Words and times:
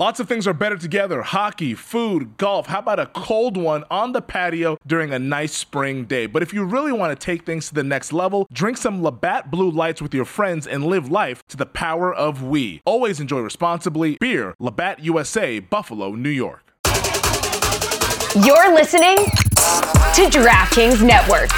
Lots 0.00 0.20
of 0.20 0.28
things 0.28 0.46
are 0.46 0.54
better 0.54 0.76
together 0.76 1.22
hockey, 1.22 1.74
food, 1.74 2.36
golf. 2.36 2.68
How 2.68 2.78
about 2.78 3.00
a 3.00 3.06
cold 3.06 3.56
one 3.56 3.82
on 3.90 4.12
the 4.12 4.22
patio 4.22 4.78
during 4.86 5.12
a 5.12 5.18
nice 5.18 5.52
spring 5.52 6.04
day? 6.04 6.26
But 6.26 6.40
if 6.40 6.54
you 6.54 6.62
really 6.62 6.92
want 6.92 7.18
to 7.18 7.24
take 7.26 7.44
things 7.44 7.66
to 7.70 7.74
the 7.74 7.82
next 7.82 8.12
level, 8.12 8.46
drink 8.52 8.76
some 8.76 9.02
Labatt 9.02 9.50
Blue 9.50 9.68
Lights 9.68 10.00
with 10.00 10.14
your 10.14 10.24
friends 10.24 10.68
and 10.68 10.86
live 10.86 11.10
life 11.10 11.42
to 11.48 11.56
the 11.56 11.66
power 11.66 12.14
of 12.14 12.44
we. 12.44 12.80
Always 12.84 13.18
enjoy 13.18 13.40
responsibly. 13.40 14.16
Beer, 14.20 14.54
Labatt 14.60 15.00
USA, 15.00 15.58
Buffalo, 15.58 16.14
New 16.14 16.30
York. 16.30 16.72
You're 18.44 18.72
listening 18.72 19.16
to 19.16 20.28
DraftKings 20.30 21.04
Network. 21.04 21.50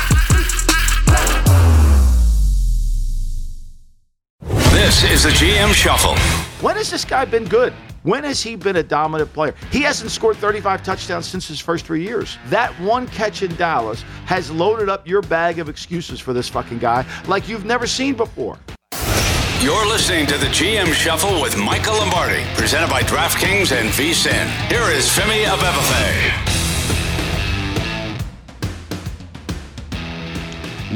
This 4.72 5.04
is 5.04 5.24
the 5.24 5.28
GM 5.28 5.74
Shuffle. 5.74 6.16
When 6.64 6.76
has 6.76 6.90
this 6.90 7.04
guy 7.04 7.26
been 7.26 7.44
good? 7.44 7.74
When 8.02 8.24
has 8.24 8.42
he 8.42 8.56
been 8.56 8.76
a 8.76 8.82
dominant 8.82 9.32
player? 9.32 9.54
He 9.70 9.82
hasn't 9.82 10.10
scored 10.10 10.36
35 10.36 10.82
touchdowns 10.82 11.26
since 11.26 11.46
his 11.46 11.60
first 11.60 11.84
three 11.84 12.02
years. 12.02 12.38
That 12.46 12.72
one 12.80 13.06
catch 13.08 13.42
in 13.42 13.54
Dallas 13.56 14.02
has 14.24 14.50
loaded 14.50 14.88
up 14.88 15.06
your 15.06 15.20
bag 15.22 15.58
of 15.58 15.68
excuses 15.68 16.18
for 16.18 16.32
this 16.32 16.48
fucking 16.48 16.78
guy 16.78 17.04
like 17.28 17.48
you've 17.48 17.66
never 17.66 17.86
seen 17.86 18.14
before. 18.14 18.58
You're 19.60 19.86
listening 19.86 20.26
to 20.28 20.38
the 20.38 20.46
GM 20.46 20.94
Shuffle 20.94 21.42
with 21.42 21.58
Michael 21.58 21.94
Lombardi, 21.98 22.42
presented 22.54 22.88
by 22.88 23.02
DraftKings 23.02 23.78
and 23.78 23.90
VSIN. 23.90 24.46
Here 24.70 24.88
is 24.96 25.06
Femi 25.06 25.44
Abebefe. 25.44 26.59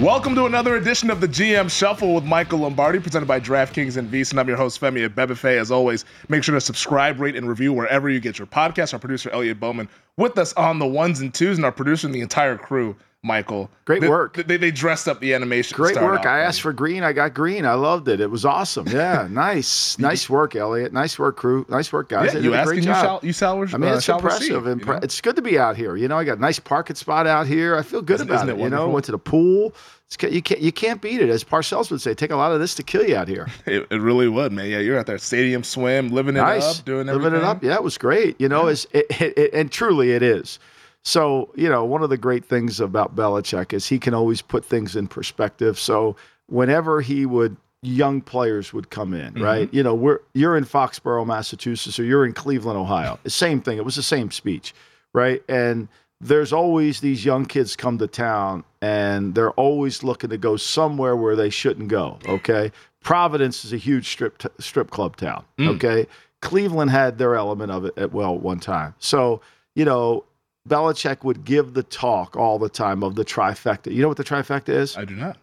Welcome 0.00 0.34
to 0.34 0.46
another 0.46 0.74
edition 0.74 1.08
of 1.08 1.20
the 1.20 1.28
GM 1.28 1.70
Shuffle 1.70 2.16
with 2.16 2.24
Michael 2.24 2.58
Lombardi, 2.58 2.98
presented 2.98 3.26
by 3.26 3.38
DraftKings 3.38 3.96
and 3.96 4.10
VSIN. 4.10 4.40
I'm 4.40 4.48
your 4.48 4.56
host, 4.56 4.80
Femi 4.80 5.08
Abebefe. 5.08 5.56
As 5.56 5.70
always, 5.70 6.04
make 6.28 6.42
sure 6.42 6.56
to 6.56 6.60
subscribe, 6.60 7.20
rate, 7.20 7.36
and 7.36 7.48
review 7.48 7.72
wherever 7.72 8.10
you 8.10 8.18
get 8.18 8.36
your 8.36 8.48
podcast. 8.48 8.92
Our 8.92 8.98
producer, 8.98 9.30
Elliot 9.30 9.60
Bowman, 9.60 9.88
with 10.16 10.36
us 10.36 10.52
on 10.54 10.80
the 10.80 10.86
ones 10.86 11.20
and 11.20 11.32
twos, 11.32 11.58
and 11.58 11.64
our 11.64 11.70
producer 11.70 12.08
and 12.08 12.14
the 12.14 12.22
entire 12.22 12.58
crew, 12.58 12.96
Michael. 13.24 13.70
Great 13.86 14.02
They- 14.02 14.08
work. 14.08 14.36
They, 14.46 14.58
they 14.58 14.70
dressed 14.70 15.08
up 15.08 15.18
the 15.18 15.32
animation. 15.32 15.74
Great 15.74 15.96
work. 16.00 16.20
out. 16.20 16.26
I 16.26 16.40
asked 16.40 16.60
for 16.60 16.72
green. 16.74 17.02
I 17.02 17.12
got 17.14 17.32
green. 17.32 17.64
I 17.64 17.72
loved 17.72 18.06
it. 18.08 18.20
It 18.20 18.30
was 18.30 18.44
awesome. 18.44 18.86
Yeah, 18.86 19.26
nice. 19.30 19.98
nice 19.98 20.28
work, 20.28 20.54
Elliot. 20.54 20.92
Nice 20.92 21.18
work, 21.18 21.36
crew. 21.36 21.64
Nice 21.70 21.90
work, 21.92 22.10
guys. 22.10 22.34
Yeah, 22.34 22.40
you 22.40 22.54
asked 22.54 22.66
great 22.68 22.76
you 22.76 22.82
shall, 22.82 23.20
you 23.22 23.32
shall, 23.32 23.60
I 23.62 23.78
mean, 23.78 23.90
uh, 23.90 23.96
it's 23.96 24.08
impressive. 24.08 24.64
receive, 24.66 24.80
you 24.80 24.84
know? 24.86 25.00
It's 25.02 25.20
good 25.22 25.36
to 25.36 25.42
be 25.42 25.58
out 25.58 25.76
here. 25.76 25.96
You 25.96 26.06
know, 26.06 26.18
I 26.18 26.24
got 26.24 26.36
a 26.38 26.40
nice 26.40 26.58
parking 26.58 26.96
spot 26.96 27.26
out 27.26 27.46
here. 27.46 27.76
I 27.76 27.82
feel 27.82 28.02
good 28.02 28.16
Isn't- 28.16 28.28
about 28.28 28.44
isn't 28.44 28.50
it. 28.50 28.60
it 28.60 28.64
You 28.64 28.68
know, 28.70 28.88
went 28.90 29.06
to 29.06 29.12
the 29.12 29.18
pool. 29.18 29.74
It's, 30.06 30.22
you 30.22 30.42
can't 30.42 30.60
you 30.60 30.70
can't 30.70 31.00
beat 31.00 31.22
it. 31.22 31.30
As 31.30 31.42
Parcells 31.42 31.90
would 31.90 32.02
say, 32.02 32.12
take 32.12 32.30
a 32.30 32.36
lot 32.36 32.52
of 32.52 32.60
this 32.60 32.74
to 32.74 32.82
kill 32.82 33.08
you 33.08 33.16
out 33.16 33.26
here. 33.26 33.48
It, 33.66 33.86
it 33.90 34.00
really 34.02 34.28
would, 34.28 34.52
man. 34.52 34.68
Yeah, 34.68 34.80
you're 34.80 34.98
out 34.98 35.06
there, 35.06 35.16
stadium 35.16 35.64
swim, 35.64 36.10
living 36.10 36.36
it 36.36 36.40
nice, 36.40 36.80
up, 36.80 36.84
doing 36.84 37.06
living 37.06 37.24
everything. 37.24 37.40
it 37.40 37.44
up. 37.50 37.62
Yeah, 37.64 37.74
it 37.76 37.82
was 37.82 37.96
great. 37.96 38.38
You 38.38 38.50
know, 38.50 38.66
it's, 38.66 38.86
it, 38.92 39.06
it, 39.20 39.38
it, 39.38 39.54
and 39.54 39.72
truly 39.72 40.12
it 40.12 40.22
is. 40.22 40.58
So 41.04 41.50
you 41.54 41.68
know, 41.68 41.84
one 41.84 42.02
of 42.02 42.10
the 42.10 42.16
great 42.16 42.44
things 42.44 42.80
about 42.80 43.14
Belichick 43.14 43.72
is 43.72 43.86
he 43.86 43.98
can 43.98 44.14
always 44.14 44.42
put 44.42 44.64
things 44.64 44.96
in 44.96 45.06
perspective. 45.06 45.78
So 45.78 46.16
whenever 46.46 47.00
he 47.00 47.26
would 47.26 47.56
young 47.82 48.20
players 48.20 48.72
would 48.72 48.90
come 48.90 49.12
in, 49.12 49.34
mm-hmm. 49.34 49.42
right? 49.42 49.72
You 49.72 49.82
know, 49.82 49.94
we're 49.94 50.20
you're 50.32 50.56
in 50.56 50.64
Foxborough, 50.64 51.26
Massachusetts, 51.26 51.98
or 51.98 52.04
you're 52.04 52.26
in 52.26 52.32
Cleveland, 52.32 52.78
Ohio. 52.78 53.18
The 53.22 53.30
same 53.30 53.60
thing. 53.60 53.78
It 53.78 53.84
was 53.84 53.96
the 53.96 54.02
same 54.02 54.30
speech, 54.30 54.74
right? 55.12 55.42
And 55.48 55.88
there's 56.20 56.52
always 56.52 57.00
these 57.00 57.24
young 57.24 57.44
kids 57.44 57.76
come 57.76 57.98
to 57.98 58.06
town 58.06 58.64
and 58.80 59.34
they're 59.34 59.52
always 59.52 60.02
looking 60.02 60.30
to 60.30 60.38
go 60.38 60.56
somewhere 60.56 61.16
where 61.16 61.36
they 61.36 61.50
shouldn't 61.50 61.88
go. 61.88 62.18
Okay. 62.26 62.72
Providence 63.02 63.64
is 63.64 63.72
a 63.72 63.76
huge 63.76 64.08
strip 64.08 64.38
t- 64.38 64.48
strip 64.58 64.90
club 64.90 65.16
town. 65.16 65.44
Mm. 65.58 65.76
Okay. 65.76 66.06
Cleveland 66.40 66.90
had 66.90 67.18
their 67.18 67.34
element 67.34 67.70
of 67.70 67.84
it 67.84 67.98
at 67.98 68.12
well 68.12 68.38
one 68.38 68.60
time. 68.60 68.94
So, 68.98 69.42
you 69.74 69.84
know, 69.84 70.24
Belichick 70.68 71.24
would 71.24 71.44
give 71.44 71.74
the 71.74 71.82
talk 71.82 72.36
all 72.36 72.58
the 72.58 72.68
time 72.68 73.02
of 73.02 73.16
the 73.16 73.24
trifecta. 73.24 73.92
You 73.92 74.02
know 74.02 74.08
what 74.08 74.16
the 74.16 74.24
trifecta 74.24 74.70
is? 74.70 74.96
I 74.96 75.04
do 75.04 75.14
not. 75.14 75.36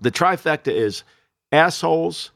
The 0.00 0.10
trifecta 0.10 0.72
is 0.72 1.02
assholes, 1.50 2.30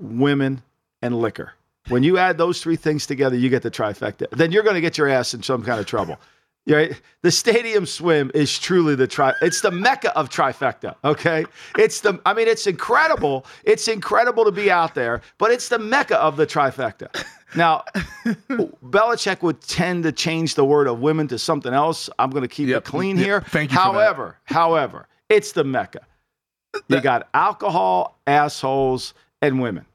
women, 0.00 0.62
and 1.02 1.20
liquor. 1.20 1.52
When 1.88 2.02
you 2.02 2.18
add 2.18 2.36
those 2.36 2.60
three 2.60 2.76
things 2.76 3.06
together, 3.06 3.36
you 3.36 3.48
get 3.48 3.62
the 3.62 3.70
trifecta. 3.70 4.28
Then 4.30 4.52
you're 4.52 4.62
going 4.62 4.74
to 4.74 4.80
get 4.80 4.98
your 4.98 5.08
ass 5.08 5.34
in 5.34 5.42
some 5.42 5.62
kind 5.62 5.80
of 5.80 5.86
trouble. 5.86 6.18
Right? 6.66 7.00
The 7.22 7.30
stadium 7.30 7.86
swim 7.86 8.30
is 8.34 8.58
truly 8.58 8.94
the 8.94 9.06
tri. 9.06 9.32
It's 9.40 9.62
the 9.62 9.70
mecca 9.70 10.14
of 10.18 10.28
trifecta. 10.28 10.96
Okay, 11.02 11.46
it's 11.78 12.00
the. 12.00 12.20
I 12.26 12.34
mean, 12.34 12.46
it's 12.46 12.66
incredible. 12.66 13.46
It's 13.64 13.88
incredible 13.88 14.44
to 14.44 14.52
be 14.52 14.70
out 14.70 14.94
there, 14.94 15.22
but 15.38 15.50
it's 15.50 15.70
the 15.70 15.78
mecca 15.78 16.18
of 16.18 16.36
the 16.36 16.46
trifecta. 16.46 17.08
Now, 17.54 17.84
Belichick 18.84 19.42
would 19.42 19.60
tend 19.62 20.04
to 20.04 20.12
change 20.12 20.54
the 20.54 20.64
word 20.64 20.86
of 20.86 21.00
women 21.00 21.28
to 21.28 21.38
something 21.38 21.72
else. 21.72 22.10
I'm 22.18 22.30
going 22.30 22.42
to 22.42 22.48
keep 22.48 22.68
Yep. 22.68 22.78
it 22.78 22.84
clean 22.84 23.16
Yep. 23.16 23.24
here. 23.24 23.40
Thank 23.40 23.70
you. 23.72 23.78
However, 23.78 24.36
however, 24.44 25.08
it's 25.28 25.52
the 25.52 25.64
mecca. 25.64 26.00
You 26.88 27.00
got 27.00 27.28
alcohol, 27.34 28.18
assholes, 28.26 29.14
and 29.40 29.60
women. 29.60 29.86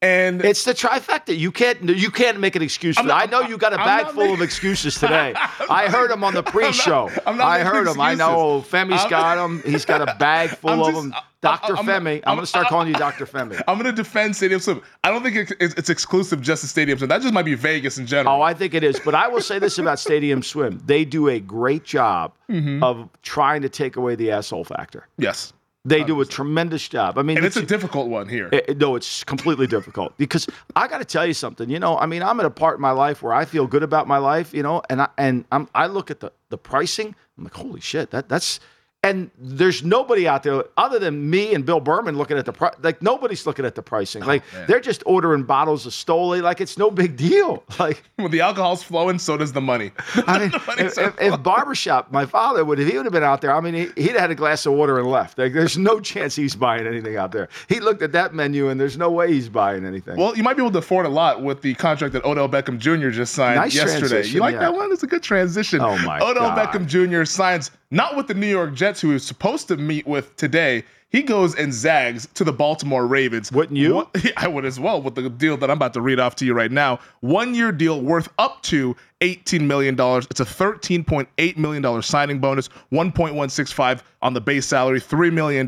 And 0.00 0.44
It's 0.44 0.62
the 0.64 0.74
trifecta. 0.74 1.36
You 1.36 1.50
can't 1.50 1.82
you 1.82 2.10
can't 2.10 2.38
make 2.38 2.54
an 2.54 2.62
excuse 2.62 2.94
for 2.96 3.00
I'm 3.02 3.06
that. 3.08 3.14
not- 3.14 3.22
I 3.40 3.42
know 3.42 3.48
you 3.48 3.58
got 3.58 3.72
a 3.72 3.80
I'm 3.80 3.84
bag 3.86 4.04
not 4.06 4.14
full 4.14 4.32
of 4.32 4.40
excuses 4.42 4.94
today. 5.00 5.34
I 5.68 5.88
heard 5.88 6.10
him 6.12 6.22
on 6.22 6.34
the 6.34 6.42
pre-show. 6.44 7.10
I'm 7.26 7.36
not 7.36 7.48
I 7.48 7.58
making 7.58 7.72
heard 7.72 7.86
him. 7.88 8.00
I 8.00 8.14
know. 8.14 8.60
Femi's 8.62 9.00
I'm- 9.00 9.10
got 9.10 9.44
him. 9.44 9.60
He's 9.62 9.84
got 9.84 10.00
a 10.08 10.14
bag 10.18 10.50
full 10.50 10.70
I'm 10.70 10.80
of 10.82 10.94
them. 10.94 11.14
Dr. 11.40 11.76
I'm- 11.76 11.84
Femi. 11.86 12.16
I'm, 12.18 12.22
I'm- 12.26 12.36
going 12.36 12.40
to 12.40 12.46
start 12.46 12.68
calling 12.68 12.86
you 12.88 12.94
Dr. 12.94 13.26
Femi. 13.26 13.60
I'm 13.68 13.76
going 13.76 13.86
to 13.86 13.92
defend 13.92 14.36
Stadium 14.36 14.60
Swim. 14.60 14.82
I 15.02 15.10
don't 15.10 15.22
think 15.24 15.34
it's, 15.36 15.52
it's, 15.58 15.74
it's 15.74 15.90
exclusive 15.90 16.40
just 16.42 16.62
to 16.62 16.68
Stadium 16.68 16.98
Swim. 16.98 17.08
That 17.08 17.20
just 17.22 17.34
might 17.34 17.44
be 17.44 17.54
Vegas 17.54 17.98
in 17.98 18.06
general. 18.06 18.36
Oh, 18.36 18.42
I 18.42 18.54
think 18.54 18.74
it 18.74 18.84
is. 18.84 19.00
But 19.00 19.16
I 19.16 19.26
will 19.26 19.40
say 19.40 19.58
this 19.58 19.78
about 19.78 19.98
Stadium 19.98 20.42
Swim. 20.44 20.80
They 20.86 21.04
do 21.04 21.28
a 21.28 21.40
great 21.40 21.82
job 21.84 22.34
Mm-hmm. 22.48 22.82
of 22.82 23.08
trying 23.22 23.60
to 23.62 23.68
take 23.68 23.96
away 23.96 24.14
the 24.14 24.30
asshole 24.30 24.64
factor. 24.64 25.06
yes. 25.18 25.52
They 25.84 26.04
do 26.04 26.20
a 26.20 26.26
tremendous 26.26 26.86
job. 26.88 27.16
I 27.18 27.22
mean, 27.22 27.36
And 27.38 27.46
it's 27.46 27.56
a 27.56 27.62
difficult 27.64 28.08
one 28.08 28.28
here. 28.28 28.48
It- 28.52 28.64
it- 28.68 28.78
no, 28.78 28.94
it's 28.96 29.24
completely 29.24 29.66
difficult 29.66 30.16
because 30.18 30.46
I 30.76 30.86
got 30.88 30.98
to 30.98 31.04
tell 31.04 31.24
you 31.24 31.32
something. 31.34 31.70
You 31.70 31.78
know, 31.78 31.96
I 31.96 32.04
mean, 32.06 32.22
I'm 32.22 32.38
at 32.40 32.46
a 32.46 32.50
part 32.50 32.76
in 32.76 32.82
my 32.82 32.90
life 32.90 33.22
where 33.22 33.32
I 33.32 33.44
feel 33.46 33.66
good 33.66 33.82
about 33.82 34.06
my 34.06 34.18
life. 34.18 34.52
You 34.52 34.62
know, 34.62 34.82
and 34.90 35.00
I 35.02 35.08
and 35.16 35.44
I'm, 35.50 35.68
I 35.74 35.86
look 35.86 36.10
at 36.10 36.20
the 36.20 36.32
the 36.50 36.58
pricing. 36.58 37.14
I'm 37.38 37.44
like, 37.44 37.54
holy 37.54 37.80
shit, 37.80 38.10
that 38.10 38.28
that's. 38.28 38.60
And 39.08 39.30
there's 39.38 39.82
nobody 39.82 40.28
out 40.28 40.42
there 40.42 40.64
other 40.76 40.98
than 40.98 41.30
me 41.30 41.54
and 41.54 41.64
Bill 41.64 41.80
Berman 41.80 42.18
looking 42.18 42.36
at 42.36 42.44
the 42.44 42.52
price. 42.52 42.74
Like 42.82 43.00
nobody's 43.00 43.46
looking 43.46 43.64
at 43.64 43.74
the 43.74 43.82
pricing. 43.82 44.22
Oh, 44.22 44.26
like 44.26 44.42
they're 44.66 44.80
just 44.80 45.02
ordering 45.06 45.44
bottles 45.44 45.86
of 45.86 45.92
Stoli. 45.92 46.42
Like 46.42 46.60
it's 46.60 46.76
no 46.76 46.90
big 46.90 47.16
deal. 47.16 47.64
Like 47.78 48.02
when 48.16 48.32
the 48.32 48.40
alcohol's 48.40 48.82
flowing, 48.82 49.20
so 49.20 49.36
does 49.36 49.52
the 49.52 49.60
money. 49.60 49.92
I 50.26 50.38
mean, 50.40 50.50
if, 50.78 50.98
if, 50.98 51.20
if 51.20 51.42
barbershop, 51.44 52.10
my 52.10 52.26
father 52.26 52.64
would, 52.64 52.80
if 52.80 52.88
he 52.88 52.96
would 52.96 53.06
have 53.06 53.12
been 53.12 53.22
out 53.22 53.40
there, 53.40 53.54
I 53.54 53.60
mean, 53.60 53.74
he, 53.74 54.02
he'd 54.02 54.12
have 54.12 54.20
had 54.20 54.30
a 54.32 54.34
glass 54.34 54.66
of 54.66 54.72
water 54.72 54.98
and 54.98 55.08
left. 55.08 55.38
Like, 55.38 55.52
there's 55.52 55.78
no 55.78 56.00
chance 56.12 56.34
he's 56.34 56.56
buying 56.56 56.88
anything 56.88 57.16
out 57.16 57.30
there. 57.30 57.48
He 57.68 57.78
looked 57.78 58.02
at 58.02 58.10
that 58.12 58.34
menu 58.34 58.68
and 58.68 58.80
there's 58.80 58.98
no 58.98 59.12
way 59.12 59.32
he's 59.32 59.48
buying 59.48 59.86
anything. 59.86 60.16
Well, 60.16 60.36
you 60.36 60.42
might 60.42 60.56
be 60.56 60.62
able 60.62 60.72
to 60.72 60.78
afford 60.78 61.06
a 61.06 61.08
lot 61.08 61.40
with 61.42 61.62
the 61.62 61.74
contract 61.74 62.14
that 62.14 62.24
Odell 62.24 62.48
Beckham 62.48 62.78
Jr. 62.78 63.10
just 63.10 63.34
signed 63.34 63.60
Nice 63.60 63.76
yesterday. 63.76 64.26
You 64.26 64.40
like 64.40 64.54
yeah. 64.54 64.60
that 64.60 64.74
one? 64.74 64.90
It's 64.90 65.04
a 65.04 65.06
good 65.06 65.22
transition. 65.22 65.80
Oh, 65.80 65.96
my 65.98 66.18
Odell 66.18 66.54
God. 66.54 66.58
Beckham 66.58 66.86
Jr. 66.86 67.24
signs 67.24 67.70
not 67.90 68.16
with 68.16 68.26
the 68.28 68.34
New 68.34 68.46
York 68.48 68.74
Jets, 68.74 69.00
who 69.00 69.08
he 69.08 69.14
was 69.14 69.24
supposed 69.26 69.68
to 69.68 69.76
meet 69.76 70.06
with 70.06 70.34
today. 70.36 70.84
He 71.10 71.22
goes 71.22 71.54
and 71.54 71.72
zags 71.72 72.28
to 72.34 72.44
the 72.44 72.52
Baltimore 72.52 73.06
Ravens. 73.06 73.50
Wouldn't 73.50 73.78
you? 73.78 73.94
One- 73.94 74.06
I 74.36 74.46
would 74.46 74.66
as 74.66 74.78
well 74.78 75.00
with 75.00 75.14
the 75.14 75.30
deal 75.30 75.56
that 75.56 75.70
I'm 75.70 75.78
about 75.78 75.94
to 75.94 76.02
read 76.02 76.20
off 76.20 76.36
to 76.36 76.44
you 76.44 76.52
right 76.52 76.70
now. 76.70 77.00
One 77.20 77.54
year 77.54 77.72
deal 77.72 78.02
worth 78.02 78.28
up 78.38 78.62
to 78.64 78.94
$18 79.22 79.62
million. 79.62 79.94
It's 79.94 80.40
a 80.40 80.44
$13.8 80.44 81.56
million 81.56 82.02
signing 82.02 82.40
bonus, 82.40 82.68
1.165 82.92 84.02
on 84.20 84.34
the 84.34 84.40
base 84.40 84.66
salary, 84.66 85.00
$3 85.00 85.32
million 85.32 85.66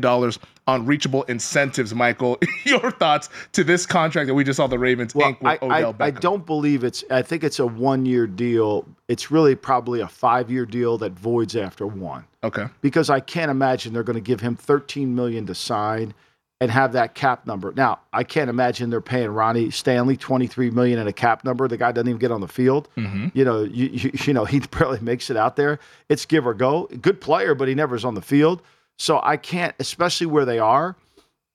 on 0.71 0.85
reachable 0.85 1.23
incentives, 1.23 1.93
Michael. 1.93 2.39
Your 2.65 2.91
thoughts 2.91 3.29
to 3.53 3.63
this 3.63 3.85
contract 3.85 4.27
that 4.27 4.33
we 4.33 4.43
just 4.43 4.57
saw 4.57 4.67
the 4.67 4.79
Ravens 4.79 5.13
Well, 5.13 5.29
ink 5.29 5.41
with 5.41 5.51
I, 5.61 5.65
Odell 5.65 5.95
I, 5.99 6.05
I 6.05 6.11
don't 6.11 6.45
believe 6.45 6.83
it's. 6.83 7.03
I 7.11 7.21
think 7.21 7.43
it's 7.43 7.59
a 7.59 7.67
one-year 7.67 8.27
deal. 8.27 8.85
It's 9.07 9.29
really 9.31 9.55
probably 9.55 10.01
a 10.01 10.07
five-year 10.07 10.65
deal 10.65 10.97
that 10.99 11.11
voids 11.13 11.55
after 11.55 11.85
one, 11.85 12.25
Okay. 12.43 12.65
because 12.81 13.09
I 13.09 13.19
can't 13.19 13.51
imagine 13.51 13.93
they're 13.93 14.03
going 14.03 14.15
to 14.15 14.21
give 14.21 14.39
him 14.39 14.55
13 14.55 15.13
million 15.13 15.45
to 15.47 15.55
sign, 15.55 16.13
and 16.61 16.69
have 16.69 16.93
that 16.93 17.15
cap 17.15 17.47
number. 17.47 17.73
Now, 17.75 17.99
I 18.13 18.23
can't 18.23 18.47
imagine 18.47 18.91
they're 18.91 19.01
paying 19.01 19.29
Ronnie 19.29 19.71
Stanley 19.71 20.15
23 20.15 20.69
million 20.69 20.99
in 20.99 21.07
a 21.07 21.13
cap 21.13 21.43
number. 21.43 21.67
The 21.67 21.75
guy 21.75 21.91
doesn't 21.91 22.07
even 22.07 22.19
get 22.19 22.29
on 22.31 22.39
the 22.39 22.47
field. 22.47 22.87
Mm-hmm. 22.97 23.29
You 23.33 23.43
know, 23.45 23.63
you, 23.63 23.87
you, 23.87 24.11
you 24.13 24.33
know, 24.33 24.45
he 24.53 24.59
barely 24.59 24.99
makes 24.99 25.31
it 25.31 25.37
out 25.37 25.55
there. 25.55 25.79
It's 26.07 26.23
give 26.23 26.45
or 26.45 26.53
go. 26.53 26.87
Good 27.01 27.19
player, 27.19 27.55
but 27.55 27.67
he 27.67 27.73
never 27.73 27.95
is 27.95 28.05
on 28.05 28.13
the 28.13 28.21
field. 28.21 28.61
So 28.97 29.19
I 29.23 29.37
can't, 29.37 29.75
especially 29.79 30.27
where 30.27 30.45
they 30.45 30.59
are. 30.59 30.95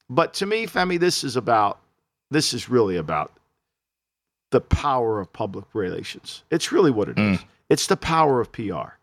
But 0.09 0.35
to 0.35 0.47
me, 0.47 0.67
Femi, 0.67 0.99
this 0.99 1.25
is 1.25 1.37
about 1.37 1.81
this 2.31 2.53
is 2.53 2.69
really 2.69 2.97
about 2.97 3.33
the 4.51 4.61
power 4.61 5.21
of 5.21 5.33
public 5.33 5.67
relations. 5.75 6.43
It's 6.51 6.73
really 6.73 6.91
what 6.91 7.09
it 7.09 7.17
mm. 7.17 7.35
is. 7.35 7.41
It's 7.69 7.87
the 7.87 7.97
power 7.97 8.41
of 8.41 8.53
PR. 8.53 8.95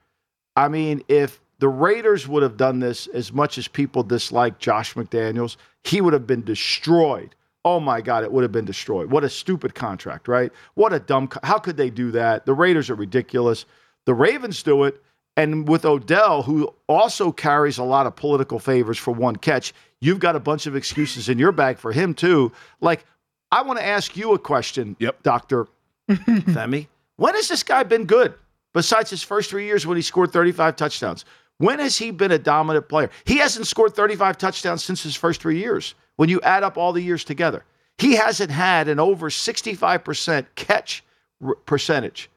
I 0.55 0.67
mean, 0.67 1.03
if 1.07 1.41
the 1.59 1.67
Raiders 1.67 2.27
would 2.27 2.43
have 2.43 2.57
done 2.57 2.79
this 2.79 3.07
as 3.07 3.31
much 3.31 3.57
as 3.57 3.67
people 3.67 4.03
dislike 4.03 4.59
Josh 4.59 4.93
McDaniels, 4.93 5.57
he 5.83 6.01
would 6.01 6.13
have 6.13 6.27
been 6.27 6.43
destroyed. 6.43 7.35
Oh 7.65 7.79
my 7.79 8.01
God, 8.01 8.23
it 8.23 8.31
would 8.31 8.43
have 8.43 8.51
been 8.51 8.65
destroyed. 8.65 9.09
What 9.09 9.23
a 9.23 9.29
stupid 9.29 9.73
contract, 9.73 10.27
right? 10.27 10.51
What 10.73 10.91
a 10.91 10.99
dumb. 10.99 11.29
Co- 11.29 11.39
How 11.43 11.59
could 11.59 11.77
they 11.77 11.89
do 11.89 12.11
that? 12.11 12.45
The 12.45 12.53
Raiders 12.53 12.89
are 12.89 12.95
ridiculous. 12.95 13.65
The 14.05 14.13
Ravens 14.13 14.63
do 14.63 14.83
it. 14.83 15.01
And 15.35 15.67
with 15.67 15.83
Odell, 15.85 16.43
who 16.43 16.73
also 16.87 17.31
carries 17.31 17.77
a 17.77 17.83
lot 17.83 18.05
of 18.05 18.15
political 18.15 18.59
favors 18.59 18.97
for 18.97 19.11
one 19.11 19.35
catch, 19.35 19.73
you've 19.99 20.19
got 20.19 20.35
a 20.35 20.39
bunch 20.39 20.67
of 20.67 20.75
excuses 20.75 21.27
in 21.29 21.39
your 21.39 21.51
bag 21.51 21.77
for 21.79 21.91
him, 21.91 22.13
too. 22.13 22.51
Like, 22.81 23.05
I 23.51 23.61
want 23.63 23.79
to 23.79 23.85
ask 23.85 24.15
you 24.15 24.33
a 24.33 24.39
question, 24.39 24.95
Yep. 24.99 25.23
Dr. 25.23 25.67
Femi. 26.09 26.87
When 27.15 27.33
has 27.35 27.47
this 27.47 27.63
guy 27.63 27.83
been 27.83 28.05
good 28.05 28.33
besides 28.73 29.09
his 29.09 29.23
first 29.23 29.49
three 29.49 29.65
years 29.65 29.87
when 29.87 29.95
he 29.95 30.01
scored 30.03 30.31
35 30.31 30.75
touchdowns? 30.75 31.25
When 31.57 31.79
has 31.79 31.97
he 31.97 32.11
been 32.11 32.31
a 32.31 32.39
dominant 32.39 32.89
player? 32.89 33.09
He 33.25 33.37
hasn't 33.37 33.67
scored 33.67 33.95
35 33.95 34.37
touchdowns 34.37 34.83
since 34.83 35.01
his 35.03 35.15
first 35.15 35.41
three 35.41 35.59
years 35.59 35.95
when 36.15 36.29
you 36.29 36.41
add 36.41 36.63
up 36.63 36.77
all 36.77 36.91
the 36.93 37.01
years 37.01 37.23
together. 37.23 37.63
He 37.97 38.15
hasn't 38.15 38.49
had 38.51 38.87
an 38.87 38.99
over 38.99 39.29
65% 39.29 40.45
catch 40.55 41.03
r- 41.45 41.55
percentage, 41.55 42.29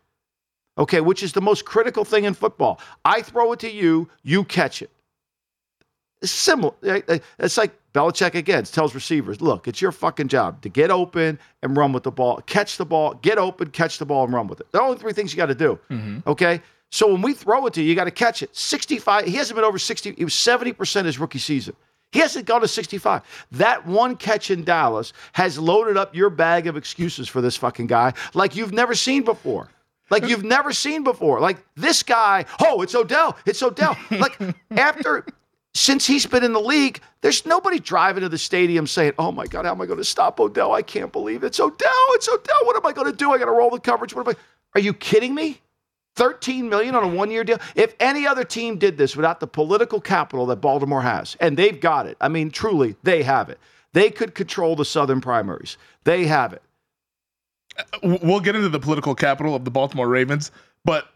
okay, 0.79 1.01
which 1.01 1.23
is 1.23 1.33
the 1.33 1.41
most 1.41 1.65
critical 1.65 2.05
thing 2.05 2.25
in 2.25 2.35
football. 2.35 2.81
I 3.05 3.23
throw 3.23 3.53
it 3.53 3.61
to 3.61 3.71
you, 3.71 4.09
you 4.23 4.45
catch 4.45 4.83
it. 4.83 4.91
It's 6.23 6.33
similar. 6.33 6.73
Eh, 6.83 7.01
eh, 7.09 7.19
it's 7.39 7.59
like 7.59 7.73
Belichick 7.93 8.35
again 8.35 8.65
tells 8.65 8.95
receivers, 8.95 9.41
look, 9.41 9.69
it's 9.69 9.81
your 9.81 9.93
fucking 9.93 10.29
job 10.29 10.63
to 10.63 10.69
get 10.69 10.91
open 10.91 11.39
and 11.63 11.77
run 11.77 11.93
with 11.93 12.03
the 12.03 12.11
ball, 12.11 12.41
catch 12.47 12.77
the 12.77 12.87
ball, 12.87 13.15
get 13.15 13.39
open, 13.39 13.71
catch 13.71 13.99
the 13.99 14.07
ball, 14.07 14.25
and 14.25 14.33
run 14.33 14.49
with 14.49 14.61
it. 14.61 14.71
The 14.73 14.81
only 14.81 14.99
three 14.99 15.13
things 15.13 15.33
you 15.33 15.37
got 15.37 15.47
to 15.47 15.55
do. 15.55 15.79
Mm-hmm. 15.91 16.29
Okay. 16.29 16.61
So 16.91 17.13
when 17.13 17.23
we 17.23 17.35
throw 17.35 17.67
it 17.67 17.75
to 17.75 17.83
you, 17.83 17.89
you 17.89 17.95
got 17.95 18.05
to 18.05 18.11
catch 18.11 18.43
it. 18.43 18.55
65, 18.57 19.27
he 19.27 19.33
hasn't 19.33 19.57
been 19.57 19.65
over 19.65 19.79
60, 19.79 20.15
he 20.15 20.25
was 20.25 20.35
70% 20.35 21.05
his 21.05 21.19
rookie 21.19 21.39
season. 21.39 21.75
He 22.13 22.21
hasn't 22.21 22.47
gone 22.47 22.61
to 22.61 22.69
65. 22.69 23.23
That 23.53 23.87
one 23.87 24.17
catch 24.17 24.51
in 24.51 24.65
Dallas 24.65 25.13
has 25.33 25.59
loaded 25.59 25.97
up 25.97 26.15
your 26.15 26.31
bag 26.31 26.67
of 26.67 26.77
excuses 26.77 27.29
for 27.29 27.41
this 27.41 27.57
fucking 27.57 27.89
guy 27.89 28.15
like 28.33 28.57
you've 28.57 28.73
never 28.73 28.95
seen 28.95 29.23
before. 29.23 29.69
Like 30.11 30.29
you've 30.29 30.45
never 30.45 30.73
seen 30.73 31.05
before. 31.05 31.41
Like 31.41 31.59
this 31.75 32.03
guy, 32.03 32.45
oh, 32.61 32.83
it's 32.83 32.95
Odell. 32.95 33.37
It's 33.45 33.63
Odell. 33.63 33.97
Like 34.11 34.39
after 34.71 35.27
since 35.75 36.07
he's 36.07 36.25
been 36.25 36.43
in 36.43 36.53
the 36.53 36.61
league, 36.61 37.01
there's 37.21 37.45
nobody 37.45 37.79
driving 37.79 38.23
to 38.23 38.29
the 38.29 38.39
stadium 38.39 38.87
saying, 38.87 39.13
"Oh 39.19 39.33
my 39.33 39.47
God, 39.47 39.65
how 39.65 39.73
am 39.73 39.81
I 39.81 39.87
going 39.87 39.99
to 39.99 40.05
stop 40.05 40.41
Odell? 40.41 40.73
I 40.73 40.83
can't 40.83 41.13
believe 41.13 41.43
it. 41.43 41.49
it's 41.49 41.61
Odell. 41.61 42.07
It's 42.11 42.29
Odell. 42.29 42.65
What 42.65 42.77
am 42.77 42.87
I 42.87 42.93
going 42.93 43.11
to 43.11 43.17
do? 43.17 43.33
I 43.33 43.39
got 43.39 43.47
to 43.47 43.51
roll 43.53 43.71
the 43.71 43.81
coverage. 43.81 44.15
What 44.15 44.27
am 44.27 44.35
I? 44.35 44.79
Are 44.79 44.81
you 44.81 44.95
kidding 44.95 45.35
me? 45.35 45.61
13 46.17 46.69
million 46.71 46.95
on 46.95 47.05
a 47.05 47.09
one-year 47.09 47.45
deal. 47.45 47.59
If 47.75 47.95
any 48.01 48.27
other 48.27 48.43
team 48.43 48.79
did 48.79 48.97
this 48.97 49.17
without 49.17 49.39
the 49.39 49.47
political 49.47 50.01
capital 50.01 50.47
that 50.47 50.57
Baltimore 50.57 51.03
has, 51.03 51.37
and 51.41 51.59
they've 51.59 51.79
got 51.79 52.07
it. 52.07 52.17
I 52.23 52.29
mean, 52.29 52.51
truly, 52.51 52.97
they 53.03 53.23
have 53.23 53.51
it. 53.51 53.61
They 53.93 54.11
could 54.11 54.35
control 54.35 54.77
the 54.77 54.85
Southern 54.85 55.21
primaries. 55.21 55.77
They 56.05 56.25
have 56.25 56.55
it. 56.55 56.63
We'll 58.03 58.41
get 58.41 58.55
into 58.57 58.69
the 58.69 58.81
political 58.81 59.15
capital 59.15 59.55
of 59.55 59.65
the 59.65 59.71
Baltimore 59.71 60.09
Ravens, 60.09 60.51
but 60.85 61.09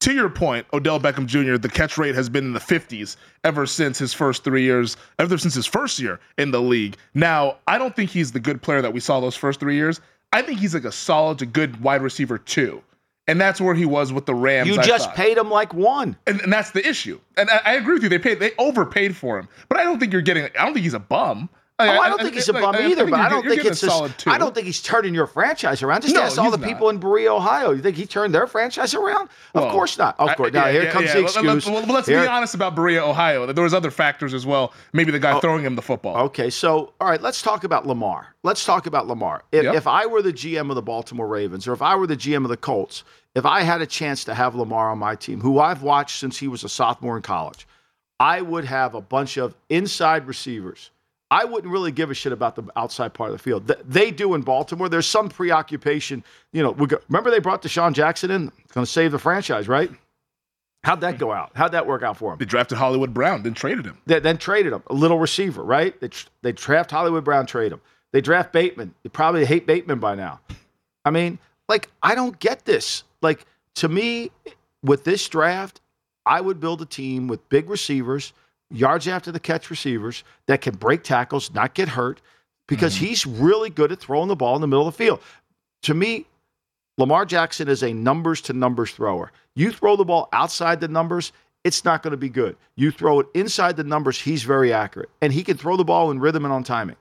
to 0.00 0.12
your 0.12 0.28
point, 0.28 0.66
Odell 0.72 1.00
Beckham 1.00 1.26
Jr., 1.26 1.56
the 1.56 1.68
catch 1.68 1.96
rate 1.98 2.14
has 2.14 2.28
been 2.28 2.44
in 2.44 2.52
the 2.52 2.60
50s 2.60 3.16
ever 3.44 3.66
since 3.66 3.98
his 3.98 4.12
first 4.12 4.44
three 4.44 4.62
years, 4.62 4.96
ever 5.18 5.38
since 5.38 5.54
his 5.54 5.66
first 5.66 5.98
year 5.98 6.20
in 6.38 6.50
the 6.50 6.60
league. 6.60 6.96
Now, 7.14 7.56
I 7.66 7.78
don't 7.78 7.96
think 7.96 8.10
he's 8.10 8.30
the 8.32 8.40
good 8.40 8.60
player 8.60 8.82
that 8.82 8.92
we 8.92 9.00
saw 9.00 9.20
those 9.20 9.36
first 9.36 9.58
three 9.58 9.74
years. 9.74 10.00
I 10.32 10.42
think 10.42 10.60
he's 10.60 10.74
like 10.74 10.84
a 10.84 10.92
solid 10.92 11.38
to 11.38 11.46
good 11.46 11.80
wide 11.80 12.02
receiver 12.02 12.36
too. 12.38 12.82
And 13.28 13.40
that's 13.40 13.60
where 13.60 13.74
he 13.74 13.86
was 13.86 14.12
with 14.12 14.26
the 14.26 14.34
Rams. 14.34 14.68
You 14.68 14.80
just 14.82 15.12
paid 15.14 15.36
him 15.36 15.50
like 15.50 15.74
one. 15.74 16.16
and, 16.26 16.40
and 16.42 16.52
that's 16.52 16.70
the 16.70 16.86
issue. 16.86 17.18
And 17.36 17.50
I, 17.50 17.60
I 17.64 17.72
agree 17.74 17.94
with 17.94 18.04
you. 18.04 18.08
They 18.08 18.18
paid, 18.20 18.38
they 18.38 18.52
overpaid 18.58 19.16
for 19.16 19.38
him, 19.38 19.48
but 19.68 19.78
I 19.78 19.84
don't 19.84 19.98
think 19.98 20.12
you're 20.12 20.22
getting. 20.22 20.44
I 20.44 20.64
don't 20.64 20.74
think 20.74 20.84
he's 20.84 20.94
a 20.94 21.00
bum. 21.00 21.48
Oh, 21.78 21.84
oh, 21.86 22.00
I 22.00 22.08
don't 22.08 22.22
think 22.22 22.34
he's 22.34 22.48
a 22.48 22.54
bum 22.54 22.74
either, 22.74 23.04
but 23.04 23.20
I 23.20 23.28
don't 23.28 23.46
think 23.46 23.62
it's 23.62 23.82
a 23.82 23.86
a, 23.86 23.90
solid 23.90 24.16
two. 24.16 24.30
I 24.30 24.38
don't 24.38 24.54
think 24.54 24.64
he's 24.64 24.80
turning 24.80 25.12
your 25.12 25.26
franchise 25.26 25.82
around. 25.82 26.00
Just 26.02 26.14
No, 26.14 26.22
ask 26.22 26.38
all 26.38 26.50
the 26.50 26.56
not. 26.56 26.66
people 26.66 26.88
in 26.88 26.96
Berea, 26.96 27.34
Ohio. 27.34 27.72
You 27.72 27.82
think 27.82 27.96
he 27.96 28.06
turned 28.06 28.34
their 28.34 28.46
franchise 28.46 28.94
around? 28.94 29.28
Of 29.54 29.62
Well, 29.62 29.70
course 29.72 29.98
not. 29.98 30.18
Of 30.18 30.30
I- 30.30 30.34
course. 30.36 30.54
Now 30.54 30.66
yeah, 30.66 30.72
here 30.72 30.82
yeah, 30.84 30.90
comes 30.90 31.08
yeah. 31.08 31.14
the 31.14 31.22
excuse. 31.24 31.66
Well, 31.66 31.84
let's 31.84 32.08
Here- 32.08 32.22
be 32.22 32.26
honest 32.26 32.54
about 32.54 32.74
Berea, 32.76 33.04
Ohio. 33.04 33.52
There 33.52 33.62
was 33.62 33.74
other 33.74 33.90
factors 33.90 34.32
as 34.32 34.46
well. 34.46 34.72
Maybe 34.94 35.12
the 35.12 35.18
guy 35.18 35.32
oh. 35.32 35.40
throwing 35.40 35.64
him 35.64 35.76
the 35.76 35.82
football. 35.82 36.16
Okay, 36.26 36.48
so 36.48 36.94
all 36.98 37.08
right, 37.10 37.20
let's 37.20 37.42
talk 37.42 37.62
about 37.64 37.86
Lamar. 37.86 38.34
Let's 38.42 38.64
talk 38.64 38.86
about 38.86 39.06
Lamar. 39.06 39.44
If, 39.52 39.64
Yep. 39.64 39.74
if 39.74 39.86
I 39.86 40.06
were 40.06 40.22
the 40.22 40.32
GM 40.32 40.70
of 40.70 40.76
the 40.76 40.82
Baltimore 40.82 41.26
Ravens, 41.28 41.68
or 41.68 41.74
if 41.74 41.82
I 41.82 41.94
were 41.94 42.06
the 42.06 42.16
GM 42.16 42.44
of 42.44 42.48
the 42.48 42.56
Colts, 42.56 43.04
if 43.34 43.44
I 43.44 43.60
had 43.60 43.82
a 43.82 43.86
chance 43.86 44.24
to 44.24 44.34
have 44.34 44.54
Lamar 44.54 44.90
on 44.90 44.98
my 44.98 45.14
team, 45.14 45.42
who 45.42 45.60
I've 45.60 45.82
watched 45.82 46.18
since 46.20 46.38
he 46.38 46.48
was 46.48 46.64
a 46.64 46.70
sophomore 46.70 47.18
in 47.18 47.22
college, 47.22 47.66
I 48.18 48.40
would 48.40 48.64
have 48.64 48.94
a 48.94 49.02
bunch 49.02 49.36
of 49.36 49.54
inside 49.68 50.26
receivers. 50.26 50.90
I 51.30 51.44
wouldn't 51.44 51.72
really 51.72 51.90
give 51.90 52.10
a 52.10 52.14
shit 52.14 52.32
about 52.32 52.54
the 52.54 52.64
outside 52.76 53.12
part 53.12 53.30
of 53.30 53.36
the 53.36 53.42
field. 53.42 53.66
They 53.66 54.10
do 54.10 54.34
in 54.34 54.42
Baltimore. 54.42 54.88
There's 54.88 55.08
some 55.08 55.28
preoccupation. 55.28 56.22
You 56.52 56.62
know, 56.62 56.70
we 56.70 56.86
go, 56.86 56.98
remember 57.08 57.30
they 57.30 57.40
brought 57.40 57.62
DeSean 57.62 57.92
Jackson 57.94 58.30
in, 58.30 58.52
going 58.72 58.84
to 58.84 58.90
save 58.90 59.12
the 59.12 59.18
franchise, 59.18 59.66
right? 59.66 59.90
How'd 60.84 61.00
that 61.00 61.18
go 61.18 61.32
out? 61.32 61.50
How'd 61.56 61.72
that 61.72 61.84
work 61.84 62.04
out 62.04 62.16
for 62.16 62.32
him? 62.32 62.38
They 62.38 62.44
drafted 62.44 62.78
Hollywood 62.78 63.12
Brown, 63.12 63.42
then 63.42 63.54
traded 63.54 63.86
him. 63.86 63.98
They 64.06 64.20
then 64.20 64.38
traded 64.38 64.72
him, 64.72 64.84
a 64.86 64.94
little 64.94 65.18
receiver, 65.18 65.64
right? 65.64 66.00
They, 66.00 66.08
tr- 66.08 66.28
they 66.42 66.52
draft 66.52 66.92
Hollywood 66.92 67.24
Brown, 67.24 67.46
trade 67.46 67.72
him. 67.72 67.80
They 68.12 68.20
draft 68.20 68.52
Bateman. 68.52 68.94
They 69.02 69.08
probably 69.08 69.44
hate 69.44 69.66
Bateman 69.66 69.98
by 69.98 70.14
now. 70.14 70.40
I 71.04 71.10
mean, 71.10 71.40
like, 71.68 71.90
I 72.04 72.14
don't 72.14 72.38
get 72.38 72.64
this. 72.66 73.02
Like, 73.20 73.44
to 73.76 73.88
me, 73.88 74.30
with 74.84 75.02
this 75.02 75.28
draft, 75.28 75.80
I 76.24 76.40
would 76.40 76.60
build 76.60 76.82
a 76.82 76.86
team 76.86 77.26
with 77.26 77.48
big 77.48 77.68
receivers, 77.68 78.32
yards 78.70 79.06
after 79.08 79.30
the 79.32 79.40
catch 79.40 79.70
receivers 79.70 80.24
that 80.46 80.60
can 80.60 80.74
break 80.74 81.02
tackles, 81.02 81.52
not 81.52 81.74
get 81.74 81.88
hurt, 81.88 82.20
because 82.66 82.96
mm-hmm. 82.96 83.06
he's 83.06 83.26
really 83.26 83.70
good 83.70 83.92
at 83.92 84.00
throwing 84.00 84.28
the 84.28 84.36
ball 84.36 84.54
in 84.54 84.60
the 84.60 84.66
middle 84.66 84.86
of 84.86 84.94
the 84.94 85.04
field. 85.04 85.20
To 85.82 85.94
me, 85.94 86.26
Lamar 86.98 87.26
Jackson 87.26 87.68
is 87.68 87.82
a 87.82 87.92
numbers 87.92 88.40
to 88.42 88.52
numbers 88.52 88.90
thrower. 88.90 89.30
You 89.54 89.70
throw 89.70 89.96
the 89.96 90.04
ball 90.04 90.28
outside 90.32 90.80
the 90.80 90.88
numbers, 90.88 91.32
it's 91.64 91.84
not 91.84 92.02
going 92.02 92.12
to 92.12 92.16
be 92.16 92.28
good. 92.28 92.56
You 92.76 92.90
throw 92.90 93.20
it 93.20 93.26
inside 93.34 93.76
the 93.76 93.84
numbers, 93.84 94.20
he's 94.20 94.44
very 94.44 94.72
accurate. 94.72 95.10
And 95.20 95.32
he 95.32 95.42
can 95.42 95.56
throw 95.56 95.76
the 95.76 95.84
ball 95.84 96.10
in 96.10 96.20
rhythm 96.20 96.44
and 96.44 96.52
on 96.52 96.64
timing. 96.64 96.96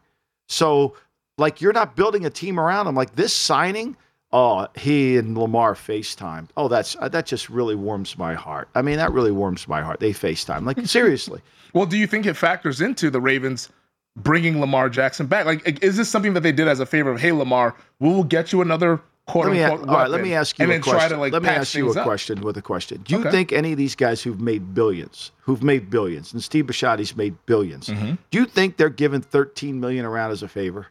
So, 0.49 0.95
like, 1.37 1.61
you're 1.61 1.73
not 1.73 1.95
building 1.95 2.25
a 2.25 2.29
team 2.29 2.59
around 2.59 2.87
him. 2.87 2.95
Like, 2.95 3.15
this 3.15 3.33
signing, 3.33 3.95
oh, 4.35 4.67
he 4.75 5.15
and 5.17 5.37
Lamar 5.37 5.73
FaceTime. 5.75 6.47
Oh, 6.57 6.67
that's 6.67 6.95
uh, 6.99 7.07
that 7.09 7.25
just 7.25 7.49
really 7.49 7.75
warms 7.75 8.17
my 8.17 8.33
heart. 8.33 8.67
I 8.75 8.81
mean, 8.81 8.97
that 8.97 9.11
really 9.13 9.31
warms 9.31 9.67
my 9.67 9.81
heart. 9.81 9.99
They 10.01 10.11
FaceTime. 10.11 10.65
Like, 10.65 10.85
seriously. 10.99 11.41
Well, 11.73 11.85
do 11.85 11.97
you 11.97 12.05
think 12.07 12.25
it 12.25 12.35
factors 12.35 12.81
into 12.81 13.09
the 13.09 13.21
Ravens 13.21 13.69
bringing 14.17 14.59
Lamar 14.61 14.89
Jackson 14.89 15.25
back? 15.27 15.45
Like, 15.45 15.83
is 15.83 15.97
this 15.97 16.09
something 16.09 16.33
that 16.33 16.41
they 16.41 16.51
did 16.51 16.67
as 16.67 16.79
a 16.79 16.85
favor 16.85 17.09
of, 17.11 17.19
hey, 17.19 17.31
Lamar, 17.31 17.75
we 17.99 18.09
will 18.09 18.23
get 18.23 18.51
you 18.51 18.61
another 18.61 19.01
quote 19.27 19.45
Let 19.47 19.53
me, 19.53 19.63
unquote 19.63 19.89
all 19.89 19.95
right, 19.95 20.09
let 20.09 20.21
me 20.21 20.33
ask 20.33 20.59
you 20.59 20.63
and 20.63 20.71
a 20.71 20.75
then 20.75 20.81
question. 20.81 20.99
try 20.99 21.07
to 21.09 21.17
like 21.17 21.33
let 21.33 21.41
me 21.41 21.49
ask 21.49 21.73
you 21.73 21.91
a 21.91 21.97
up? 21.97 22.03
question 22.05 22.41
with 22.41 22.57
a 22.57 22.61
question. 22.61 23.01
Do 23.03 23.15
you 23.15 23.21
Okay. 23.21 23.31
think 23.31 23.51
any 23.53 23.71
of 23.71 23.77
these 23.77 23.95
guys 23.95 24.21
who've 24.21 24.39
made 24.39 24.73
billions, 24.75 25.31
who've 25.41 25.63
made 25.63 25.89
billions, 25.89 26.31
and 26.31 26.43
Steve 26.43 26.65
Bisciotti's 26.67 27.15
made 27.15 27.35
1000000000s 27.47 27.85
Mm-hmm. 27.89 28.13
do 28.31 28.37
you 28.39 28.45
think 28.45 28.77
they're 28.77 28.89
given 28.89 29.21
13 29.21 29.79
million 29.79 30.05
around 30.05 30.31
as 30.31 30.43
a 30.43 30.47
favor? 30.47 30.87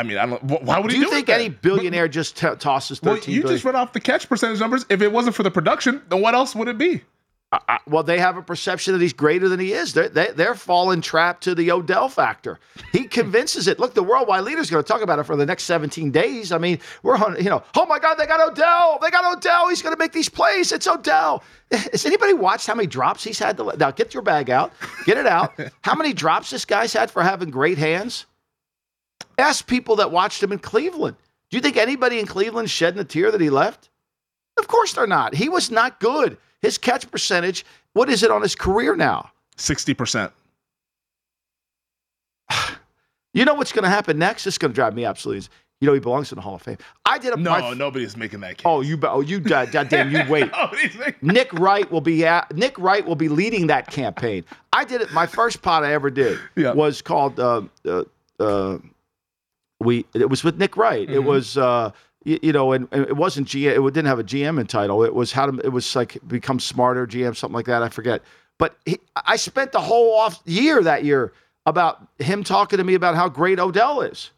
I 0.00 0.02
mean, 0.02 0.16
I 0.18 0.26
don't. 0.26 0.42
Why 0.44 0.78
would 0.78 0.88
Do 0.90 0.94
he 0.96 1.02
you 1.02 1.08
do 1.08 1.12
it 1.12 1.14
think 1.14 1.28
any 1.28 1.48
billionaire 1.50 2.08
just 2.08 2.36
t- 2.36 2.48
tosses 2.58 3.02
Well, 3.02 3.16
13 3.16 3.34
you 3.34 3.42
billion? 3.42 3.56
just 3.56 3.64
read 3.64 3.74
off 3.74 3.92
the 3.92 4.00
catch 4.00 4.28
percentage 4.28 4.58
numbers. 4.60 4.86
If 4.88 5.02
it 5.02 5.12
wasn't 5.12 5.36
for 5.36 5.42
the 5.42 5.50
production, 5.50 6.02
then 6.08 6.20
what 6.22 6.34
else 6.34 6.54
would 6.54 6.68
it 6.68 6.78
be? 6.78 7.02
I- 7.52 7.58
I- 7.68 7.78
well, 7.88 8.04
they 8.04 8.18
have 8.20 8.36
a 8.36 8.42
perception 8.42 8.92
that 8.94 9.02
he's 9.02 9.12
greater 9.12 9.48
than 9.48 9.58
he 9.58 9.72
is. 9.72 9.92
They're, 9.92 10.08
they, 10.08 10.28
they're 10.28 10.54
falling 10.54 11.00
trap 11.00 11.40
to 11.40 11.54
the 11.54 11.72
Odell 11.72 12.08
factor. 12.08 12.60
He 12.92 13.04
convinces 13.08 13.66
it. 13.66 13.80
Look, 13.80 13.92
the 13.94 14.04
worldwide 14.04 14.44
leader 14.44 14.60
is 14.60 14.70
going 14.70 14.84
to 14.84 14.86
talk 14.86 15.02
about 15.02 15.18
it 15.18 15.24
for 15.24 15.34
the 15.34 15.44
next 15.44 15.64
17 15.64 16.12
days. 16.12 16.52
I 16.52 16.58
mean, 16.58 16.78
we're 17.02 17.16
on, 17.16 17.36
you 17.42 17.50
know, 17.50 17.64
oh 17.74 17.86
my 17.86 17.98
God, 17.98 18.14
they 18.14 18.26
got 18.26 18.40
Odell. 18.40 19.00
They 19.02 19.10
got 19.10 19.36
Odell. 19.36 19.68
He's 19.68 19.82
going 19.82 19.92
to 19.94 19.98
make 19.98 20.12
these 20.12 20.28
plays. 20.28 20.70
It's 20.70 20.86
Odell. 20.86 21.42
Has 21.72 22.06
anybody 22.06 22.34
watched 22.34 22.68
how 22.68 22.74
many 22.76 22.86
drops 22.86 23.24
he's 23.24 23.38
had? 23.40 23.56
To, 23.56 23.74
now, 23.76 23.90
get 23.90 24.14
your 24.14 24.22
bag 24.22 24.48
out. 24.48 24.72
Get 25.04 25.18
it 25.18 25.26
out. 25.26 25.52
how 25.82 25.96
many 25.96 26.12
drops 26.12 26.50
this 26.50 26.64
guy's 26.64 26.92
had 26.92 27.10
for 27.10 27.20
having 27.22 27.50
great 27.50 27.78
hands? 27.78 28.26
Ask 29.38 29.66
people 29.66 29.96
that 29.96 30.10
watched 30.10 30.42
him 30.42 30.52
in 30.52 30.58
Cleveland. 30.58 31.16
Do 31.50 31.56
you 31.56 31.60
think 31.62 31.76
anybody 31.76 32.18
in 32.20 32.26
Cleveland 32.26 32.70
shedding 32.70 33.00
a 33.00 33.04
tear 33.04 33.30
that 33.30 33.40
he 33.40 33.50
left? 33.50 33.88
Of 34.58 34.68
course 34.68 34.92
they're 34.92 35.06
not. 35.06 35.34
He 35.34 35.48
was 35.48 35.70
not 35.70 35.98
good. 36.00 36.36
His 36.62 36.76
catch 36.78 37.10
percentage, 37.10 37.64
what 37.94 38.08
is 38.10 38.22
it 38.22 38.30
on 38.30 38.42
his 38.42 38.54
career 38.54 38.94
now? 38.96 39.30
Sixty 39.56 39.94
percent. 39.94 40.32
You 43.32 43.44
know 43.44 43.54
what's 43.54 43.70
going 43.70 43.84
to 43.84 43.88
happen 43.90 44.18
next? 44.18 44.44
It's 44.48 44.58
going 44.58 44.72
to 44.72 44.74
drive 44.74 44.92
me 44.92 45.04
absolutely. 45.04 45.46
You 45.80 45.86
know 45.86 45.94
he 45.94 46.00
belongs 46.00 46.32
in 46.32 46.36
the 46.36 46.42
Hall 46.42 46.56
of 46.56 46.62
Fame. 46.62 46.78
I 47.06 47.16
did 47.16 47.32
a 47.32 47.36
No, 47.36 47.50
my- 47.52 47.74
nobody's 47.74 48.16
making 48.16 48.40
that 48.40 48.58
case. 48.58 48.64
Oh, 48.66 48.80
you, 48.80 48.98
oh, 49.04 49.20
you, 49.20 49.38
God, 49.38 49.70
damn, 49.70 50.10
you 50.10 50.24
wait. 50.28 50.50
Nick 51.22 51.52
Wright 51.52 51.88
will 51.92 52.00
be 52.00 52.26
at, 52.26 52.52
Nick 52.56 52.76
Wright 52.76 53.06
will 53.06 53.14
be 53.14 53.28
leading 53.28 53.68
that 53.68 53.86
campaign. 53.86 54.44
I 54.72 54.84
did 54.84 55.00
it. 55.00 55.12
My 55.12 55.26
first 55.26 55.62
pot 55.62 55.84
I 55.84 55.92
ever 55.92 56.10
did 56.10 56.40
Yeah. 56.56 56.72
was 56.72 57.00
called 57.02 57.38
uh, 57.38 57.62
uh, 57.86 58.02
uh, 58.40 58.78
we. 59.80 60.06
It 60.14 60.28
was 60.28 60.44
with 60.44 60.58
Nick 60.58 60.76
Wright. 60.76 61.08
It 61.08 61.20
was 61.20 61.56
uh, 61.56 61.90
you, 62.24 62.38
you 62.42 62.52
know, 62.52 62.72
and, 62.72 62.88
and 62.92 63.06
it 63.06 63.16
wasn't 63.16 63.48
GM. 63.48 63.88
It 63.88 63.94
didn't 63.94 64.08
have 64.08 64.18
a 64.18 64.24
GM 64.24 64.60
in 64.60 64.66
title. 64.66 65.02
It 65.04 65.14
was 65.14 65.32
how 65.32 65.46
to. 65.46 65.58
It 65.64 65.70
was 65.70 65.96
like 65.96 66.18
become 66.26 66.60
smarter 66.60 67.06
GM, 67.06 67.36
something 67.36 67.54
like 67.54 67.66
that. 67.66 67.82
I 67.82 67.88
forget. 67.88 68.22
But 68.58 68.76
he, 68.84 68.98
I 69.16 69.36
spent 69.36 69.72
the 69.72 69.80
whole 69.80 70.14
off 70.14 70.40
year 70.44 70.82
that 70.82 71.04
year 71.04 71.32
about 71.64 72.06
him 72.18 72.44
talking 72.44 72.76
to 72.76 72.84
me 72.84 72.94
about 72.94 73.14
how 73.14 73.28
great 73.28 73.58
Odell 73.58 74.02
is. 74.02 74.30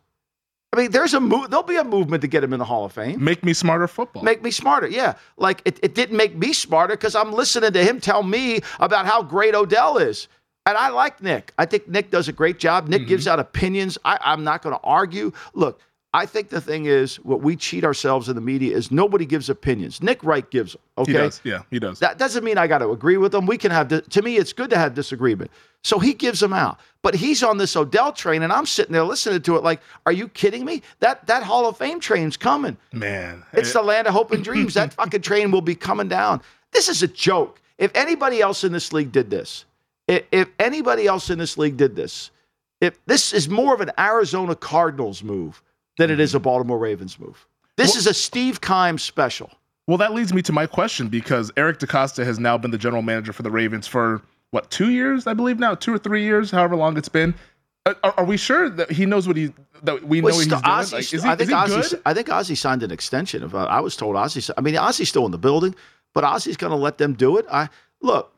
I 0.73 0.79
mean, 0.79 0.91
there's 0.91 1.13
a 1.13 1.21
move. 1.21 1.51
There'll 1.51 1.65
be 1.65 1.77
a 1.77 1.85
movement 1.85 2.23
to 2.23 2.29
get 2.29 2.43
him 2.43 2.53
in 2.53 2.59
the 2.59 2.65
Hall 2.65 2.87
of 2.87 2.93
Fame. 2.93 3.23
Make 3.23 3.45
me 3.45 3.53
smarter 3.53 3.87
football. 3.87 4.23
Make 4.23 4.43
me 4.43 4.51
smarter. 4.51 4.89
Yeah. 4.89 5.15
Like 5.37 5.61
it, 5.67 5.79
it 5.83 5.95
didn't 5.95 6.17
make 6.17 6.35
me 6.37 6.53
smarter 6.55 6.95
because 6.95 7.15
I'm 7.15 7.33
listening 7.33 7.73
to 7.73 7.85
him 7.85 8.01
tell 8.01 8.23
me 8.23 8.61
about 8.81 9.05
how 9.07 9.23
great 9.23 9.55
Odell 9.55 9.99
is. 9.99 10.29
And 10.65 10.77
I 10.77 10.91
like 10.91 11.23
Nick. 11.23 11.53
I 11.59 11.67
think 11.67 11.89
Nick 11.89 12.11
does 12.11 12.29
a 12.29 12.33
great 12.33 12.59
job. 12.59 12.89
Nick 12.89 13.07
gives 13.09 13.25
mm-hmm. 13.25 13.33
out 13.33 13.41
opinions. 13.41 13.99
I, 14.05 14.19
I'm 14.21 14.45
not 14.45 14.63
going 14.63 14.77
to 14.77 14.83
argue. 14.85 15.33
Look, 15.55 15.81
I 16.15 16.27
think 16.27 16.51
the 16.51 16.61
thing 16.61 16.85
is, 16.85 17.17
what 17.17 17.41
we 17.41 17.57
cheat 17.57 17.85
ourselves 17.85 18.29
in 18.29 18.35
the 18.35 18.43
media 18.43 18.77
is 18.77 18.91
nobody 18.91 19.25
gives 19.25 19.49
opinions. 19.49 20.03
Nick 20.03 20.23
Wright 20.23 20.49
gives 20.51 20.75
them. 20.75 20.83
Okay. 20.99 21.13
he 21.13 21.19
does. 21.19 21.41
Yeah, 21.43 21.63
he 21.71 21.79
does. 21.79 21.99
That 22.01 22.19
doesn't 22.19 22.45
mean 22.45 22.59
I 22.59 22.67
got 22.67 22.79
to 22.79 22.91
agree 22.91 23.17
with 23.17 23.35
him. 23.35 23.47
We 23.47 23.57
can 23.57 23.71
have, 23.71 23.89
di- 23.89 24.03
to 24.03 24.23
me, 24.23 24.37
it's 24.37 24.53
good 24.53 24.69
to 24.71 24.79
have 24.79 24.95
disagreement. 24.95 25.51
So 25.83 25.99
he 25.99 26.13
gives 26.13 26.39
them 26.39 26.53
out. 26.53 26.79
But 27.01 27.15
he's 27.15 27.43
on 27.43 27.57
this 27.57 27.75
Odell 27.75 28.13
train, 28.13 28.43
and 28.43 28.53
I'm 28.53 28.67
sitting 28.67 28.93
there 28.93 29.05
listening 29.05 29.43
to 29.43 29.57
it 29.57 29.65
like, 29.65 29.81
are 30.07 30.13
you 30.13 30.29
kidding 30.29 30.65
me? 30.65 30.83
That 31.01 31.27
that 31.27 31.43
Hall 31.43 31.67
of 31.67 31.77
Fame 31.79 31.99
train's 31.99 32.37
coming. 32.37 32.77
Man, 32.93 33.43
It's 33.53 33.73
the 33.73 33.83
land 33.83 34.07
of 34.07 34.13
hope 34.13 34.31
and 34.31 34.45
dreams. 34.45 34.75
That 34.75 34.93
fucking 34.93 35.23
train 35.23 35.51
will 35.51 35.63
be 35.63 35.75
coming 35.75 36.09
down. 36.09 36.43
This 36.71 36.89
is 36.89 37.03
a 37.03 37.09
joke. 37.09 37.61
If 37.79 37.91
anybody 37.97 38.41
else 38.41 38.63
in 38.63 38.71
this 38.71 38.93
league 38.93 39.11
did 39.11 39.31
this, 39.31 39.65
if, 40.09 40.25
if 40.33 40.49
anybody 40.59 41.07
else 41.07 41.31
in 41.31 41.39
this 41.39 41.57
league 41.59 41.77
did 41.77 41.97
this, 41.97 42.31
if 42.81 42.99
this 43.07 43.33
is 43.33 43.49
more 43.49 43.75
of 43.75 43.81
an 43.81 43.91
Arizona 43.99 44.55
Cardinals 44.55 45.23
move 45.23 45.63
than 45.99 46.11
it 46.11 46.21
is 46.21 46.35
a 46.35 46.41
Baltimore 46.41 46.79
Ravens 46.79 47.19
move. 47.19 47.47
This 47.77 47.97
is 47.97 48.07
a 48.07 48.15
Steve 48.15 48.61
Keim 48.61 48.99
special. 48.99 49.51
Well, 49.87 49.99
that 49.99 50.15
leads 50.15 50.33
me 50.33 50.43
to 50.43 50.53
my 50.53 50.67
question 50.67 51.09
because 51.09 51.51
Eric 51.57 51.79
DeCosta 51.79 52.25
has 52.25 52.39
now 52.39 52.57
been 52.57 52.71
the 52.71 52.79
general 52.79 53.03
manager 53.03 53.33
for 53.33 53.43
the 53.43 53.51
Ravens 53.51 53.87
for 53.87 54.23
what 54.51 54.71
two 54.71 54.91
years, 54.91 55.27
I 55.27 55.35
believe 55.35 55.59
now, 55.59 55.75
two 55.75 55.93
or 55.95 55.99
three 55.99 56.23
years, 56.23 56.51
however 56.51 56.77
long 56.77 56.97
it's 56.97 57.09
been. 57.09 57.35
Uh, 57.85 57.95
Are, 58.05 58.15
are 58.19 58.25
we 58.25 58.37
sure 58.37 58.71
that 58.71 58.93
he 58.93 59.07
knows 59.07 59.27
what 59.27 59.37
he 59.37 59.53
that 59.83 60.05
we 60.05 60.21
know 60.21 60.27
Well, 60.27 60.39
he's 60.39 60.47
doing? 60.47 60.63
Like, 60.63 60.93
is 60.93 61.11
he, 61.11 61.29
I 61.29 61.35
think 61.35 61.51
good? 61.51 62.01
I 62.07 62.15
think 62.15 62.29
Ozzie 62.31 62.55
signed 62.55 62.83
an 62.85 62.93
extension. 62.93 63.43
Of, 63.43 63.55
uh, 63.55 63.65
I 63.65 63.81
was 63.81 63.97
told 63.97 64.15
Ozzie. 64.15 64.53
I 64.57 64.61
mean, 64.61 64.77
Ozzie's 64.77 65.09
still 65.09 65.27
in 65.27 65.33
the 65.33 65.39
building, 65.39 65.75
but 66.13 66.23
Ozzie's 66.23 66.57
going 66.57 66.71
to 66.71 66.77
let 66.77 66.99
them 66.99 67.15
do 67.15 67.39
it. 67.39 67.47
I 67.51 67.69
look. 68.01 68.33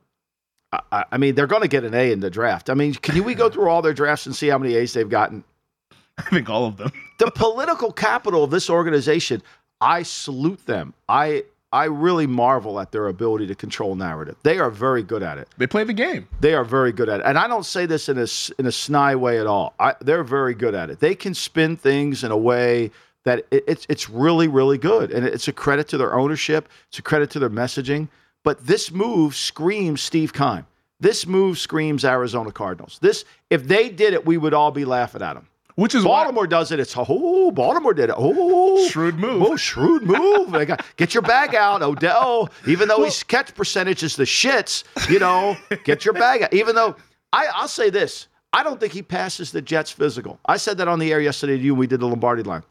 I- 0.93 1.05
I, 1.13 1.19
mean, 1.19 1.35
they're 1.35 1.47
going 1.47 1.63
to 1.63 1.69
get 1.69 1.85
an 1.85 1.95
A 1.95 2.13
in 2.13 2.21
the 2.21 2.31
draft. 2.31 2.71
I 2.71 2.75
mean, 2.75 2.95
can 2.95 3.17
you, 3.17 3.23
we 3.23 3.35
go 3.35 3.49
through 3.49 3.69
all 3.69 3.83
their 3.83 3.95
drafts 3.95 4.27
and 4.27 4.35
see 4.35 4.49
how 4.49 4.59
many 4.59 4.75
A's 4.75 4.93
they've 4.93 5.09
gotten? 5.09 5.45
I 6.19 6.23
think 6.23 6.49
all 6.49 6.67
of 6.67 6.77
them. 6.77 6.93
the 7.19 7.31
political 7.31 7.93
capital 7.93 8.45
of 8.45 8.51
this 8.51 8.71
organization, 8.71 9.43
I 9.81 10.03
salute 10.03 10.65
them. 10.67 10.95
I 11.09 11.45
I 11.75 11.87
really 11.87 12.29
marvel 12.29 12.79
at 12.79 12.93
their 12.93 13.09
ability 13.09 13.49
to 13.49 13.55
control 13.57 13.97
narrative. 13.97 14.37
They 14.45 14.61
are 14.61 14.71
very 14.71 15.03
good 15.03 15.25
at 15.25 15.39
it. 15.39 15.49
They 15.59 15.67
play 15.67 15.83
the 15.83 15.93
game. 15.93 16.29
They 16.39 16.55
are 16.55 16.63
very 16.63 16.93
good 16.93 17.09
at 17.09 17.19
it. 17.19 17.27
And 17.27 17.37
I 17.37 17.49
don't 17.49 17.67
say 17.67 17.85
this 17.85 18.09
in 18.09 18.17
a 18.17 18.29
in 18.61 18.67
a 18.67 18.73
snide 18.73 19.17
way 19.17 19.41
at 19.41 19.49
all. 19.49 19.75
I, 19.81 19.95
they're 20.01 20.23
very 20.23 20.55
good 20.55 20.77
at 20.77 20.89
it. 20.89 21.01
They 21.01 21.17
can 21.17 21.35
spin 21.35 21.77
things 21.77 22.23
in 22.23 22.31
a 22.31 22.37
way 22.37 22.93
that 23.25 23.41
it, 23.51 23.65
it's 23.67 23.87
it's 23.89 24.09
really 24.09 24.47
really 24.47 24.79
good, 24.79 25.11
and 25.11 25.27
it's 25.27 25.49
a 25.49 25.53
credit 25.53 25.89
to 25.89 25.99
their 25.99 26.15
ownership. 26.15 26.69
It's 26.91 27.01
a 27.01 27.03
credit 27.03 27.31
to 27.31 27.41
their 27.41 27.51
messaging. 27.51 28.09
But 28.45 28.65
this 28.67 28.93
move 28.93 29.35
screams 29.35 30.01
Steve 30.01 30.33
Keim. 30.33 30.67
This 31.01 31.27
move 31.27 31.59
screams 31.59 32.05
Arizona 32.05 32.53
Cardinals. 32.53 32.99
This 33.03 33.25
if 33.51 33.67
they 33.67 33.89
did 33.89 34.15
it, 34.15 34.25
we 34.25 34.37
would 34.39 34.55
all 34.55 34.71
be 34.71 34.85
laughing 34.85 35.23
at 35.23 35.35
them. 35.35 35.49
Which 35.77 35.95
is 35.97 36.05
why 36.05 36.23
Baltimore 36.23 36.47
does 36.47 36.71
it. 36.71 36.79
It's 36.79 36.95
oh, 36.97 37.51
Baltimore 37.51 37.95
did 37.95 38.11
it. 38.11 38.15
Oh, 38.17 38.87
Shrewd 38.89 39.17
move. 39.19 39.43
Oh, 39.43 39.57
shrewd 39.57 40.05
move. 40.05 40.53
They 40.53 40.67
got- 40.67 40.85
get 40.97 41.15
your 41.15 41.23
bag 41.23 41.57
out, 41.57 41.83
Odell. 41.83 42.49
Even 42.69 42.87
though 42.87 43.03
his 43.03 43.25
catch 43.25 43.53
percentage 43.57 44.05
is 44.05 44.15
the 44.15 44.23
shits, 44.23 44.85
you 45.11 45.19
know, 45.19 45.57
get 45.83 46.05
your 46.05 46.15
bag 46.15 46.43
out. 46.43 46.55
Even 46.55 46.77
though 46.77 46.95
I, 47.33 47.47
I'll 47.53 47.67
say 47.67 47.91
this, 47.91 48.29
I 48.53 48.63
don't 48.63 48.79
think 48.79 48.93
he 48.93 49.03
passes 49.03 49.51
the 49.51 49.61
Jets 49.61 49.91
physical. 49.91 50.39
I 50.47 50.59
said 50.59 50.79
that 50.79 50.87
on 50.87 51.01
the 51.01 51.13
air 51.13 51.21
yesterday 51.21 51.57
to 51.57 51.63
you 51.63 51.75
when 51.75 51.81
we 51.81 51.87
did 51.89 51.99
the 51.99 52.07
Lombardi 52.07 52.45
line. 52.45 52.63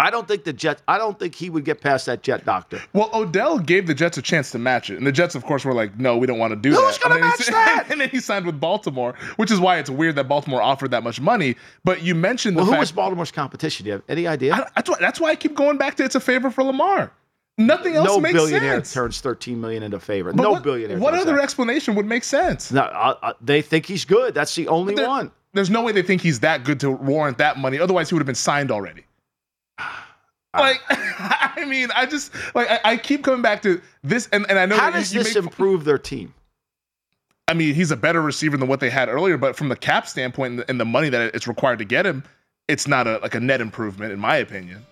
I 0.00 0.10
don't 0.10 0.28
think 0.28 0.44
the 0.44 0.52
Jets. 0.52 0.80
I 0.86 0.96
don't 0.96 1.18
think 1.18 1.34
he 1.34 1.50
would 1.50 1.64
get 1.64 1.80
past 1.80 2.06
that 2.06 2.22
Jet 2.22 2.44
doctor. 2.44 2.80
Well, 2.92 3.10
Odell 3.12 3.58
gave 3.58 3.88
the 3.88 3.94
Jets 3.94 4.16
a 4.16 4.22
chance 4.22 4.52
to 4.52 4.58
match 4.58 4.90
it, 4.90 4.96
and 4.96 5.04
the 5.04 5.10
Jets, 5.10 5.34
of 5.34 5.44
course, 5.44 5.64
were 5.64 5.74
like, 5.74 5.98
"No, 5.98 6.16
we 6.16 6.26
don't 6.28 6.38
want 6.38 6.52
to 6.52 6.56
do 6.56 6.70
Who's 6.70 6.98
that." 6.98 7.04
And 7.04 7.14
then 7.14 7.22
he 7.22 7.28
match 7.28 7.46
that? 7.46 7.86
And 7.90 8.00
then 8.00 8.08
he 8.08 8.20
signed 8.20 8.46
with 8.46 8.60
Baltimore, 8.60 9.14
which 9.36 9.50
is 9.50 9.58
why 9.58 9.78
it's 9.78 9.90
weird 9.90 10.14
that 10.14 10.28
Baltimore 10.28 10.62
offered 10.62 10.92
that 10.92 11.02
much 11.02 11.20
money. 11.20 11.56
But 11.84 12.02
you 12.02 12.14
mentioned 12.14 12.56
the 12.56 12.60
Well, 12.60 12.66
who 12.66 12.72
fact 12.72 12.80
was 12.80 12.92
Baltimore's 12.92 13.32
competition? 13.32 13.84
Do 13.84 13.88
you 13.88 13.92
have 13.94 14.02
any 14.08 14.28
idea? 14.28 14.54
I, 14.54 14.66
that's, 14.76 14.88
why, 14.88 14.96
that's 15.00 15.20
why 15.20 15.30
I 15.30 15.36
keep 15.36 15.54
going 15.54 15.78
back 15.78 15.96
to 15.96 16.04
it's 16.04 16.14
a 16.14 16.20
favor 16.20 16.50
for 16.50 16.62
Lamar. 16.62 17.10
Nothing 17.56 17.96
else 17.96 18.06
no 18.06 18.20
makes 18.20 18.34
billionaire 18.34 18.76
sense. 18.76 18.92
turns 18.92 19.20
13 19.20 19.60
million 19.60 19.82
into 19.82 19.98
favor. 19.98 20.32
But 20.32 20.42
no 20.42 20.52
what, 20.52 20.62
billionaire. 20.62 20.98
What 20.98 21.14
other 21.14 21.34
that. 21.34 21.42
explanation 21.42 21.96
would 21.96 22.06
make 22.06 22.22
sense? 22.22 22.70
No, 22.70 22.82
uh, 22.82 23.16
uh, 23.20 23.32
they 23.40 23.62
think 23.62 23.84
he's 23.84 24.04
good. 24.04 24.32
That's 24.32 24.54
the 24.54 24.68
only 24.68 24.94
one. 24.94 25.32
There's 25.54 25.70
no 25.70 25.82
way 25.82 25.90
they 25.90 26.02
think 26.02 26.22
he's 26.22 26.38
that 26.40 26.62
good 26.62 26.78
to 26.80 26.90
warrant 26.92 27.38
that 27.38 27.58
money. 27.58 27.80
Otherwise, 27.80 28.10
he 28.10 28.14
would 28.14 28.20
have 28.20 28.26
been 28.26 28.36
signed 28.36 28.70
already. 28.70 29.02
Like, 30.54 30.80
I 30.88 31.64
mean, 31.66 31.88
I 31.94 32.06
just 32.06 32.32
like 32.54 32.70
I, 32.70 32.80
I 32.84 32.96
keep 32.96 33.24
coming 33.24 33.42
back 33.42 33.62
to 33.62 33.80
this, 34.02 34.28
and, 34.32 34.46
and 34.48 34.58
I 34.58 34.66
know 34.66 34.76
How 34.76 34.90
that 34.90 34.96
you- 34.96 35.00
does 35.02 35.14
you 35.14 35.22
this 35.22 35.34
make- 35.34 35.44
improve 35.44 35.84
their 35.84 35.98
team? 35.98 36.34
I 37.48 37.54
mean, 37.54 37.74
he's 37.74 37.90
a 37.90 37.96
better 37.96 38.20
receiver 38.20 38.56
than 38.58 38.68
what 38.68 38.78
they 38.80 38.90
had 38.90 39.08
earlier, 39.08 39.38
but 39.38 39.56
from 39.56 39.70
the 39.70 39.76
cap 39.76 40.06
standpoint 40.06 40.50
and 40.50 40.58
the, 40.60 40.70
and 40.70 40.78
the 40.80 40.84
money 40.84 41.08
that 41.08 41.34
it's 41.34 41.48
required 41.48 41.78
to 41.78 41.84
get 41.86 42.04
him, 42.04 42.22
it's 42.68 42.86
not 42.86 43.06
a 43.06 43.18
like 43.18 43.34
a 43.34 43.40
net 43.40 43.60
improvement, 43.60 44.12
in 44.12 44.18
my 44.18 44.36
opinion. 44.36 44.84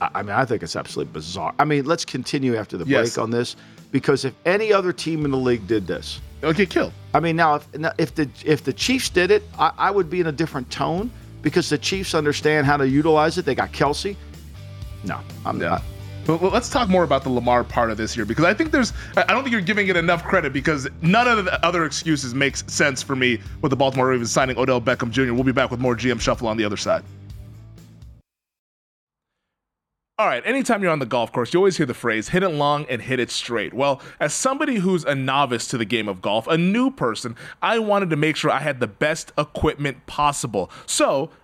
I 0.00 0.08
I 0.16 0.22
mean, 0.22 0.32
I 0.32 0.44
think 0.44 0.62
it's 0.62 0.76
absolutely 0.76 1.12
bizarre. 1.12 1.54
I 1.58 1.64
mean, 1.64 1.84
let's 1.84 2.04
continue 2.04 2.56
after 2.56 2.76
the 2.78 2.86
Yes. 2.86 3.14
break 3.14 3.22
on 3.22 3.30
this 3.30 3.56
because 3.90 4.24
if 4.24 4.34
any 4.46 4.72
other 4.72 4.92
team 4.92 5.24
in 5.26 5.30
the 5.30 5.36
league 5.38 5.66
did 5.66 5.86
this, 5.86 6.20
They'll 6.40 6.52
get 6.52 6.70
killed. 6.70 6.92
I 7.14 7.20
mean, 7.20 7.36
now 7.36 7.54
if 7.56 7.68
if 7.98 8.14
the 8.16 8.28
if 8.44 8.64
the 8.64 8.72
Chiefs 8.72 9.08
did 9.10 9.30
it, 9.30 9.42
I, 9.58 9.70
I 9.78 9.90
would 9.92 10.10
be 10.10 10.18
in 10.20 10.26
a 10.26 10.32
different 10.32 10.68
tone 10.70 11.08
because 11.42 11.68
the 11.68 11.78
Chiefs 11.78 12.14
understand 12.14 12.66
how 12.66 12.76
to 12.78 12.88
utilize 12.88 13.38
it. 13.38 13.44
They 13.44 13.54
got 13.54 13.70
Kelce. 13.72 14.16
No, 15.04 15.18
I'm 15.44 15.60
Yeah. 15.60 15.68
not. 15.70 15.82
But 16.24 16.40
let's 16.52 16.68
talk 16.68 16.88
more 16.88 17.02
about 17.02 17.24
the 17.24 17.30
Lamar 17.30 17.64
part 17.64 17.90
of 17.90 17.96
this 17.96 18.14
here 18.14 18.24
because 18.24 18.44
I 18.44 18.54
think 18.54 18.70
there's, 18.70 18.92
I 19.16 19.22
I 19.22 19.32
don't 19.32 19.42
think 19.42 19.50
you're 19.52 19.60
giving 19.60 19.88
it 19.88 19.96
enough 19.96 20.22
credit 20.22 20.52
because 20.52 20.88
none 21.00 21.26
of 21.26 21.44
the 21.44 21.66
other 21.66 21.84
excuses 21.84 22.32
makes 22.32 22.62
sense 22.72 23.02
for 23.02 23.16
me 23.16 23.40
with 23.60 23.70
the 23.70 23.76
Baltimore 23.76 24.06
Ravens 24.06 24.30
signing 24.30 24.56
Odell 24.56 24.80
Beckham 24.80 25.10
Jr. 25.10 25.32
We'll 25.34 25.42
be 25.42 25.50
back 25.50 25.72
with 25.72 25.80
more 25.80 25.96
GM 25.96 26.20
Shuffle 26.20 26.46
on 26.46 26.56
the 26.56 26.64
other 26.64 26.76
side. 26.76 27.02
All 30.18 30.28
right, 30.28 30.42
anytime 30.46 30.82
you're 30.82 30.92
on 30.92 31.00
the 31.00 31.06
golf 31.06 31.32
course, 31.32 31.52
you 31.52 31.58
always 31.58 31.76
hear 31.78 31.86
the 31.86 31.94
phrase 31.94 32.28
hit 32.28 32.44
it 32.44 32.50
long 32.50 32.84
and 32.88 33.02
hit 33.02 33.18
it 33.18 33.30
straight. 33.30 33.74
Well, 33.74 34.00
as 34.20 34.32
somebody 34.32 34.76
who's 34.76 35.04
a 35.04 35.16
novice 35.16 35.66
to 35.68 35.78
the 35.78 35.84
game 35.86 36.06
of 36.06 36.22
golf, 36.22 36.46
a 36.46 36.56
new 36.56 36.92
person, 36.92 37.34
I 37.60 37.80
wanted 37.80 38.10
to 38.10 38.16
make 38.16 38.36
sure 38.36 38.50
I 38.50 38.60
had 38.60 38.78
the 38.78 38.86
best 38.86 39.32
equipment 39.36 40.06
possible. 40.06 40.70
So, 40.86 41.30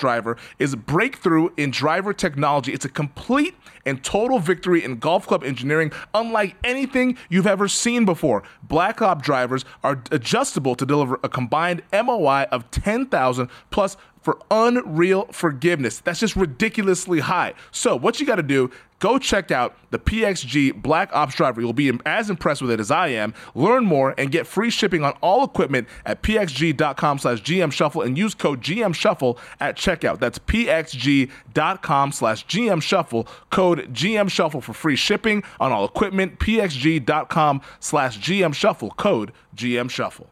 driver 0.00 0.36
is 0.58 0.72
a 0.72 0.76
breakthrough 0.76 1.50
in 1.56 1.70
driver 1.70 2.12
technology. 2.12 2.72
It's 2.72 2.84
a 2.84 2.88
complete 2.88 3.54
and 3.86 4.02
total 4.02 4.38
victory 4.38 4.84
in 4.84 4.98
golf 4.98 5.26
club 5.26 5.44
engineering, 5.44 5.92
unlike 6.14 6.56
anything 6.64 7.16
you've 7.28 7.46
ever 7.46 7.68
seen 7.68 8.04
before. 8.04 8.42
Black 8.62 9.00
Ops 9.00 9.24
drivers 9.24 9.64
are 9.82 10.02
adjustable 10.10 10.74
to 10.74 10.84
deliver 10.84 11.18
a 11.22 11.28
combined 11.28 11.82
MOI 11.92 12.46
of 12.50 12.70
10,000 12.70 13.48
plus 13.70 13.96
for 14.20 14.38
unreal 14.50 15.26
forgiveness. 15.32 16.00
That's 16.00 16.20
just 16.20 16.36
ridiculously 16.36 17.20
high. 17.20 17.54
So, 17.70 17.96
what 17.96 18.20
you 18.20 18.26
got 18.26 18.36
to 18.36 18.42
do, 18.42 18.70
go 18.98 19.18
check 19.18 19.50
out 19.50 19.76
the 19.90 19.98
PXG 19.98 20.82
Black 20.82 21.10
Ops 21.12 21.34
driver. 21.34 21.60
You'll 21.60 21.72
be 21.72 21.90
as 22.06 22.30
impressed 22.30 22.62
with 22.62 22.70
it 22.70 22.80
as 22.80 22.90
I 22.90 23.08
am. 23.08 23.34
Learn 23.54 23.84
more 23.84 24.14
and 24.18 24.30
get 24.30 24.46
free 24.46 24.70
shipping 24.70 25.02
on 25.02 25.12
all 25.20 25.44
equipment 25.44 25.88
at 26.04 26.22
pxg.com 26.22 27.18
slash 27.18 27.42
GM 27.42 27.72
Shuffle 27.72 28.02
and 28.02 28.16
use 28.16 28.34
code 28.34 28.60
GM 28.60 28.94
Shuffle 28.94 29.38
at 29.58 29.76
checkout. 29.76 30.20
That's 30.20 30.38
pxg.com 30.38 32.12
slash 32.12 32.46
GM 32.46 32.82
Shuffle, 32.82 33.26
code 33.50 33.92
GM 33.92 34.30
Shuffle 34.30 34.60
for 34.60 34.72
free 34.72 34.96
shipping 34.96 35.42
on 35.58 35.72
all 35.72 35.84
equipment. 35.84 36.38
pxg.com 36.38 37.62
slash 37.80 38.18
GM 38.18 38.54
Shuffle, 38.54 38.90
code 38.92 39.32
GM 39.56 39.90
Shuffle. 39.90 40.28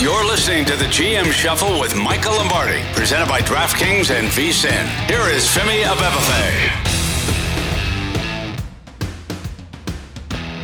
You're 0.00 0.24
listening 0.24 0.64
to 0.64 0.76
the 0.76 0.86
GM 0.86 1.30
Shuffle 1.30 1.78
with 1.78 1.94
Michael 1.94 2.32
Lombardi, 2.32 2.80
presented 2.94 3.28
by 3.28 3.40
DraftKings 3.40 4.10
and 4.10 4.28
VSIN. 4.28 4.86
Here 5.06 5.28
is 5.28 5.44
Femi 5.44 5.82
Abebefe. 5.82 6.70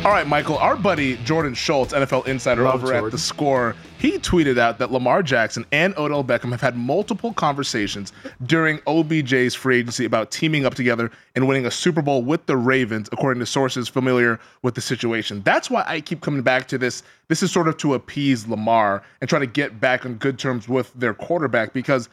All 0.03 0.09
right, 0.09 0.25
Michael, 0.25 0.57
our 0.57 0.75
buddy 0.75 1.17
Jordan 1.17 1.53
Schultz, 1.53 1.93
NFL 1.93 2.25
insider 2.25 2.63
Love 2.63 2.83
over 2.83 2.95
at 2.95 3.11
The 3.11 3.17
Score, 3.19 3.75
he 3.97 4.19
tweeted 4.19 4.57
out 4.57 4.77
that 4.79 4.91
Lamar 4.91 5.23
Jackson 5.23 5.65
and 5.71 5.95
Odell 5.97 6.23
Beckham 6.23 6.51
have 6.51 6.61
had 6.61 6.77
multiple 6.77 7.33
conversations 7.33 8.13
during 8.45 8.77
OBJ's 8.79 9.55
free 9.55 9.79
agency 9.79 10.05
about 10.05 10.31
teaming 10.31 10.65
up 10.65 10.75
together 10.75 11.11
and 11.35 11.47
winning 11.47 11.65
a 11.65 11.71
Super 11.71 12.01
Bowl 12.01 12.23
with 12.23 12.45
the 12.45 12.57
Ravens, 12.57 13.09
according 13.11 13.39
to 13.39 13.45
sources 13.45 13.87
familiar 13.87 14.39
with 14.61 14.75
the 14.75 14.81
situation. 14.81 15.41
That's 15.43 15.69
why 15.69 15.83
I 15.87 16.01
keep 16.01 16.21
coming 16.21 16.41
back 16.41 16.67
to 16.69 16.77
this. 16.77 17.03
This 17.27 17.41
is 17.41 17.51
sort 17.51 17.67
of 17.67 17.77
to 17.77 17.95
appease 17.95 18.47
Lamar 18.47 19.03
and 19.21 19.29
try 19.29 19.39
to 19.39 19.47
get 19.47 19.79
back 19.79 20.05
on 20.05 20.15
good 20.15 20.37
terms 20.37 20.69
with 20.69 20.93
their 20.93 21.13
quarterback 21.13 21.73
because 21.73 22.09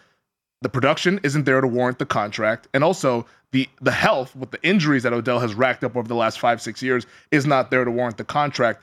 the 0.63 0.69
production 0.71 1.21
isn't 1.23 1.45
there 1.45 1.61
to 1.61 1.67
warrant 1.67 1.99
the 1.99 2.07
contract, 2.07 2.69
and 2.73 2.83
also 2.83 3.27
the 3.53 3.69
the 3.83 3.93
health 3.93 4.35
with 4.35 4.51
the 4.51 4.63
injuries 4.67 5.03
that 5.03 5.13
Odell 5.13 5.39
has 5.39 5.55
racked 5.55 5.85
up 5.85 5.95
over 5.95 6.09
the 6.09 6.15
last 6.15 6.41
five 6.41 6.63
six 6.63 6.83
years 6.83 7.07
is 7.31 7.47
not 7.47 7.71
there 7.71 7.85
to 7.85 7.91
warrant 7.91 8.17
the 8.17 8.25
contract. 8.25 8.83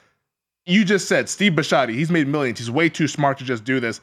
You 0.65 0.85
just 0.85 1.07
said 1.07 1.27
Steve 1.27 1.53
Bisciotti, 1.53 1.93
he's 1.93 2.11
made 2.11 2.27
millions. 2.27 2.59
He's 2.59 2.71
way 2.71 2.89
too 2.89 3.07
smart 3.07 3.37
to 3.39 3.43
just 3.43 3.63
do 3.63 3.79
this. 3.79 4.01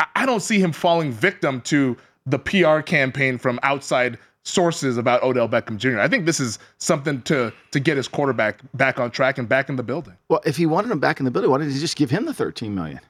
I, 0.00 0.06
I 0.16 0.26
don't 0.26 0.40
see 0.40 0.60
him 0.60 0.72
falling 0.72 1.12
victim 1.12 1.60
to 1.62 1.96
the 2.26 2.38
PR 2.38 2.80
campaign 2.80 3.38
from 3.38 3.58
outside 3.62 4.18
sources 4.44 4.96
about 4.96 5.22
Odell 5.22 5.48
Beckham 5.48 5.76
Jr. 5.76 6.00
I 6.00 6.08
think 6.08 6.24
this 6.24 6.40
is 6.40 6.58
something 6.78 7.22
to 7.22 7.52
to 7.70 7.80
get 7.80 7.96
his 7.96 8.08
quarterback 8.08 8.60
back 8.74 8.98
on 8.98 9.10
track 9.10 9.38
and 9.38 9.48
back 9.48 9.68
in 9.68 9.76
the 9.76 9.82
building. 9.82 10.16
Well, 10.28 10.40
if 10.46 10.56
he 10.56 10.66
wanted 10.66 10.90
him 10.90 11.00
back 11.00 11.20
in 11.20 11.24
the 11.24 11.30
building, 11.30 11.50
why 11.50 11.58
didn't 11.58 11.74
he 11.74 11.80
just 11.80 11.96
give 11.96 12.10
him 12.10 12.24
the 12.24 12.34
13 12.34 12.74
million? 12.74 13.00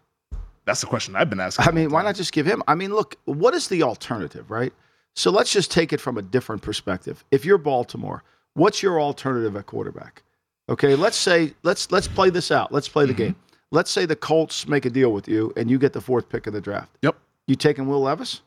That's 0.64 0.80
the 0.80 0.86
question 0.86 1.16
I've 1.16 1.30
been 1.30 1.40
asking. 1.40 1.66
I 1.66 1.70
mean, 1.70 1.90
why 1.90 2.02
not 2.02 2.14
just 2.14 2.32
give 2.32 2.44
him? 2.44 2.62
I 2.68 2.74
mean, 2.74 2.92
look, 2.92 3.16
what 3.24 3.54
is 3.54 3.68
the 3.68 3.82
alternative, 3.82 4.50
right? 4.50 4.72
So 5.16 5.30
let's 5.30 5.50
just 5.50 5.70
take 5.70 5.92
it 5.92 6.00
from 6.00 6.18
a 6.18 6.22
different 6.22 6.60
perspective. 6.62 7.24
If 7.30 7.44
you're 7.44 7.58
Baltimore, 7.58 8.22
what's 8.54 8.82
your 8.82 9.00
alternative 9.00 9.56
at 9.56 9.66
quarterback? 9.66 10.22
Okay, 10.68 10.94
let's 10.94 11.16
say 11.16 11.54
let's 11.62 11.90
let's 11.90 12.08
play 12.08 12.30
this 12.30 12.50
out. 12.50 12.72
Let's 12.72 12.88
play 12.88 13.06
the 13.06 13.12
mm-hmm. 13.12 13.22
game. 13.22 13.36
Let's 13.70 13.90
say 13.90 14.06
the 14.06 14.16
Colts 14.16 14.66
make 14.66 14.84
a 14.86 14.90
deal 14.90 15.12
with 15.12 15.28
you 15.28 15.52
and 15.56 15.70
you 15.70 15.78
get 15.78 15.92
the 15.92 16.00
fourth 16.00 16.28
pick 16.28 16.46
of 16.46 16.52
the 16.52 16.60
draft. 16.60 16.90
Yep, 17.02 17.16
You 17.46 17.54
taking 17.54 17.86
Will 17.86 18.00
Levis? 18.00 18.40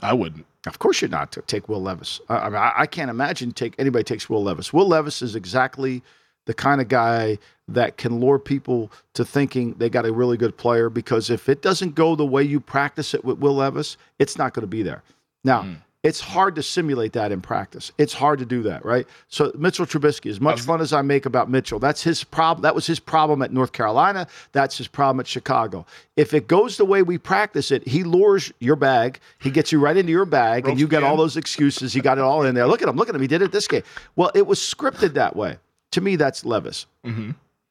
I 0.00 0.12
wouldn't. 0.12 0.44
Of 0.66 0.78
course 0.78 1.00
you're 1.00 1.08
not 1.08 1.32
to 1.32 1.42
take 1.42 1.68
Will 1.68 1.82
Levis. 1.82 2.20
I, 2.28 2.36
I 2.36 2.44
mean, 2.46 2.56
I, 2.56 2.72
I 2.76 2.86
can't 2.86 3.10
imagine 3.10 3.52
take 3.52 3.74
anybody 3.78 4.04
takes 4.04 4.28
Will 4.28 4.42
Levis. 4.42 4.72
Will 4.72 4.86
Levis 4.86 5.22
is 5.22 5.34
exactly 5.34 6.02
the 6.46 6.54
kind 6.54 6.80
of 6.80 6.88
guy 6.88 7.38
that 7.68 7.96
can 7.96 8.20
lure 8.20 8.38
people 8.38 8.90
to 9.14 9.24
thinking 9.24 9.74
they 9.74 9.90
got 9.90 10.06
a 10.06 10.12
really 10.12 10.36
good 10.36 10.56
player 10.56 10.88
because 10.88 11.30
if 11.30 11.48
it 11.48 11.60
doesn't 11.62 11.94
go 11.94 12.16
the 12.16 12.24
way 12.24 12.42
you 12.42 12.60
practice 12.60 13.12
it 13.12 13.24
with 13.24 13.38
Will 13.38 13.56
Levis, 13.56 13.96
it's 14.18 14.38
not 14.38 14.54
going 14.54 14.62
to 14.62 14.66
be 14.66 14.82
there. 14.82 15.02
Now, 15.44 15.62
mm. 15.62 15.76
It's 16.04 16.20
hard 16.20 16.54
to 16.54 16.62
simulate 16.62 17.12
that 17.14 17.32
in 17.32 17.40
practice. 17.40 17.90
It's 17.98 18.12
hard 18.12 18.38
to 18.38 18.46
do 18.46 18.62
that, 18.62 18.84
right? 18.84 19.06
So 19.26 19.50
Mitchell 19.58 19.84
Trubisky, 19.84 20.30
as 20.30 20.40
much 20.40 20.60
fun 20.60 20.80
as 20.80 20.92
I 20.92 21.02
make 21.02 21.26
about 21.26 21.50
Mitchell, 21.50 21.80
that's 21.80 22.02
his 22.02 22.22
problem. 22.22 22.62
That 22.62 22.74
was 22.74 22.86
his 22.86 23.00
problem 23.00 23.42
at 23.42 23.52
North 23.52 23.72
Carolina. 23.72 24.28
That's 24.52 24.78
his 24.78 24.86
problem 24.86 25.18
at 25.18 25.26
Chicago. 25.26 25.84
If 26.16 26.34
it 26.34 26.46
goes 26.46 26.76
the 26.76 26.84
way 26.84 27.02
we 27.02 27.18
practice 27.18 27.72
it, 27.72 27.86
he 27.86 28.04
lures 28.04 28.52
your 28.60 28.76
bag. 28.76 29.18
He 29.40 29.50
gets 29.50 29.72
you 29.72 29.80
right 29.80 29.96
into 29.96 30.12
your 30.12 30.24
bag, 30.24 30.68
and 30.68 30.78
you 30.78 30.86
get 30.86 31.02
all 31.02 31.16
those 31.16 31.36
excuses. 31.36 31.92
He 31.92 32.00
got 32.00 32.16
it 32.16 32.22
all 32.22 32.44
in 32.44 32.54
there. 32.54 32.68
Look 32.68 32.80
at 32.80 32.88
him. 32.88 32.96
Look 32.96 33.08
at 33.08 33.14
him. 33.14 33.20
He 33.20 33.26
did 33.26 33.42
it 33.42 33.50
this 33.50 33.66
game. 33.66 33.82
Well, 34.14 34.30
it 34.36 34.46
was 34.46 34.60
scripted 34.60 35.14
that 35.14 35.34
way. 35.34 35.58
To 35.92 36.00
me, 36.00 36.14
that's 36.14 36.44
Levis. 36.44 36.86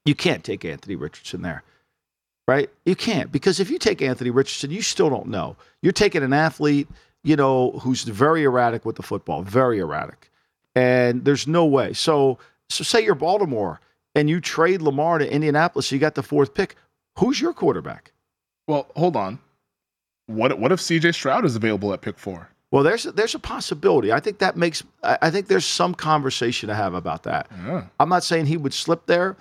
You 0.04 0.16
can't 0.16 0.44
take 0.44 0.66
Anthony 0.66 0.96
Richardson 0.96 1.44
there 1.44 1.64
right? 2.48 2.70
You 2.86 2.96
can't 2.96 3.32
because 3.32 3.60
if 3.60 3.70
you 3.70 3.78
take 3.78 4.02
Anthony 4.02 4.30
Richardson, 4.30 4.72
you 4.72 4.82
still 4.82 5.10
don't 5.10 5.28
know. 5.28 5.58
You're 5.82 5.92
taking 5.92 6.24
an 6.24 6.34
athlete, 6.34 6.88
you 7.28 7.36
know, 7.36 7.72
who's 7.82 8.04
very 8.04 8.44
erratic 8.44 8.86
with 8.86 8.96
the 8.96 9.04
football, 9.04 9.42
very 9.42 9.80
erratic, 9.80 10.32
and 10.76 11.26
there's 11.26 11.46
no 11.46 11.66
way. 11.66 11.92
So, 11.92 12.40
so 12.70 12.86
say 12.86 13.04
you're 13.04 13.16
Baltimore 13.16 13.82
and 14.16 14.30
you 14.30 14.40
trade 14.40 14.82
Lamar 14.82 15.18
to 15.18 15.30
Indianapolis, 15.30 15.92
you 15.92 16.00
got 16.00 16.16
the 16.16 16.24
fourth 16.24 16.54
pick. 16.54 16.76
Who's 17.20 17.42
your 17.42 17.54
quarterback? 17.54 18.14
Well, 18.66 18.88
hold 18.96 19.18
on. 19.18 19.40
What 20.28 20.58
what 20.58 20.72
if 20.72 20.80
CJ 20.80 21.16
Stroud 21.16 21.44
is 21.44 21.58
available 21.58 21.92
at 21.92 22.00
pick 22.00 22.18
four? 22.18 22.48
Well, 22.72 22.84
there's 22.84 23.06
a, 23.06 23.12
there's 23.12 23.36
a 23.36 23.40
possibility. 23.40 24.14
I 24.14 24.22
think 24.22 24.40
that 24.40 24.56
makes. 24.56 24.82
I 25.04 25.18
I 25.24 25.30
think 25.30 25.48
there's 25.48 25.66
some 25.66 25.94
conversation 25.94 26.70
to 26.70 26.76
have 26.76 26.94
about 26.94 27.24
that. 27.24 27.52
Yeah. 27.66 27.88
I'm 28.00 28.08
not 28.08 28.24
saying 28.24 28.46
he 28.46 28.56
would 28.56 28.74
slip 28.74 29.06
there. 29.06 29.36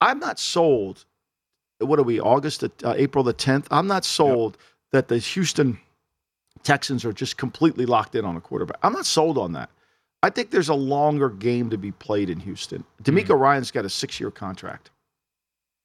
I'm 0.00 0.18
not 0.18 0.40
sold. 0.40 1.04
What 1.78 2.00
are 2.00 2.04
we? 2.04 2.18
August, 2.18 2.64
uh, 2.64 2.94
April 2.96 3.22
the 3.22 3.34
10th. 3.34 3.66
I'm 3.70 3.86
not 3.86 4.04
sold 4.04 4.58
that 4.90 5.06
the 5.06 5.18
Houston 5.18 5.78
Texans 6.62 7.04
are 7.04 7.12
just 7.12 7.36
completely 7.36 7.86
locked 7.86 8.14
in 8.14 8.24
on 8.24 8.36
a 8.36 8.40
quarterback. 8.40 8.78
I'm 8.82 8.92
not 8.92 9.06
sold 9.06 9.38
on 9.38 9.52
that. 9.52 9.70
I 10.22 10.30
think 10.30 10.50
there's 10.50 10.68
a 10.68 10.74
longer 10.74 11.30
game 11.30 11.70
to 11.70 11.78
be 11.78 11.92
played 11.92 12.28
in 12.28 12.40
Houston. 12.40 12.84
DeMeco 13.02 13.24
mm-hmm. 13.26 13.34
Ryan's 13.34 13.70
got 13.70 13.84
a 13.84 13.90
six 13.90 14.18
year 14.18 14.30
contract. 14.30 14.90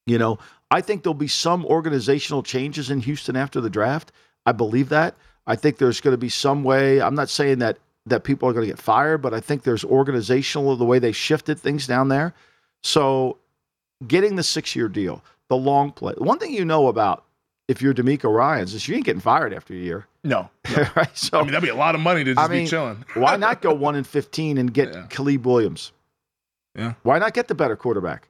You 0.05 0.17
know, 0.17 0.39
I 0.71 0.81
think 0.81 1.03
there'll 1.03 1.13
be 1.13 1.27
some 1.27 1.65
organizational 1.65 2.43
changes 2.43 2.89
in 2.89 2.99
Houston 3.01 3.35
after 3.35 3.61
the 3.61 3.69
draft. 3.69 4.11
I 4.45 4.51
believe 4.51 4.89
that. 4.89 5.15
I 5.45 5.55
think 5.55 5.77
there's 5.77 6.01
going 6.01 6.13
to 6.13 6.17
be 6.17 6.29
some 6.29 6.63
way. 6.63 7.01
I'm 7.01 7.15
not 7.15 7.29
saying 7.29 7.59
that 7.59 7.77
that 8.05 8.25
people 8.25 8.49
are 8.49 8.53
going 8.53 8.65
to 8.65 8.71
get 8.71 8.81
fired, 8.81 9.21
but 9.21 9.33
I 9.33 9.39
think 9.39 9.63
there's 9.63 9.85
organizational 9.85 10.75
the 10.75 10.83
way 10.83 10.99
they 10.99 11.13
shifted 11.13 11.57
things 11.57 11.87
down 11.87 12.09
there. 12.09 12.33
So, 12.81 13.37
getting 14.05 14.35
the 14.35 14.43
six 14.43 14.75
year 14.75 14.89
deal, 14.89 15.23
the 15.47 15.55
long 15.55 15.91
play. 15.91 16.13
One 16.17 16.37
thing 16.37 16.53
you 16.53 16.65
know 16.65 16.87
about 16.87 17.23
if 17.67 17.81
you're 17.81 17.93
DeMeco 17.93 18.33
Ryans 18.33 18.73
is 18.73 18.87
you 18.87 18.95
ain't 18.95 19.05
getting 19.05 19.21
fired 19.21 19.53
after 19.53 19.73
a 19.73 19.77
year, 19.77 20.07
No. 20.23 20.49
right? 20.95 21.17
So, 21.17 21.39
I 21.39 21.43
mean, 21.43 21.51
that'd 21.51 21.63
be 21.63 21.69
a 21.69 21.75
lot 21.75 21.95
of 21.95 22.01
money 22.01 22.23
to 22.23 22.33
just 22.33 22.39
I 22.49 22.51
mean, 22.51 22.65
be 22.65 22.69
chilling. 22.69 23.05
why 23.13 23.37
not 23.37 23.61
go 23.61 23.73
one 23.73 23.95
and 23.95 24.05
fifteen 24.05 24.57
and 24.57 24.73
get 24.73 24.93
Yeah. 24.93 25.05
Caleb 25.09 25.45
Williams? 25.45 25.91
Yeah. 26.77 26.93
Why 27.03 27.19
not 27.19 27.33
get 27.33 27.47
the 27.47 27.55
better 27.55 27.75
quarterback? 27.75 28.27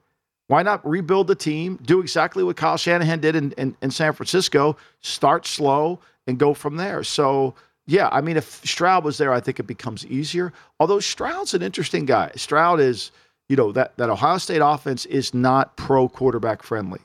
Why 0.48 0.62
not 0.62 0.86
rebuild 0.86 1.26
the 1.28 1.34
team, 1.34 1.78
do 1.82 2.00
exactly 2.00 2.44
what 2.44 2.56
Kyle 2.56 2.76
Shanahan 2.76 3.18
did 3.20 3.34
in, 3.34 3.52
in, 3.52 3.74
in 3.80 3.90
San 3.90 4.12
Francisco, 4.12 4.76
start 5.00 5.46
slow 5.46 6.00
and 6.26 6.38
go 6.38 6.52
from 6.52 6.76
there? 6.76 7.02
So, 7.02 7.54
yeah, 7.86 8.10
I 8.12 8.20
mean, 8.20 8.36
if 8.36 8.60
Stroud 8.66 9.04
was 9.04 9.16
there, 9.16 9.32
I 9.32 9.40
think 9.40 9.58
it 9.58 9.66
becomes 9.66 10.04
easier. 10.06 10.52
Although 10.78 11.00
Stroud's 11.00 11.54
an 11.54 11.62
interesting 11.62 12.04
guy. 12.04 12.30
Stroud 12.36 12.78
is, 12.78 13.10
you 13.48 13.56
know, 13.56 13.72
that, 13.72 13.96
that 13.96 14.10
Ohio 14.10 14.36
State 14.36 14.60
offense 14.62 15.06
is 15.06 15.32
not 15.32 15.76
pro 15.78 16.08
quarterback 16.10 16.62
friendly, 16.62 17.00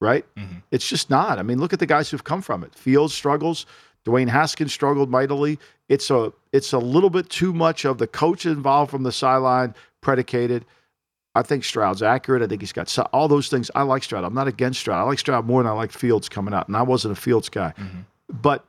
right? 0.00 0.24
Mm-hmm. 0.36 0.58
It's 0.70 0.88
just 0.88 1.10
not. 1.10 1.38
I 1.38 1.42
mean, 1.42 1.58
look 1.58 1.72
at 1.72 1.78
the 1.78 1.86
guys 1.86 2.10
who've 2.10 2.24
come 2.24 2.42
from 2.42 2.62
it. 2.64 2.74
Fields 2.74 3.14
struggles. 3.14 3.66
Dwayne 4.04 4.28
Haskins 4.28 4.72
struggled 4.72 5.10
mightily. 5.10 5.58
It's 5.88 6.10
a 6.10 6.32
it's 6.52 6.72
a 6.72 6.78
little 6.78 7.10
bit 7.10 7.28
too 7.30 7.52
much 7.52 7.84
of 7.84 7.98
the 7.98 8.06
coach 8.06 8.46
involved 8.46 8.90
from 8.90 9.02
the 9.02 9.12
sideline 9.12 9.74
predicated. 10.00 10.64
I 11.34 11.42
think 11.42 11.64
Stroud's 11.64 12.02
accurate. 12.02 12.42
I 12.42 12.46
think 12.46 12.62
he's 12.62 12.72
got 12.72 12.96
all 13.12 13.26
those 13.26 13.48
things. 13.48 13.70
I 13.74 13.82
like 13.82 14.04
Stroud. 14.04 14.24
I'm 14.24 14.34
not 14.34 14.46
against 14.46 14.80
Stroud. 14.80 14.98
I 14.98 15.02
like 15.02 15.18
Stroud 15.18 15.46
more 15.46 15.62
than 15.62 15.72
I 15.72 15.74
like 15.74 15.90
Fields 15.90 16.28
coming 16.28 16.54
out, 16.54 16.68
and 16.68 16.76
I 16.76 16.82
wasn't 16.82 17.16
a 17.16 17.20
Fields 17.20 17.48
guy. 17.48 17.72
Mm-hmm. 17.76 18.00
But 18.28 18.64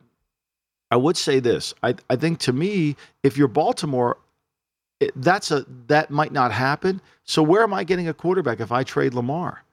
I 0.90 0.96
would 0.96 1.18
say 1.18 1.40
this. 1.40 1.74
I 1.84 1.96
I 2.10 2.16
think 2.16 2.40
to 2.40 2.54
me, 2.54 2.96
if 3.24 3.38
you're 3.38 3.48
Baltimore, 3.48 4.18
it, 5.00 5.12
that's 5.16 5.52
a 5.52 5.66
that 5.88 6.10
might 6.10 6.32
not 6.32 6.52
happen. 6.52 7.02
So 7.24 7.44
where 7.44 7.64
am 7.64 7.74
I 7.74 7.84
getting 7.84 8.08
a 8.08 8.14
quarterback 8.14 8.60
if 8.60 8.72
I 8.72 8.84
trade 8.84 9.14
Lamar? 9.14 9.64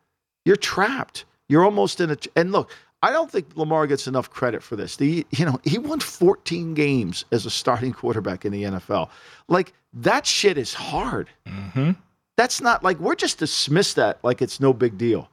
You're 0.45 0.57
trapped. 0.57 1.25
You're 1.53 1.67
almost 1.67 2.01
in 2.01 2.11
a 2.11 2.17
and 2.35 2.51
look. 2.51 2.71
I 3.03 3.11
don't 3.11 3.31
think 3.31 3.55
Lamar 3.57 3.87
gets 3.87 4.07
enough 4.07 4.31
credit 4.31 4.62
for 4.62 4.75
this. 4.75 4.97
The 4.97 5.27
you 5.33 5.45
know 5.45 5.61
he 5.65 5.77
won 5.77 6.01
14 6.01 6.73
games 6.73 7.27
as 7.31 7.45
a 7.45 7.51
starting 7.51 7.93
quarterback 7.93 8.47
in 8.47 8.53
the 8.53 8.62
NFL. 8.62 9.11
Like 9.49 9.75
that 9.93 10.25
shit 10.25 10.57
is 10.57 10.73
hard. 10.73 11.29
Mm-hmm. 11.47 11.91
That's 12.38 12.62
not 12.62 12.83
like 12.83 12.99
we're 13.01 13.17
just 13.17 13.38
dismiss 13.38 13.93
that 13.95 14.19
like 14.23 14.41
it's 14.41 14.61
no 14.61 14.73
big 14.73 14.97
deal. 14.97 15.29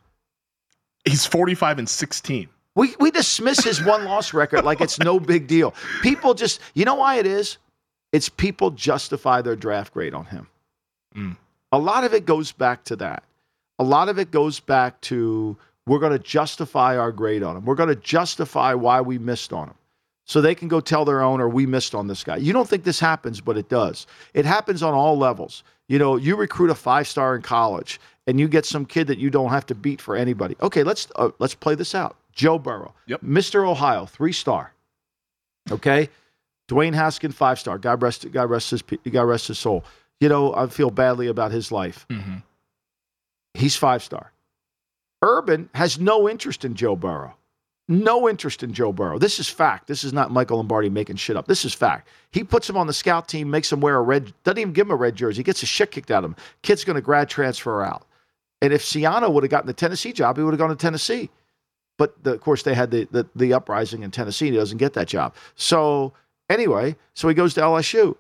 He's 1.06 1.26
45 1.26 1.80
and 1.80 1.88
16. 1.88 2.50
We 2.76 2.96
we 3.00 3.12
dismiss 3.12 3.64
his 3.64 3.82
one 3.82 4.04
loss 4.04 4.34
record 4.34 4.66
like 4.66 4.82
it's 4.82 5.00
no 5.00 5.22
big 5.22 5.48
deal. 5.48 5.74
People 6.02 6.34
just 6.34 6.60
you 6.74 6.84
know 6.84 6.96
why 6.96 7.16
it 7.16 7.26
is? 7.26 7.60
It's 8.12 8.28
people 8.28 8.72
justify 8.72 9.42
their 9.42 9.56
draft 9.56 9.94
grade 9.94 10.14
on 10.14 10.26
him. 10.26 10.48
Mm. 11.16 11.38
A 11.72 11.80
lot 11.80 12.04
of 12.04 12.14
it 12.14 12.26
goes 12.26 12.52
back 12.52 12.84
to 12.86 12.98
that. 12.98 13.24
A 13.78 13.86
lot 13.86 14.10
of 14.10 14.20
it 14.20 14.32
goes 14.32 14.60
back 14.60 15.00
to 15.02 15.56
we're 15.90 16.00
going 16.00 16.12
to 16.12 16.20
justify 16.20 16.98
our 16.98 17.12
grade 17.12 17.44
on 17.44 17.58
him. 17.58 17.66
We're 17.66 17.76
going 17.76 17.90
to 17.90 17.96
justify 17.96 18.74
why 18.74 19.02
we 19.02 19.18
missed 19.18 19.52
on 19.54 19.68
him. 19.70 19.74
So 20.26 20.42
they 20.42 20.54
can 20.54 20.68
go 20.68 20.80
tell 20.80 21.06
their 21.06 21.22
owner, 21.22 21.50
we 21.50 21.66
missed 21.66 21.96
on 21.96 22.08
this 22.08 22.24
guy. 22.24 22.38
You 22.38 22.54
don't 22.54 22.70
think 22.70 22.84
this 22.84 23.00
happens, 23.00 23.42
but 23.42 23.58
it 23.58 23.68
does. 23.68 24.06
It 24.36 24.46
happens 24.46 24.84
on 24.84 24.94
all 24.94 25.18
levels. 25.18 25.64
You 25.88 25.98
know, 25.98 26.18
you 26.18 26.36
recruit 26.36 26.70
a 26.70 26.76
five 26.76 27.08
star 27.08 27.36
in 27.36 27.42
college 27.42 28.00
and 28.28 28.40
you 28.40 28.48
get 28.48 28.66
some 28.68 28.86
kid 28.86 29.08
that 29.08 29.18
you 29.18 29.32
don't 29.32 29.50
have 29.50 29.66
to 29.66 29.76
beat 29.76 30.00
for 30.00 30.16
anybody. 30.16 30.56
Okay, 30.62 30.84
let's 30.84 31.08
uh, 31.16 31.32
let's 31.40 31.56
play 31.56 31.74
this 31.74 31.96
out. 31.96 32.16
Joe 32.32 32.60
Burrow, 32.60 32.94
Yep. 33.08 33.22
Mr. 33.22 33.68
Ohio, 33.68 34.06
three 34.06 34.32
star. 34.32 34.72
Okay, 35.72 36.10
Dwayne 36.70 36.94
Haskin, 36.94 37.34
five 37.34 37.58
star. 37.60 37.80
God 37.80 38.04
rest, 38.04 38.32
God 38.32 38.52
rest 38.52 38.70
his, 38.70 38.84
God 39.12 39.24
rest 39.24 39.48
his 39.48 39.58
soul. 39.58 39.84
You 40.20 40.30
know, 40.30 40.54
I 40.54 40.68
feel 40.68 40.92
badly 40.92 41.26
about 41.28 41.52
his 41.52 41.72
life. 41.72 42.06
Mhm. 42.10 42.44
He's 43.56 43.76
five 43.76 44.04
star. 44.04 44.32
Urban 45.22 45.70
has 45.76 46.00
no 46.00 46.30
interest 46.30 46.64
in 46.66 46.76
Joe 46.76 46.96
Burrow. 46.96 47.36
No 47.88 48.30
interest 48.30 48.62
in 48.62 48.72
Joe 48.72 48.94
Burrow. 48.94 49.18
This 49.18 49.40
is 49.40 49.50
fact. 49.50 49.88
This 49.88 50.04
is 50.04 50.14
not 50.14 50.30
Michael 50.30 50.58
Lombardi 50.58 50.90
making 50.90 51.16
shit 51.16 51.36
up. 51.36 51.48
This 51.48 51.66
is 51.66 51.74
fact. 51.74 52.08
He 52.32 52.44
puts 52.44 52.70
him 52.70 52.78
on 52.78 52.86
the 52.86 52.94
scout 52.94 53.28
team, 53.28 53.50
makes 53.50 53.72
him 53.72 53.82
wear 53.82 53.98
a 53.98 54.02
red, 54.02 54.32
doesn't 54.44 54.60
even 54.60 54.74
give 54.74 54.86
him 54.88 54.92
a 54.92 54.96
red 54.96 55.16
jersey. 55.16 55.40
He 55.40 55.44
gets 55.44 55.62
the 55.62 55.66
shit 55.66 55.90
kicked 55.90 56.12
out 56.12 56.24
of 56.24 56.30
him. 56.30 56.36
Kid's 56.62 56.84
going 56.84 56.96
to 56.96 57.02
grad 57.02 57.30
transfer 57.30 57.82
out. 57.82 58.06
And 58.62 58.72
if 58.72 58.84
Schiano 58.84 59.32
would 59.32 59.44
have 59.44 59.50
gotten 59.50 59.68
the 59.68 59.74
Tennessee 59.74 60.14
job, 60.14 60.38
he 60.38 60.44
would 60.44 60.54
have 60.54 60.60
gone 60.60 60.70
to 60.70 60.76
Tennessee. 60.76 61.32
But 61.98 62.24
the, 62.24 62.34
of 62.34 62.42
course, 62.42 62.64
they 62.64 62.76
had 62.76 62.92
the, 62.92 63.08
the 63.12 63.28
the 63.36 63.54
uprising 63.54 64.04
in 64.04 64.12
Tennessee. 64.12 64.48
And 64.48 64.54
he 64.54 64.60
doesn't 64.60 64.78
get 64.78 64.94
that 64.94 65.08
job. 65.08 65.34
So 65.56 66.14
anyway, 66.50 66.96
so 67.14 67.28
he 67.28 67.34
goes 67.34 67.54
to 67.56 67.62
LSU. 67.62 68.16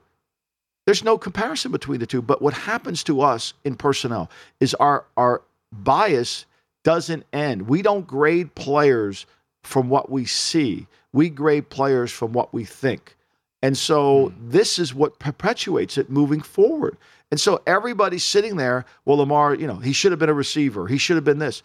There's 0.85 1.03
no 1.03 1.17
comparison 1.17 1.71
between 1.71 1.99
the 1.99 2.07
two. 2.07 2.21
But 2.21 2.41
what 2.41 2.53
happens 2.53 3.03
to 3.03 3.21
us 3.21 3.53
in 3.63 3.75
personnel 3.75 4.31
is 4.59 4.73
our 4.75 5.05
our 5.15 5.43
bias 5.71 6.45
doesn't 6.89 7.23
end. 7.31 7.67
We 7.67 7.83
don't 7.83 8.07
grade 8.07 8.55
players 8.55 9.27
from 9.61 9.89
what 9.89 10.09
we 10.09 10.25
see. 10.25 10.87
We 11.13 11.29
grade 11.29 11.69
players 11.69 12.11
from 12.11 12.33
what 12.33 12.51
we 12.51 12.65
think. 12.65 13.15
And 13.61 13.77
so 13.77 14.29
hmm. 14.29 14.49
this 14.49 14.79
is 14.79 14.91
what 14.95 15.19
perpetuates 15.19 15.99
it 15.99 16.09
moving 16.09 16.41
forward. 16.41 16.97
And 17.29 17.39
so 17.39 17.61
everybody's 17.67 18.23
sitting 18.23 18.55
there, 18.55 18.85
well, 19.05 19.17
Lamar, 19.17 19.53
you 19.53 19.67
know, 19.67 19.75
he 19.75 19.93
should 19.93 20.11
have 20.11 20.17
been 20.17 20.29
a 20.29 20.33
receiver. 20.33 20.87
He 20.87 20.97
should 20.97 21.15
have 21.15 21.23
been 21.23 21.37
this. 21.37 21.61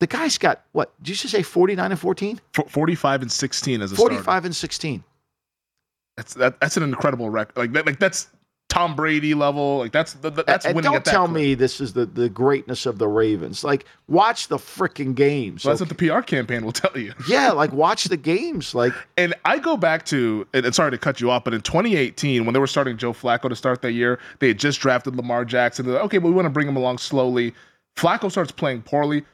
The 0.00 0.08
guy's 0.08 0.38
got 0.38 0.64
what? 0.72 0.92
Did 1.00 1.10
you 1.10 1.14
just 1.14 1.30
say 1.30 1.42
49 1.42 1.92
and 1.92 2.00
14? 2.00 2.40
45 2.66 3.22
and 3.22 3.30
16 3.30 3.80
as 3.80 3.92
a 3.92 3.94
starter. 3.94 4.14
45 4.16 4.44
and 4.46 4.56
16. 4.56 5.04
That's 6.16 6.34
that, 6.34 6.58
that's 6.58 6.76
an 6.76 6.82
incredible 6.82 7.30
record. 7.30 7.56
Like 7.56 7.72
that, 7.74 7.86
like 7.86 8.00
that's 8.00 8.26
Tom 8.74 8.96
Brady 8.96 9.34
level. 9.34 9.78
Like 9.78 9.92
that's 9.92 10.14
the, 10.14 10.30
the- 10.30 10.42
that's 10.42 10.66
and 10.66 10.74
winning 10.74 10.90
don't 10.90 11.04
tell 11.04 11.28
me 11.28 11.54
this 11.54 11.80
is 11.80 11.92
the, 11.92 12.06
the 12.06 12.28
greatness 12.28 12.86
of 12.86 12.98
the 12.98 13.06
Ravens. 13.06 13.62
Like, 13.62 13.84
watch 14.08 14.48
the 14.48 14.56
freaking 14.56 15.14
games. 15.14 15.64
Well, 15.64 15.72
that's 15.72 15.82
okay? 15.82 15.88
what 15.90 15.98
the 15.98 16.22
PR 16.22 16.26
campaign 16.26 16.64
will 16.64 16.72
tell 16.72 17.00
you. 17.00 17.12
yeah, 17.28 17.52
like 17.52 17.72
watch 17.72 18.04
the 18.04 18.16
games. 18.16 18.74
Like, 18.74 18.92
And 19.16 19.32
I 19.44 19.58
go 19.60 19.76
back 19.76 20.04
to, 20.06 20.44
and 20.52 20.66
and 20.66 20.74
sorry 20.74 20.90
to 20.90 20.98
cut 20.98 21.20
you 21.20 21.30
off, 21.30 21.44
but 21.44 21.54
in 21.54 21.60
2018, 21.60 22.44
when 22.44 22.52
they 22.52 22.58
were 22.58 22.66
starting 22.66 22.96
Joe 22.96 23.12
Flacco 23.12 23.48
to 23.48 23.54
start 23.54 23.80
that 23.82 23.92
year, 23.92 24.18
they 24.40 24.48
had 24.48 24.58
just 24.58 24.80
drafted 24.80 25.14
Lamar 25.14 25.44
Jackson. 25.44 25.86
They're 25.86 25.94
like, 25.94 26.04
okay, 26.06 26.18
but 26.18 26.26
we 26.28 26.34
want 26.34 26.46
to 26.46 26.50
bring 26.50 26.66
him 26.66 26.76
along 26.76 26.98
slowly. 26.98 27.54
Flacco 27.96 28.28
starts 28.28 28.50
playing 28.50 28.82
poorly. 28.82 29.24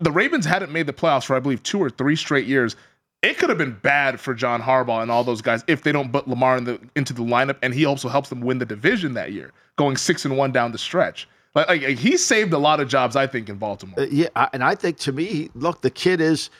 The 0.00 0.10
Ravens 0.10 0.44
hadn't 0.44 0.72
made 0.72 0.86
the 0.88 0.92
playoffs 0.92 1.26
for, 1.26 1.36
I 1.36 1.40
believe, 1.40 1.62
two 1.62 1.78
or 1.78 1.88
three 1.88 2.16
straight 2.16 2.48
years. 2.48 2.74
It 3.22 3.38
could 3.38 3.48
have 3.50 3.58
been 3.58 3.78
bad 3.82 4.18
for 4.18 4.34
John 4.34 4.60
Harbaugh 4.60 5.00
and 5.02 5.10
all 5.10 5.22
those 5.22 5.42
guys 5.42 5.62
if 5.68 5.82
they 5.82 5.92
don't 5.92 6.12
put 6.12 6.26
Lamar 6.26 6.56
in 6.56 6.64
the, 6.64 6.80
into 6.96 7.12
the 7.12 7.22
lineup, 7.22 7.56
and 7.62 7.72
he 7.72 7.84
also 7.84 8.08
helps 8.08 8.28
them 8.28 8.40
win 8.40 8.58
the 8.58 8.66
division 8.66 9.14
that 9.14 9.32
year, 9.32 9.52
going 9.76 9.96
six 9.96 10.24
and 10.24 10.36
one 10.36 10.50
down 10.52 10.72
the 10.72 10.78
stretch. 10.78 11.28
Like, 11.54 11.68
like 11.68 11.82
he 11.98 12.16
saved 12.16 12.52
a 12.52 12.58
lot 12.58 12.80
of 12.80 12.88
jobs, 12.88 13.14
I 13.14 13.26
think, 13.26 13.48
in 13.48 13.56
Baltimore. 13.56 14.00
uh, 14.00 14.06
yeah, 14.10 14.28
I- 14.34 14.48
and 14.52 14.64
I 14.64 14.74
think 14.74 14.98
to 15.00 15.12
me, 15.12 15.50
look, 15.54 15.82
the 15.82 15.90
kid 15.90 16.20
is 16.20 16.50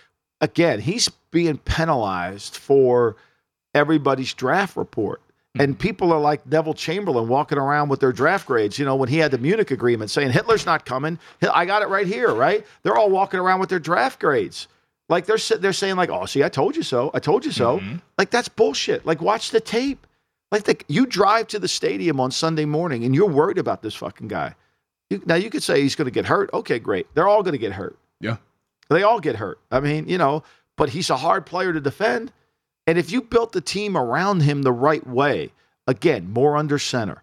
again, 0.41 0.81
he's 0.81 1.09
being 1.31 1.57
penalized 1.59 2.57
for 2.57 3.17
everybody's 3.75 4.35
draft 4.35 4.77
report. 4.77 5.21
And 5.59 5.79
people 5.79 6.13
are 6.15 6.21
like 6.21 6.47
Neville 6.47 6.73
Chamberlain 6.73 7.29
walking 7.29 7.59
around 7.59 7.91
with 7.91 8.01
their 8.01 8.13
draft 8.13 8.47
grades. 8.47 8.79
You 8.79 8.87
know, 8.87 8.97
when 8.97 9.11
he 9.11 9.19
had 9.19 9.31
the 9.31 9.37
Munich 9.39 9.71
agreement 9.71 10.11
saying 10.11 10.31
Hitler's 10.33 10.65
not 10.65 10.87
coming, 10.87 11.19
I 11.53 11.67
got 11.67 11.83
it 11.83 11.89
right 11.89 12.07
here, 12.07 12.33
right? 12.33 12.65
They're 12.83 12.97
all 12.97 13.11
walking 13.11 13.39
around 13.39 13.61
with 13.61 13.69
their 13.69 13.79
draft 13.79 14.19
grades. 14.19 14.67
Like 15.13 15.27
they're 15.27 15.59
they're 15.59 15.75
saying 15.75 15.97
like, 15.97 16.09
"Oh, 16.09 16.25
see, 16.25 16.43
I 16.43 16.49
told 16.49 16.75
you 16.75 16.83
so. 16.83 17.11
I 17.13 17.19
told 17.19 17.45
you 17.45 17.53
so." 17.53 17.79
Mm-hmm. 17.79 17.97
Like 18.17 18.31
that's 18.31 18.49
bullshit. 18.49 19.05
Like 19.05 19.21
watch 19.21 19.51
the 19.51 19.61
tape. 19.61 20.07
Like 20.51 20.65
the, 20.65 20.77
you 20.89 21.07
drive 21.07 21.49
to 21.49 21.59
the 21.59 21.69
stadium 21.69 22.19
on 22.19 22.31
Sunday 22.31 22.65
morning 22.65 23.05
and 23.05 23.15
you're 23.15 23.29
worried 23.29 23.59
about 23.59 23.83
this 23.83 23.95
fucking 23.95 24.29
guy. 24.29 24.55
You, 25.11 25.23
now 25.25 25.35
you 25.35 25.49
could 25.49 25.63
say 25.63 25.81
he's 25.81 25.95
going 25.95 26.07
to 26.07 26.11
get 26.11 26.27
hurt. 26.27 26.51
Okay, 26.53 26.79
great. 26.79 27.07
They're 27.15 27.29
all 27.29 27.43
going 27.43 27.53
to 27.53 27.59
get 27.59 27.73
hurt. 27.73 27.97
Yeah. 28.21 28.37
They 28.91 29.03
all 29.03 29.19
get 29.21 29.37
hurt. 29.37 29.59
I 29.71 29.81
mean, 29.81 30.09
you 30.09 30.19
know, 30.19 30.43
but 30.77 30.91
he's 30.91 31.09
a 31.09 31.17
hard 31.17 31.47
player 31.47 31.73
to 31.73 31.81
defend. 31.81 32.33
And 32.87 32.99
if 32.99 33.11
you 33.11 33.23
built 33.23 33.53
the 33.53 33.63
team 33.63 33.97
around 33.97 34.43
him 34.43 34.61
the 34.63 34.73
right 34.73 35.07
way, 35.07 35.53
again, 35.87 36.31
more 36.31 36.57
under 36.57 36.79
center, 36.79 37.23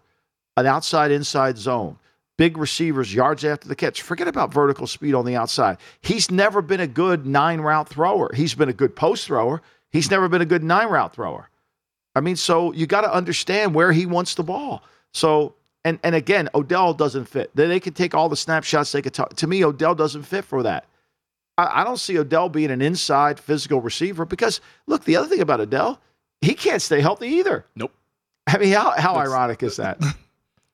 an 0.56 0.66
outside 0.66 1.12
inside 1.12 1.56
zone, 1.56 1.98
big 2.40 2.56
receivers, 2.56 3.12
yards 3.12 3.44
after 3.44 3.68
the 3.68 3.76
catch, 3.76 4.00
forget 4.00 4.26
about 4.26 4.50
vertical 4.50 4.86
speed 4.86 5.14
on 5.14 5.26
the 5.26 5.36
outside. 5.36 5.76
He's 6.00 6.30
never 6.30 6.62
been 6.62 6.80
a 6.80 6.86
good 6.86 7.26
nine 7.26 7.60
route 7.60 7.86
thrower. 7.86 8.30
He's 8.34 8.54
been 8.54 8.70
a 8.70 8.72
good 8.72 8.96
post 8.96 9.26
thrower. 9.26 9.60
He's 9.90 10.10
never 10.10 10.26
been 10.26 10.40
a 10.40 10.46
good 10.46 10.64
nine 10.64 10.88
route 10.88 11.12
thrower. 11.12 11.50
I 12.14 12.20
mean, 12.20 12.36
so 12.36 12.72
you 12.72 12.86
got 12.86 13.02
to 13.02 13.12
understand 13.12 13.74
where 13.74 13.92
he 13.92 14.06
wants 14.06 14.36
the 14.36 14.42
ball. 14.42 14.82
So, 15.12 15.54
and 15.84 15.98
and 16.02 16.14
again, 16.14 16.48
Odell 16.54 16.94
doesn't 16.94 17.26
fit. 17.26 17.50
They, 17.54 17.66
they 17.66 17.78
can 17.78 17.92
take 17.92 18.14
all 18.14 18.30
the 18.30 18.36
snapshots 18.36 18.90
they 18.90 19.02
could. 19.02 19.12
talk. 19.12 19.36
to 19.36 19.46
me, 19.46 19.62
Odell 19.62 19.94
doesn't 19.94 20.22
fit 20.22 20.46
for 20.46 20.62
that. 20.62 20.86
I, 21.58 21.82
I 21.82 21.84
don't 21.84 21.98
see 21.98 22.18
Odell 22.18 22.48
being 22.48 22.70
an 22.70 22.80
inside 22.80 23.38
physical 23.38 23.82
receiver 23.82 24.24
because 24.24 24.62
look, 24.86 25.04
the 25.04 25.16
other 25.16 25.28
thing 25.28 25.42
about 25.42 25.60
Odell, 25.60 26.00
he 26.40 26.54
can't 26.54 26.80
stay 26.80 27.02
healthy 27.02 27.28
either. 27.28 27.66
Nope. 27.76 27.92
I 28.46 28.56
mean, 28.56 28.72
how 28.72 28.92
how 28.92 29.12
That's- 29.12 29.28
ironic 29.30 29.62
is 29.62 29.76
that? 29.76 30.02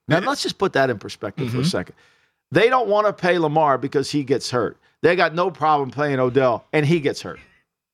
now 0.07 0.19
let's 0.19 0.41
just 0.43 0.57
put 0.57 0.73
that 0.73 0.89
in 0.89 0.97
perspective 0.99 1.51
for 1.51 1.57
a 1.57 1.61
Mhm. 1.61 1.65
second. 1.71 1.95
They 2.51 2.69
don't 2.69 2.87
want 2.87 3.07
to 3.07 3.13
pay 3.13 3.37
Lamar 3.37 3.77
because 3.77 4.09
he 4.11 4.23
gets 4.23 4.49
hurt. 4.51 4.77
They 5.01 5.15
got 5.15 5.33
no 5.35 5.51
problem 5.51 5.91
paying 5.91 6.19
Odell 6.19 6.65
and 6.73 6.85
he 6.85 6.99
gets 6.99 7.21
hurt. 7.21 7.39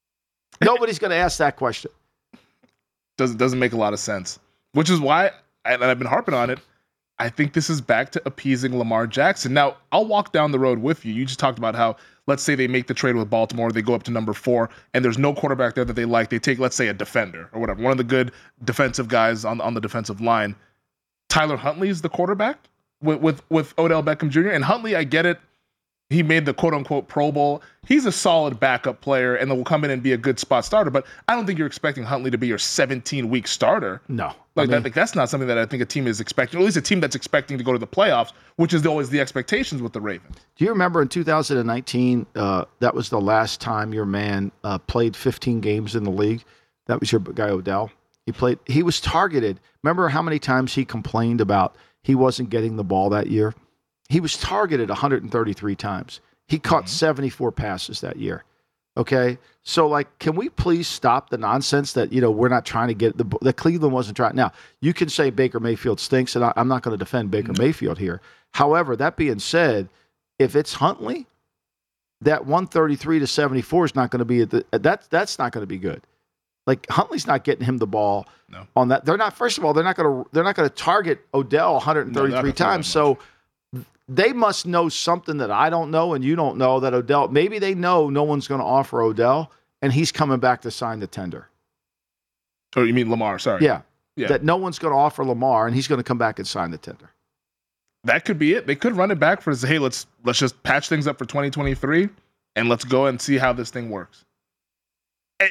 Nobody's 0.61 0.99
going 0.99 1.11
to 1.11 1.17
ask 1.17 1.37
that 1.39 1.55
question. 1.55 1.91
doesn't 3.17 3.37
doesn't 3.37 3.59
make 3.59 3.73
a 3.73 3.77
lot 3.77 3.93
of 3.93 3.99
sense. 3.99 4.39
Which 4.73 4.89
is 4.89 4.99
why, 4.99 5.31
and 5.65 5.83
I've 5.83 5.99
been 5.99 6.07
harping 6.07 6.33
on 6.33 6.49
it. 6.49 6.59
I 7.19 7.29
think 7.29 7.53
this 7.53 7.69
is 7.69 7.79
back 7.79 8.11
to 8.13 8.21
appeasing 8.25 8.77
Lamar 8.77 9.05
Jackson. 9.05 9.53
Now, 9.53 9.77
I'll 9.91 10.05
walk 10.05 10.31
down 10.33 10.51
the 10.51 10.57
road 10.57 10.79
with 10.79 11.05
you. 11.05 11.13
You 11.13 11.25
just 11.25 11.39
talked 11.39 11.59
about 11.59 11.75
how, 11.75 11.95
let's 12.25 12.41
say 12.41 12.55
they 12.55 12.67
make 12.67 12.87
the 12.87 12.93
trade 12.95 13.15
with 13.15 13.29
Baltimore, 13.29 13.71
they 13.71 13.83
go 13.83 13.93
up 13.93 14.01
to 14.03 14.11
number 14.11 14.33
four, 14.33 14.71
and 14.95 15.05
there's 15.05 15.19
no 15.19 15.31
quarterback 15.33 15.75
there 15.75 15.85
that 15.85 15.93
they 15.93 16.05
like. 16.05 16.29
They 16.31 16.39
take, 16.39 16.57
let's 16.57 16.75
say, 16.75 16.87
a 16.87 16.93
defender 16.93 17.49
or 17.53 17.61
whatever, 17.61 17.83
one 17.83 17.91
of 17.91 17.99
the 17.99 18.03
good 18.03 18.31
defensive 18.63 19.07
guys 19.07 19.45
on 19.45 19.61
on 19.61 19.75
the 19.75 19.81
defensive 19.81 20.21
line. 20.21 20.55
Tyler 21.29 21.57
Huntley 21.57 21.89
is 21.89 22.01
the 22.01 22.09
quarterback 22.09 22.57
with 23.01 23.19
with 23.21 23.41
with 23.49 23.77
Odell 23.77 24.03
Beckham 24.03 24.29
Jr. 24.29 24.49
And 24.49 24.63
Huntley, 24.63 24.95
I 24.95 25.03
get 25.03 25.25
it. 25.25 25.39
He 26.09 26.21
made 26.21 26.45
the 26.45 26.53
quote 26.53 26.73
unquote 26.73 27.07
Pro 27.07 27.31
Bowl. 27.31 27.63
He's 27.87 28.05
a 28.05 28.11
solid 28.11 28.59
backup 28.59 29.01
player 29.01 29.35
and 29.35 29.49
then 29.49 29.57
will 29.57 29.65
come 29.65 29.83
in 29.83 29.89
and 29.89 30.03
be 30.03 30.13
a 30.13 30.17
good 30.17 30.37
spot 30.37 30.63
starter. 30.63 30.91
But 30.91 31.05
I 31.27 31.35
don't 31.35 31.47
think 31.47 31.57
you're 31.57 31.67
expecting 31.67 32.03
Huntley 32.03 32.29
to 32.29 32.37
be 32.37 32.45
your 32.45 32.59
17 32.59 33.29
week 33.29 33.47
starter. 33.47 34.01
No. 34.07 34.25
Like 34.25 34.35
I 34.55 34.61
mean, 34.61 34.69
that, 34.71 34.83
like 34.83 34.93
that's 34.93 35.15
not 35.15 35.29
something 35.29 35.47
that 35.47 35.57
I 35.57 35.65
think 35.65 35.81
a 35.81 35.85
team 35.85 36.05
is 36.05 36.19
expecting, 36.19 36.59
or 36.59 36.61
at 36.61 36.65
least 36.65 36.77
a 36.77 36.81
team 36.81 36.99
that's 36.99 37.15
expecting 37.15 37.57
to 37.57 37.63
go 37.63 37.73
to 37.73 37.79
the 37.79 37.87
playoffs, 37.87 38.31
which 38.57 38.73
is 38.73 38.85
always 38.85 39.09
the 39.09 39.19
expectations 39.19 39.81
with 39.81 39.93
the 39.93 40.01
Ravens. 40.01 40.35
do 40.55 40.65
you 40.65 40.69
remember 40.69 41.01
in 41.01 41.07
2019, 41.07 42.27
uh, 42.35 42.65
that 42.79 42.93
was 42.93 43.09
the 43.09 43.19
last 43.19 43.59
time 43.59 43.93
your 43.93 44.05
man 44.05 44.51
uh, 44.63 44.77
played 44.77 45.15
15 45.15 45.61
games 45.61 45.95
in 45.95 46.03
the 46.03 46.11
league? 46.11 46.43
That 46.85 46.99
was 46.99 47.11
your 47.11 47.21
guy 47.21 47.49
Odell. 47.49 47.89
He 48.25 48.31
played. 48.31 48.59
He 48.65 48.83
was 48.83 49.01
targeted. 49.01 49.59
Remember 49.83 50.09
how 50.09 50.21
many 50.21 50.39
times 50.39 50.75
he 50.75 50.85
complained 50.85 51.41
about 51.41 51.75
he 52.03 52.15
wasn't 52.15 52.49
getting 52.49 52.75
the 52.75 52.83
ball 52.83 53.09
that 53.09 53.27
year? 53.27 53.53
He 54.09 54.19
was 54.19 54.37
targeted 54.37 54.89
133 54.89 55.75
times. 55.75 56.21
He 56.47 56.59
caught 56.59 56.83
mm-hmm. 56.83 56.89
74 56.89 57.51
passes 57.51 58.01
that 58.01 58.17
year. 58.17 58.43
Okay, 58.95 59.39
so 59.63 59.87
like, 59.87 60.19
can 60.19 60.35
we 60.35 60.49
please 60.49 60.87
stop 60.87 61.29
the 61.29 61.37
nonsense 61.37 61.93
that 61.93 62.13
you 62.13 62.21
know 62.21 62.29
we're 62.29 62.47
not 62.47 62.63
trying 62.63 62.89
to 62.89 62.93
get 62.93 63.17
the 63.17 63.25
the 63.41 63.51
Cleveland 63.51 63.93
wasn't 63.93 64.17
trying. 64.17 64.35
Now 64.35 64.51
you 64.81 64.93
can 64.93 65.09
say 65.09 65.31
Baker 65.31 65.59
Mayfield 65.59 65.99
stinks, 65.99 66.35
and 66.35 66.45
I, 66.45 66.53
I'm 66.55 66.67
not 66.67 66.83
going 66.83 66.93
to 66.93 67.03
defend 67.03 67.31
Baker 67.31 67.53
mm-hmm. 67.53 67.63
Mayfield 67.63 67.97
here. 67.97 68.21
However, 68.51 68.95
that 68.95 69.17
being 69.17 69.39
said, 69.39 69.89
if 70.37 70.55
it's 70.55 70.75
Huntley, 70.75 71.25
that 72.21 72.45
133 72.45 73.19
to 73.19 73.27
74 73.27 73.85
is 73.85 73.95
not 73.95 74.11
going 74.11 74.19
to 74.19 74.25
be 74.25 74.41
at 74.41 74.51
the 74.51 74.65
that's 74.71 75.07
that's 75.07 75.39
not 75.39 75.51
going 75.51 75.63
to 75.63 75.67
be 75.67 75.79
good. 75.79 76.03
Like 76.65 76.87
Huntley's 76.89 77.27
not 77.27 77.43
getting 77.43 77.65
him 77.65 77.77
the 77.77 77.87
ball 77.87 78.25
No. 78.49 78.65
on 78.75 78.87
that. 78.89 79.03
They're 79.05 79.17
not. 79.17 79.35
First 79.35 79.57
of 79.57 79.65
all, 79.65 79.73
they're 79.73 79.83
not 79.83 79.95
going 79.97 80.23
to 80.23 80.29
they're 80.31 80.43
not 80.45 80.55
going 80.55 80.69
to 80.69 80.73
target 80.75 81.25
Odell 81.33 81.73
133 81.73 82.13
No, 82.13 82.21
they're 82.21 82.29
not 82.29 82.41
gonna 82.43 82.53
throw 82.53 82.65
times. 82.65 82.87
So 82.87 83.17
they 84.07 84.33
must 84.33 84.65
know 84.65 84.87
something 84.89 85.37
that 85.37 85.51
I 85.51 85.69
don't 85.69 85.91
know 85.91 86.13
and 86.13 86.23
you 86.23 86.35
don't 86.35 86.57
know 86.57 86.79
that 86.79 86.93
Odell. 86.93 87.27
Maybe 87.29 87.59
they 87.59 87.73
know 87.75 88.09
no 88.09 88.23
one's 88.23 88.47
going 88.47 88.59
to 88.59 88.65
offer 88.65 89.01
Odell, 89.01 89.51
and 89.81 89.91
he's 89.93 90.11
coming 90.11 90.39
back 90.39 90.61
to 90.61 90.71
sign 90.71 90.99
the 90.99 91.07
tender. 91.07 91.49
Oh, 92.75 92.83
you 92.83 92.93
mean 92.93 93.09
Lamar? 93.09 93.39
Sorry. 93.39 93.63
Yeah, 93.63 93.81
Yeah. 94.15 94.27
that 94.27 94.43
no 94.43 94.55
one's 94.57 94.79
going 94.79 94.93
to 94.93 94.97
offer 94.97 95.23
Lamar, 95.23 95.67
and 95.67 95.75
he's 95.75 95.87
going 95.87 95.99
to 95.99 96.03
come 96.03 96.17
back 96.17 96.39
and 96.39 96.47
sign 96.47 96.71
the 96.71 96.77
tender. 96.77 97.11
that 98.05 98.25
could 98.25 98.37
be 98.39 98.53
it. 98.53 98.67
They 98.67 98.75
could 98.75 98.97
run 98.97 99.11
it 99.11 99.19
back 99.19 99.41
for 99.41 99.53
say, 99.55 99.67
hey, 99.67 99.79
let's 99.79 100.05
let's 100.25 100.39
just 100.39 100.61
patch 100.63 100.89
things 100.89 101.07
up 101.07 101.17
for 101.17 101.25
2023. 101.25 102.09
and 102.55 102.67
let's 102.69 102.83
go 102.83 103.05
and 103.07 103.19
see 103.21 103.37
how 103.37 103.53
this 103.53 103.69
thing 103.71 103.89
works. 103.89 104.25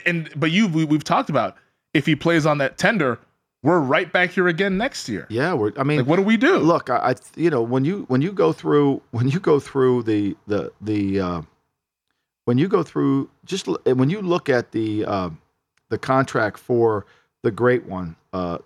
And, 0.07 0.31
but 0.37 0.51
you 0.51 0.69
we, 0.69 0.85
we've 0.85 1.05
talked 1.05 1.31
about 1.31 1.57
if 1.95 2.07
he 2.07 2.15
plays 2.17 2.47
on 2.47 2.59
that 2.59 2.79
tender, 2.79 3.19
we're 3.63 3.79
right 3.81 4.13
back 4.13 4.31
here 4.31 4.49
again 4.49 4.77
next 4.77 5.09
year. 5.09 5.27
Yeah, 5.31 5.55
we're. 5.55 5.73
I 5.77 5.83
mean, 5.85 5.99
Like, 5.99 6.07
what 6.09 6.17
do 6.17 6.23
we 6.23 6.37
do? 6.37 6.59
look, 6.59 6.91
I, 6.91 6.97
I 7.11 7.15
you 7.37 7.51
know 7.51 7.63
when 7.63 7.85
you 7.85 8.05
when 8.09 8.21
you 8.23 8.33
go 8.33 8.53
through 8.53 9.03
when 9.13 9.29
you 9.29 9.39
go 9.41 9.61
through 9.61 10.03
the 10.05 10.37
the 10.47 10.73
the 10.81 11.21
uh, 11.21 11.43
when 12.45 12.59
you 12.59 12.69
go 12.69 12.83
through 12.83 13.31
just 13.45 13.69
when 13.85 14.11
you 14.11 14.21
look 14.21 14.49
at 14.49 14.73
the 14.73 15.05
uh, 15.05 15.31
the 15.91 15.99
contract 15.99 16.59
for 16.59 17.07
the 17.43 17.51
great 17.51 17.85
one, 17.87 18.17
uh, 18.33 18.59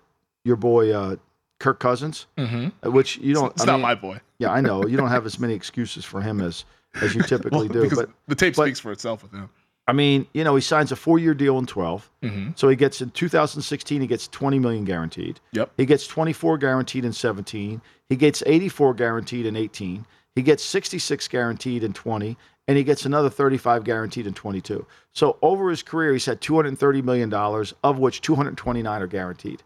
your 0.43 0.55
boy 0.55 0.91
uh, 0.91 1.15
Kirk 1.59 1.79
Cousins, 1.79 2.25
Mm-hmm. 2.37 2.91
which 2.91 3.17
you 3.17 3.33
don't. 3.33 3.51
It's 3.53 3.61
I 3.63 3.65
not 3.65 3.73
mean, 3.73 3.81
my 3.83 3.95
boy. 3.95 4.19
Yeah, 4.39 4.51
I 4.51 4.61
know 4.61 4.85
you 4.85 4.97
don't 4.97 5.09
have 5.09 5.25
as 5.25 5.39
many 5.39 5.53
excuses 5.53 6.05
for 6.05 6.21
him 6.21 6.41
as 6.41 6.65
as 7.01 7.13
you 7.13 7.21
typically 7.33 7.67
Well, 7.67 7.87
do, 7.87 7.95
but 7.95 8.09
the 8.27 8.35
tape 8.35 8.55
but- 8.55 8.63
speaks 8.65 8.79
for 8.79 8.91
itself 8.91 9.21
with 9.21 9.31
him. 9.31 9.49
I 9.87 9.93
mean, 9.93 10.27
you 10.33 10.43
know, 10.43 10.55
he 10.55 10.61
signs 10.61 10.91
a 10.91 10.95
four-year 10.95 11.33
deal 11.33 11.57
in 11.57 11.65
12. 11.65 12.11
Mm-hmm. 12.21 12.49
So 12.55 12.67
he 12.67 12.75
gets 12.75 13.01
in 13.01 13.09
2016, 13.11 14.01
he 14.01 14.07
gets 14.07 14.27
20 14.27 14.59
million 14.59 14.83
guaranteed. 14.83 15.39
Yep. 15.53 15.71
He 15.77 15.85
gets 15.85 16.05
24 16.07 16.57
guaranteed 16.57 17.05
in 17.05 17.13
17. 17.13 17.81
He 18.09 18.15
gets 18.15 18.43
84 18.45 18.93
guaranteed 18.95 19.45
in 19.45 19.55
18. 19.55 20.05
He 20.35 20.41
gets 20.41 20.63
66 20.63 21.27
guaranteed 21.29 21.83
in 21.83 21.93
20, 21.93 22.37
and 22.67 22.77
he 22.77 22.83
gets 22.83 23.05
another 23.05 23.29
35 23.29 23.83
guaranteed 23.83 24.27
in 24.27 24.33
22. 24.33 24.85
So 25.13 25.37
over 25.41 25.69
his 25.69 25.81
career, 25.81 26.13
he's 26.13 26.25
had 26.25 26.41
230 26.41 27.01
million 27.01 27.29
dollars, 27.29 27.73
of 27.83 27.97
which 27.97 28.21
229 28.21 29.01
are 29.01 29.07
guaranteed. 29.07 29.63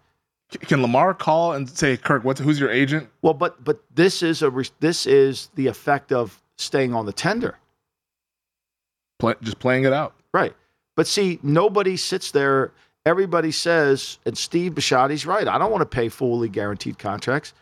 Can 0.61 0.81
Lamar 0.81 1.13
call 1.13 1.53
and 1.53 1.69
say, 1.69 1.97
Kirk, 1.97 2.23
what's 2.23 2.39
who's 2.39 2.59
your 2.59 2.69
agent? 2.69 3.09
Well, 3.21 3.33
but 3.33 3.63
but 3.63 3.81
this 3.93 4.21
is 4.21 4.43
a 4.43 4.63
this 4.79 5.05
is 5.05 5.49
the 5.55 5.67
effect 5.67 6.11
of 6.11 6.41
staying 6.57 6.93
on 6.93 7.05
the 7.05 7.13
tender. 7.13 7.57
Play, 9.21 9.35
just 9.41 9.59
playing 9.59 9.85
it 9.85 9.93
out. 9.93 10.13
Right. 10.33 10.53
But 10.95 11.07
see, 11.07 11.39
nobody 11.43 11.95
sits 11.95 12.31
there. 12.31 12.71
Everybody 13.05 13.51
says, 13.51 14.17
and 14.25 14.37
Steve 14.37 14.73
Bisciotti's 14.73 15.25
right. 15.25 15.47
I 15.47 15.57
don't 15.57 15.71
want 15.71 15.81
to 15.81 15.85
pay 15.85 16.09
fully 16.09 16.49
guaranteed 16.49 16.97
contracts. 16.99 17.53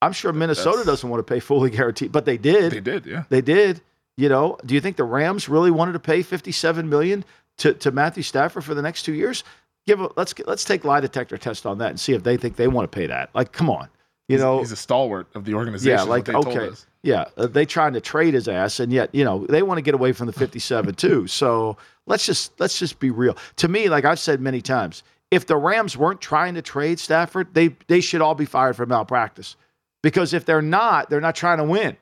I'm 0.00 0.12
sure 0.12 0.32
Minnesota 0.32 0.76
That's- 0.78 0.86
doesn't 0.86 1.08
want 1.10 1.26
to 1.26 1.32
pay 1.34 1.40
fully 1.40 1.70
guaranteed, 1.70 2.12
but 2.12 2.24
they 2.26 2.36
did. 2.36 2.72
They 2.72 2.80
did, 2.80 3.06
yeah. 3.06 3.24
They 3.28 3.40
did. 3.40 3.80
You 4.16 4.28
know, 4.28 4.58
do 4.66 4.74
you 4.74 4.80
think 4.80 4.96
the 4.96 5.04
Rams 5.04 5.48
really 5.48 5.70
wanted 5.70 5.92
to 5.92 6.00
pay 6.00 6.22
57 6.22 6.88
million 6.88 7.24
to, 7.58 7.72
to 7.74 7.90
Matthew 7.90 8.22
Stafford 8.22 8.64
for 8.64 8.74
the 8.74 8.82
next 8.82 9.04
two 9.04 9.14
years? 9.14 9.44
Give 9.86 10.00
a, 10.00 10.10
let's 10.16 10.34
get, 10.34 10.46
let's 10.46 10.64
take 10.64 10.84
lie 10.84 11.00
detector 11.00 11.38
test 11.38 11.64
on 11.64 11.78
that 11.78 11.90
and 11.90 11.98
see 12.00 12.12
if 12.12 12.22
they 12.24 12.36
think 12.36 12.56
they 12.56 12.68
want 12.68 12.90
to 12.90 12.94
pay 12.94 13.06
that. 13.06 13.30
Like, 13.34 13.52
come 13.52 13.70
on, 13.70 13.88
you 14.28 14.36
He's- 14.36 14.40
know, 14.44 14.58
he's 14.58 14.72
a 14.72 14.76
stalwart 14.76 15.26
of 15.34 15.44
the 15.44 15.54
organization. 15.54 15.96
yeah, 15.98 16.02
like 16.02 16.26
what 16.26 16.26
they 16.26 16.32
told 16.32 16.46
okay, 16.48 16.68
us. 16.68 16.86
yeah, 17.02 17.24
uh, 17.36 17.46
they 17.46 17.64
trying 17.66 17.94
to 17.94 18.00
trade 18.00 18.34
his 18.34 18.46
ass, 18.48 18.78
and 18.80 18.92
yet 18.92 19.14
you 19.14 19.24
know 19.24 19.46
they 19.48 19.62
want 19.62 19.78
to 19.78 19.82
get 19.82 19.94
away 19.94 20.12
from 20.12 20.26
the 20.26 20.32
57 20.32 20.94
too. 20.94 21.26
So 21.28 21.76
let's 22.06 22.24
just 22.26 22.58
let's 22.60 22.78
just 22.78 22.98
be 23.00 23.10
real. 23.10 23.36
To 23.56 23.68
me, 23.68 23.88
like 23.88 24.04
I've 24.04 24.18
said 24.18 24.40
many 24.40 24.60
times, 24.60 25.02
if 25.30 25.46
the 25.46 25.56
Rams 25.56 25.96
weren't 25.96 26.20
trying 26.20 26.54
to 26.54 26.62
trade 26.62 26.98
Stafford, 26.98 27.54
they 27.54 27.74
they 27.86 28.00
should 28.00 28.20
all 28.20 28.34
be 28.34 28.44
fired 28.44 28.76
for 28.76 28.86
malpractice, 28.86 29.56
because 30.02 30.34
if 30.34 30.44
they're 30.44 30.62
not, 30.62 31.08
they're 31.10 31.20
not 31.20 31.34
trying 31.34 31.58
to 31.58 31.64
win. 31.64 31.96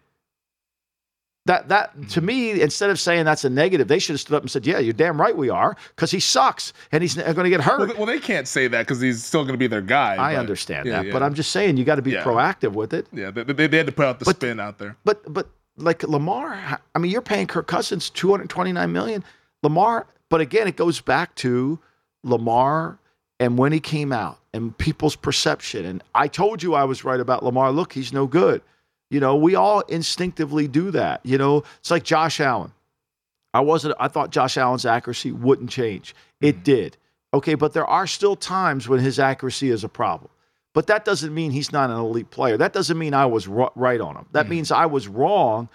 That 1.46 1.68
that 1.68 1.92
mm-hmm. 1.92 2.08
to 2.08 2.20
me, 2.20 2.60
instead 2.60 2.90
of 2.90 2.98
saying 2.98 3.24
that's 3.24 3.44
a 3.44 3.50
negative, 3.50 3.86
they 3.86 4.00
should 4.00 4.14
have 4.14 4.20
stood 4.20 4.34
up 4.34 4.42
and 4.42 4.50
said, 4.50 4.66
"Yeah, 4.66 4.78
you're 4.78 4.92
damn 4.92 5.20
right 5.20 5.36
we 5.36 5.48
are," 5.48 5.76
because 5.94 6.10
he 6.10 6.18
sucks 6.18 6.72
and 6.90 7.02
he's 7.02 7.14
going 7.14 7.36
to 7.36 7.50
get 7.50 7.60
hurt. 7.60 7.78
Well, 7.78 7.86
they, 7.88 7.94
well, 7.94 8.06
they 8.06 8.18
can't 8.18 8.48
say 8.48 8.66
that 8.66 8.82
because 8.86 9.00
he's 9.00 9.24
still 9.24 9.42
going 9.42 9.54
to 9.54 9.58
be 9.58 9.68
their 9.68 9.80
guy. 9.80 10.14
I 10.14 10.34
but- 10.34 10.40
understand 10.40 10.86
yeah, 10.86 10.96
that, 10.96 11.06
yeah. 11.06 11.12
but 11.12 11.22
I'm 11.22 11.34
just 11.34 11.52
saying 11.52 11.76
you 11.76 11.84
got 11.84 11.96
to 11.96 12.02
be 12.02 12.10
Yeah. 12.10 12.24
proactive 12.24 12.72
with 12.72 12.92
it. 12.92 13.06
Yeah, 13.12 13.30
they, 13.30 13.44
they, 13.44 13.66
they 13.68 13.76
had 13.76 13.86
to 13.86 13.92
put 13.92 14.06
out 14.06 14.18
the 14.18 14.24
But- 14.24 14.36
spin 14.36 14.58
out 14.58 14.78
there. 14.78 14.96
But 15.04 15.32
but 15.32 15.48
like 15.76 16.02
Lamar, 16.02 16.80
I 16.94 16.98
mean, 16.98 17.12
you're 17.12 17.22
paying 17.22 17.46
Kirk 17.46 17.68
Cousins 17.68 18.10
229 18.10 18.92
million. 18.92 19.24
Lamar, 19.62 20.06
but 20.28 20.40
again, 20.40 20.66
it 20.66 20.76
goes 20.76 21.00
back 21.00 21.34
to 21.36 21.78
Lamar 22.24 22.98
and 23.38 23.56
when 23.56 23.72
he 23.72 23.80
came 23.80 24.12
out 24.12 24.38
and 24.52 24.76
people's 24.78 25.14
perception. 25.14 25.84
And 25.84 26.02
I 26.14 26.26
told 26.28 26.62
you 26.62 26.74
I 26.74 26.84
was 26.84 27.04
right 27.04 27.20
about 27.20 27.44
Lamar. 27.44 27.70
Look, 27.70 27.92
he's 27.92 28.12
no 28.12 28.26
good. 28.26 28.62
You 29.10 29.20
know, 29.20 29.36
we 29.36 29.54
all 29.54 29.80
instinctively 29.82 30.66
do 30.66 30.90
that. 30.90 31.20
You 31.24 31.38
know, 31.38 31.64
it's 31.78 31.90
like 31.90 32.02
Josh 32.02 32.40
Allen. 32.40 32.72
I 33.54 33.60
wasn't. 33.60 33.94
I 33.98 34.08
thought 34.08 34.30
Josh 34.30 34.58
Allen's 34.58 34.84
accuracy 34.84 35.32
wouldn't 35.32 35.70
change. 35.70 36.14
It 36.40 36.56
mm-hmm. 36.56 36.62
did. 36.64 36.96
Okay, 37.32 37.54
but 37.54 37.72
there 37.72 37.86
are 37.86 38.06
still 38.06 38.36
times 38.36 38.88
when 38.88 39.00
his 39.00 39.18
accuracy 39.18 39.70
is 39.70 39.84
a 39.84 39.88
problem. 39.88 40.30
But 40.72 40.88
that 40.88 41.04
doesn't 41.04 41.32
mean 41.34 41.50
he's 41.52 41.72
not 41.72 41.88
an 41.88 41.96
elite 41.96 42.30
player. 42.30 42.56
That 42.56 42.72
doesn't 42.72 42.98
mean 42.98 43.14
I 43.14 43.26
was 43.26 43.48
ro- 43.48 43.72
right 43.74 44.00
on 44.00 44.16
him. 44.16 44.26
That 44.32 44.42
mm-hmm. 44.42 44.50
means 44.50 44.70
I 44.70 44.86
was 44.86 45.08
wrong. 45.08 45.68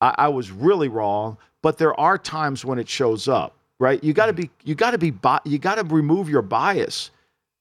I, 0.00 0.14
I 0.16 0.28
was 0.28 0.50
really 0.50 0.88
wrong. 0.88 1.38
But 1.60 1.78
there 1.78 1.98
are 1.98 2.18
times 2.18 2.64
when 2.64 2.78
it 2.78 2.88
shows 2.88 3.26
up, 3.26 3.56
right? 3.80 4.02
You 4.04 4.12
got 4.12 4.26
to 4.26 4.32
mm-hmm. 4.32 4.42
be. 4.42 4.50
You 4.64 4.74
got 4.74 4.92
to 4.92 4.98
be. 4.98 5.10
Bi- 5.10 5.40
you 5.44 5.58
got 5.58 5.76
to 5.76 5.84
remove 5.84 6.28
your 6.28 6.42
bias 6.42 7.10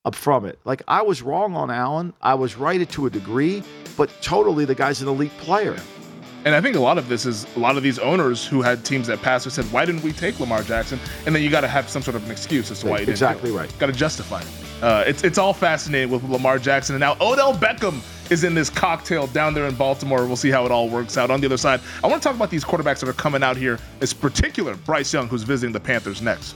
up 0.06 0.16
from 0.16 0.46
it. 0.46 0.60
Like 0.66 0.82
I 0.88 1.02
was 1.02 1.22
wrong 1.22 1.56
on 1.56 1.72
Allen. 1.72 2.14
I 2.22 2.34
was 2.34 2.58
right 2.58 2.88
to 2.88 3.06
a 3.06 3.10
degree, 3.10 3.64
but 3.98 4.10
totally 4.22 4.66
the 4.66 4.76
guy's 4.76 5.02
an 5.02 5.08
elite 5.08 5.36
player. 5.38 5.78
And 6.46 6.54
I 6.54 6.60
think 6.60 6.76
a 6.76 6.80
lot 6.80 6.98
of 6.98 7.08
this 7.08 7.26
is 7.26 7.48
a 7.56 7.60
lot 7.60 7.78
of 7.78 7.84
these 7.84 8.00
owners 8.00 8.46
who 8.46 8.62
had 8.62 8.84
teams 8.84 9.08
that 9.08 9.22
passed 9.22 9.48
or 9.48 9.50
said, 9.50 9.64
"Why 9.72 9.86
didn't 9.86 10.04
we 10.04 10.12
take 10.12 10.42
Lamar 10.42 10.62
Jackson?" 10.62 11.00
And 11.26 11.34
then 11.34 11.42
you 11.42 11.50
got 11.50 11.62
to 11.62 11.70
have 11.70 11.88
some 11.88 12.02
sort 12.02 12.16
of 12.16 12.26
an 12.26 12.32
excuse 12.32 12.70
as 12.70 12.82
to 12.82 12.88
why 12.88 12.92
you 12.94 13.06
didn't. 13.06 13.12
Exactly 13.12 13.52
right. 13.52 13.74
Got 13.80 13.86
to 13.86 13.94
justify 13.94 14.42
it. 14.42 14.48
Uh, 14.84 15.06
it's 15.08 15.24
it's 15.24 15.38
all 15.38 15.54
fascinating 15.54 16.10
with 16.12 16.22
Lamar 16.30 16.60
Jackson, 16.60 16.96
and 16.96 17.00
now 17.00 17.14
Odell 17.22 17.54
Beckham 17.54 18.02
is 18.30 18.44
in 18.44 18.54
this 18.56 18.70
cocktail 18.70 19.28
down 19.28 19.54
there 19.54 19.68
in 19.68 19.76
Baltimore. 19.76 20.26
We'll 20.26 20.36
see 20.36 20.52
how 20.52 20.66
it 20.66 20.72
all 20.72 20.90
works 20.90 21.18
out. 21.18 21.32
On 21.32 21.40
the 21.40 21.46
other 21.46 21.56
side, 21.56 21.80
I 22.04 22.08
want 22.08 22.22
to 22.22 22.28
talk 22.28 22.36
about 22.36 22.50
these 22.50 22.66
quarterbacks 22.66 23.00
that 23.00 23.08
are 23.08 23.14
coming 23.14 23.42
out 23.42 23.56
here. 23.56 23.80
In 24.02 24.08
particular, 24.20 24.76
Bryce 24.76 25.14
Young, 25.14 25.30
who's 25.30 25.44
visiting 25.44 25.72
the 25.72 25.80
Panthers 25.80 26.22
next. 26.22 26.56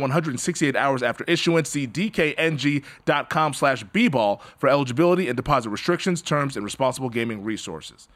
168 0.00 0.76
hours 0.76 1.02
after 1.02 1.24
issuance. 1.24 1.68
See 1.70 1.86
dkng.com 1.86 3.54
slash 3.54 3.84
bball 3.86 4.40
for 4.58 4.68
eligibility 4.68 5.28
and 5.28 5.36
deposit 5.36 5.70
restrictions, 5.70 6.22
terms, 6.22 6.56
and 6.56 6.64
responsible 6.64 7.08
gaming 7.08 7.42
resources. 7.44 8.08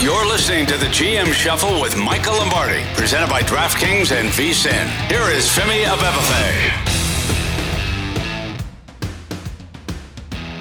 You're 0.00 0.26
listening 0.26 0.64
to 0.66 0.76
the 0.76 0.86
GM 0.86 1.32
Shuffle 1.32 1.80
with 1.80 1.96
Michael 1.96 2.34
Lombardi, 2.34 2.82
presented 2.94 3.28
by 3.28 3.42
DraftKings 3.42 4.12
and 4.12 4.28
VSIN. 4.28 4.86
Here 5.08 5.28
is 5.36 5.44
Femi 5.48 5.82
Abebefe. 5.84 6.94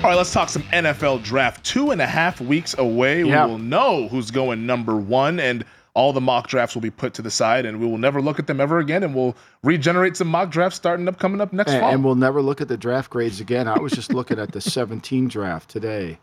All 0.03 0.09
right, 0.11 0.15
let's 0.15 0.31
talk 0.33 0.49
some 0.49 0.63
NFL 0.63 1.23
draft. 1.23 1.63
Two 1.65 1.91
and 1.91 2.01
a 2.01 2.07
half 2.07 2.41
weeks 2.41 2.75
away, 2.77 3.23
Yeah. 3.23 3.45
we 3.45 3.51
will 3.51 3.57
know 3.59 4.07
who's 4.07 4.31
going 4.31 4.65
number 4.65 4.95
one. 4.95 5.39
And 5.39 5.63
all 5.97 6.13
the 6.13 6.21
mock 6.21 6.47
drafts 6.47 6.75
will 6.75 6.81
be 6.81 6.91
put 6.91 7.15
to 7.15 7.21
the 7.23 7.31
side, 7.31 7.65
and 7.65 7.79
we 7.79 7.87
will 7.87 7.97
never 7.97 8.21
look 8.21 8.37
at 8.39 8.45
them 8.45 8.61
ever 8.61 8.77
again, 8.79 9.03
and 9.03 9.15
we'll 9.15 9.35
regenerate 9.63 10.15
some 10.15 10.27
mock 10.27 10.51
drafts 10.51 10.75
starting 10.77 11.07
up 11.07 11.17
coming 11.17 11.41
up 11.41 11.51
next 11.51 11.71
and, 11.71 11.81
fall. 11.81 11.89
and 11.91 12.03
we'll 12.05 12.15
never 12.15 12.41
look 12.41 12.61
at 12.61 12.67
the 12.67 12.77
draft 12.77 13.09
grades 13.09 13.39
again. 13.41 13.67
I 13.67 13.79
was 13.79 13.91
just 13.91 14.13
looking 14.13 14.37
at 14.39 14.51
the 14.51 14.61
17 14.77 15.27
draft 15.27 15.69
today, 15.69 16.19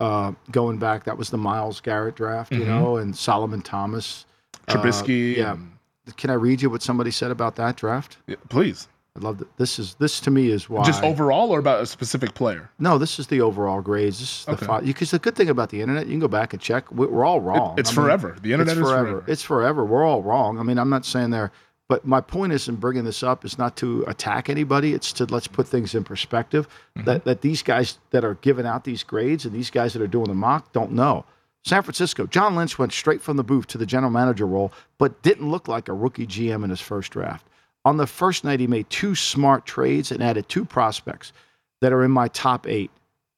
uh, 0.00 0.32
going 0.50 0.78
back. 0.78 1.04
That 1.04 1.18
was 1.18 1.28
the 1.30 1.36
Myles 1.38 1.80
Garrett 1.80 2.16
draft, 2.16 2.52
you 2.52 2.64
know, 2.64 2.96
and 2.96 3.14
Solomon 3.14 3.60
Thomas. 3.62 4.24
Uh, 4.66 4.74
Trubisky. 4.74 5.36
yeah. 5.36 5.52
and- 5.52 5.72
Can 6.16 6.30
I 6.30 6.34
read 6.34 6.62
you 6.62 6.70
what 6.70 6.82
somebody 6.82 7.10
said 7.10 7.30
about 7.30 7.56
that 7.56 7.76
draft? 7.76 8.16
yeah, 8.26 8.36
please. 8.48 8.88
I 9.18 9.24
love 9.24 9.38
that. 9.38 9.56
This 9.56 9.78
is 9.78 9.94
this 9.94 10.20
to 10.20 10.30
me 10.30 10.50
is 10.50 10.70
why. 10.70 10.84
Just 10.84 11.02
overall 11.02 11.50
or 11.50 11.58
about 11.58 11.80
a 11.82 11.86
specific 11.86 12.34
player? 12.34 12.70
No, 12.78 12.98
this 12.98 13.18
is 13.18 13.26
the 13.26 13.40
overall 13.40 13.80
grades. 13.80 14.20
This 14.20 14.40
is 14.40 14.44
the 14.46 14.70
Okay. 14.72 14.86
because 14.86 15.10
the 15.10 15.18
good 15.18 15.34
thing 15.34 15.48
about 15.48 15.70
the 15.70 15.80
internet, 15.80 16.06
you 16.06 16.12
can 16.12 16.20
go 16.20 16.28
back 16.28 16.52
and 16.52 16.62
check. 16.62 16.90
We- 16.92 17.06
We're 17.06 17.24
all 17.24 17.40
wrong. 17.40 17.74
it's 17.78 17.90
I 17.90 17.92
mean, 17.92 18.04
forever. 18.04 18.36
The 18.40 18.52
internet 18.52 18.76
it's 18.76 18.84
is 18.86 18.90
forever. 18.90 19.04
forever. 19.10 19.24
It's 19.26 19.42
forever. 19.42 19.84
We're 19.84 20.04
all 20.04 20.22
wrong. 20.22 20.58
I 20.58 20.62
mean, 20.62 20.78
I'm 20.78 20.90
not 20.90 21.04
saying 21.04 21.30
there, 21.30 21.50
but 21.88 22.06
my 22.06 22.20
point 22.20 22.52
is 22.52 22.68
in 22.68 22.76
bringing 22.76 23.04
this 23.04 23.22
up 23.22 23.44
is 23.44 23.58
not 23.58 23.76
to 23.78 24.04
attack 24.06 24.48
anybody. 24.48 24.92
It's 24.94 25.12
to 25.14 25.24
let's 25.24 25.46
put 25.48 25.66
things 25.66 25.94
in 25.94 26.04
perspective. 26.04 26.68
Mm-hmm. 26.96 27.06
That 27.06 27.24
that 27.24 27.40
these 27.40 27.62
guys 27.62 27.98
that 28.10 28.24
are 28.24 28.34
giving 28.34 28.66
out 28.66 28.84
these 28.84 29.02
grades 29.02 29.44
and 29.44 29.54
these 29.54 29.70
guys 29.70 29.92
that 29.94 30.02
are 30.02 30.06
doing 30.06 30.28
the 30.28 30.34
mock 30.34 30.72
don't 30.72 30.92
know. 30.92 31.24
San 31.64 31.82
Francisco, 31.82 32.24
John 32.26 32.54
Lynch 32.54 32.78
went 32.78 32.92
straight 32.92 33.20
from 33.20 33.36
the 33.36 33.42
booth 33.42 33.66
to 33.66 33.78
the 33.78 33.84
general 33.84 34.10
manager 34.12 34.46
role, 34.46 34.72
but 34.96 35.20
didn't 35.22 35.50
look 35.50 35.66
like 35.68 35.88
a 35.88 35.92
rookie 35.92 36.26
GM 36.26 36.62
in 36.64 36.70
his 36.70 36.80
first 36.80 37.10
draft. 37.10 37.44
On 37.84 37.96
the 37.96 38.06
first 38.06 38.44
night, 38.44 38.60
he 38.60 38.66
made 38.66 38.88
two 38.90 39.14
smart 39.14 39.64
trades 39.66 40.10
and 40.12 40.22
added 40.22 40.48
two 40.48 40.64
prospects 40.64 41.32
that 41.80 41.92
are 41.92 42.04
in 42.04 42.10
my 42.10 42.28
top 42.28 42.66
eight 42.66 42.90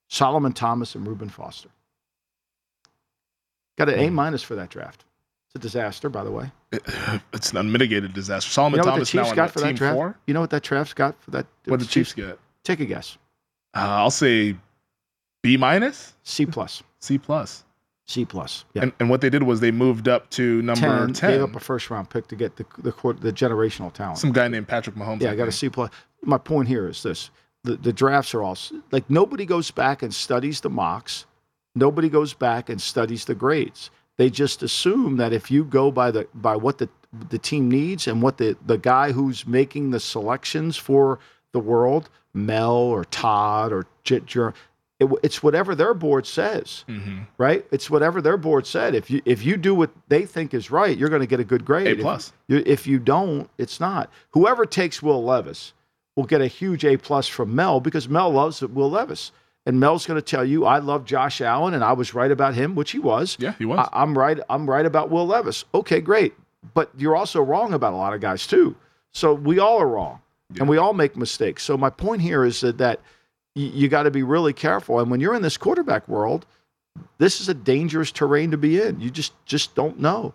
Solomon 0.08 0.52
Thomas 0.52 0.94
and 0.94 1.06
Reuben 1.06 1.28
Foster. 1.28 1.68
Got 3.78 3.90
an 3.90 3.94
Hmm. 3.98 4.04
A 4.06 4.10
minus 4.10 4.42
for 4.42 4.54
that 4.56 4.70
draft. 4.70 5.04
It's 5.46 5.54
a 5.56 5.58
disaster, 5.58 6.08
by 6.08 6.24
the 6.24 6.30
way. 6.30 6.50
It's 7.32 7.50
an 7.52 7.56
unmitigated 7.58 8.12
disaster. 8.12 8.48
You 8.48 8.52
Solomon 8.52 8.78
know 8.78 8.84
what 8.84 8.90
Thomas 8.92 9.14
now 9.14 9.22
Chiefs 9.22 9.30
on 9.30 9.36
got 9.36 9.50
for 9.52 9.60
that 9.60 9.66
team 9.68 9.76
draft? 9.76 9.94
four. 9.94 10.18
You 10.26 10.34
know 10.34 10.40
what 10.40 10.50
that 10.50 10.62
draft's 10.62 10.94
got 10.94 11.20
for 11.22 11.30
that? 11.32 11.46
What 11.64 11.78
did 11.78 11.88
the 11.88 11.92
Chiefs 11.92 12.12
get? 12.12 12.38
Take 12.64 12.80
a 12.80 12.84
guess. 12.84 13.16
Uh, 13.74 13.80
I'll 13.80 14.10
say 14.10 14.56
B 15.42 15.56
minus, 15.56 16.14
C 16.22 16.44
plus. 16.46 16.82
C 17.00 17.18
plus. 17.18 17.64
C 18.10 18.24
plus. 18.24 18.64
Yeah. 18.74 18.82
And, 18.82 18.92
and 18.98 19.08
what 19.10 19.20
they 19.20 19.30
did 19.30 19.44
was 19.44 19.60
they 19.60 19.70
moved 19.70 20.08
up 20.08 20.28
to 20.30 20.60
number 20.62 21.06
10, 21.06 21.12
10. 21.14 21.30
gave 21.30 21.42
up 21.42 21.54
a 21.54 21.60
first 21.60 21.88
round 21.90 22.10
pick 22.10 22.26
to 22.28 22.36
get 22.36 22.56
the 22.56 22.66
the, 22.78 22.92
court- 22.92 23.20
the 23.20 23.32
generational 23.32 23.92
talent. 23.92 24.18
Some 24.18 24.32
guy 24.32 24.48
named 24.48 24.66
Patrick 24.68 24.96
Mahomes. 24.96 25.20
yeah, 25.22 25.30
I 25.30 25.36
got 25.36 25.48
a 25.48 25.52
C 25.52 25.68
plus. 25.68 25.90
My 26.22 26.38
point 26.38 26.68
here 26.68 26.88
is 26.88 27.02
this: 27.02 27.30
the 27.64 27.76
the 27.76 27.92
drafts 27.92 28.34
are 28.34 28.42
all 28.42 28.58
like 28.90 29.08
nobody 29.08 29.46
goes 29.46 29.70
back 29.70 30.02
and 30.02 30.12
studies 30.12 30.60
the 30.60 30.70
mocks. 30.70 31.24
Nobody 31.76 32.08
goes 32.08 32.34
back 32.34 32.68
and 32.68 32.80
studies 32.82 33.24
the 33.26 33.34
grades. 33.34 33.90
They 34.18 34.28
just 34.28 34.62
assume 34.62 35.16
that 35.18 35.32
if 35.32 35.50
you 35.50 35.64
go 35.64 35.90
by 35.90 36.10
the 36.10 36.26
by 36.34 36.56
what 36.56 36.78
the 36.78 36.88
the 37.30 37.38
team 37.38 37.70
needs 37.70 38.08
and 38.08 38.20
what 38.22 38.38
the 38.38 38.56
the 38.66 38.76
guy 38.78 39.12
who's 39.12 39.46
making 39.46 39.90
the 39.92 40.00
selections 40.00 40.76
for 40.76 41.20
the 41.52 41.60
world, 41.60 42.10
Mel 42.34 42.72
or 42.72 43.04
Todd 43.04 43.72
or 43.72 43.86
J- 44.04 44.20
Jer- 44.20 44.54
it, 45.00 45.08
it's 45.22 45.42
whatever 45.42 45.74
their 45.74 45.94
board 45.94 46.26
says, 46.26 46.84
Mm-hmm. 46.88 47.20
right? 47.38 47.64
It's 47.72 47.90
whatever 47.90 48.20
their 48.22 48.36
board 48.36 48.66
said. 48.66 48.94
If 48.94 49.10
you 49.10 49.20
if 49.24 49.44
you 49.44 49.56
do 49.56 49.74
what 49.74 49.90
they 50.08 50.26
think 50.26 50.54
is 50.54 50.70
right, 50.70 50.96
you're 50.96 51.08
going 51.08 51.20
to 51.22 51.26
get 51.26 51.40
a 51.40 51.44
good 51.44 51.64
grade. 51.64 51.86
A 51.86 51.90
If- 51.92 52.00
plus. 52.00 52.32
you- 52.48 52.62
If 52.66 52.86
you 52.86 52.98
don't, 52.98 53.48
it's 53.58 53.80
not. 53.80 54.10
Whoever 54.30 54.66
takes 54.66 55.02
Will 55.02 55.24
Levis 55.24 55.72
will 56.16 56.24
get 56.26 56.40
a 56.40 56.46
huge 56.46 56.84
A 56.84 56.96
plus 56.96 57.26
from 57.28 57.54
Mel 57.54 57.80
because 57.80 58.08
Mel 58.08 58.30
loves 58.30 58.60
Will 58.62 58.90
Levis. 58.90 59.32
And 59.66 59.78
Mel's 59.78 60.06
going 60.06 60.16
to 60.18 60.22
tell 60.22 60.44
you, 60.44 60.64
I 60.64 60.78
love 60.78 61.04
Josh 61.04 61.40
Allen, 61.42 61.74
and 61.74 61.84
I 61.84 61.92
was 61.92 62.14
right 62.14 62.30
about 62.30 62.54
him, 62.54 62.74
which 62.74 62.92
he 62.92 62.98
was. 62.98 63.36
Yeah, 63.38 63.52
he 63.58 63.66
was. 63.66 63.78
I, 63.78 64.02
I'm 64.02 64.16
right. 64.16 64.40
I'm 64.48 64.68
right 64.68 64.86
about 64.86 65.10
Will 65.10 65.26
Levis. 65.26 65.66
Okay, 65.74 66.00
great. 66.00 66.32
But 66.74 66.90
you're 66.96 67.14
also 67.14 67.42
wrong 67.42 67.74
about 67.74 67.92
a 67.92 67.96
lot 67.96 68.14
of 68.14 68.20
guys 68.22 68.46
too. 68.46 68.74
So 69.12 69.34
we 69.34 69.58
all 69.58 69.78
are 69.78 69.86
wrong, 69.88 70.20
and 70.58 70.66
we 70.68 70.78
all 70.78 70.94
make 70.94 71.14
mistakes. 71.14 71.62
So 71.62 71.76
my 71.76 71.90
point 71.90 72.22
here 72.22 72.42
is 72.44 72.62
that 72.62 72.78
that 72.78 73.00
y- 73.56 73.62
you 73.74 73.88
got 73.88 74.04
to 74.04 74.10
be 74.10 74.22
really 74.22 74.52
careful. 74.52 75.00
And 75.00 75.10
when 75.10 75.20
you're 75.20 75.34
in 75.34 75.42
this 75.42 75.56
quarterback 75.56 76.06
world, 76.08 76.46
this 77.18 77.40
is 77.40 77.48
a 77.48 77.54
dangerous 77.54 78.10
terrain 78.12 78.50
to 78.50 78.56
be 78.58 78.80
in. 78.80 79.00
You 79.00 79.10
just 79.10 79.32
just 79.46 79.74
don't 79.74 79.98
know. 80.00 80.34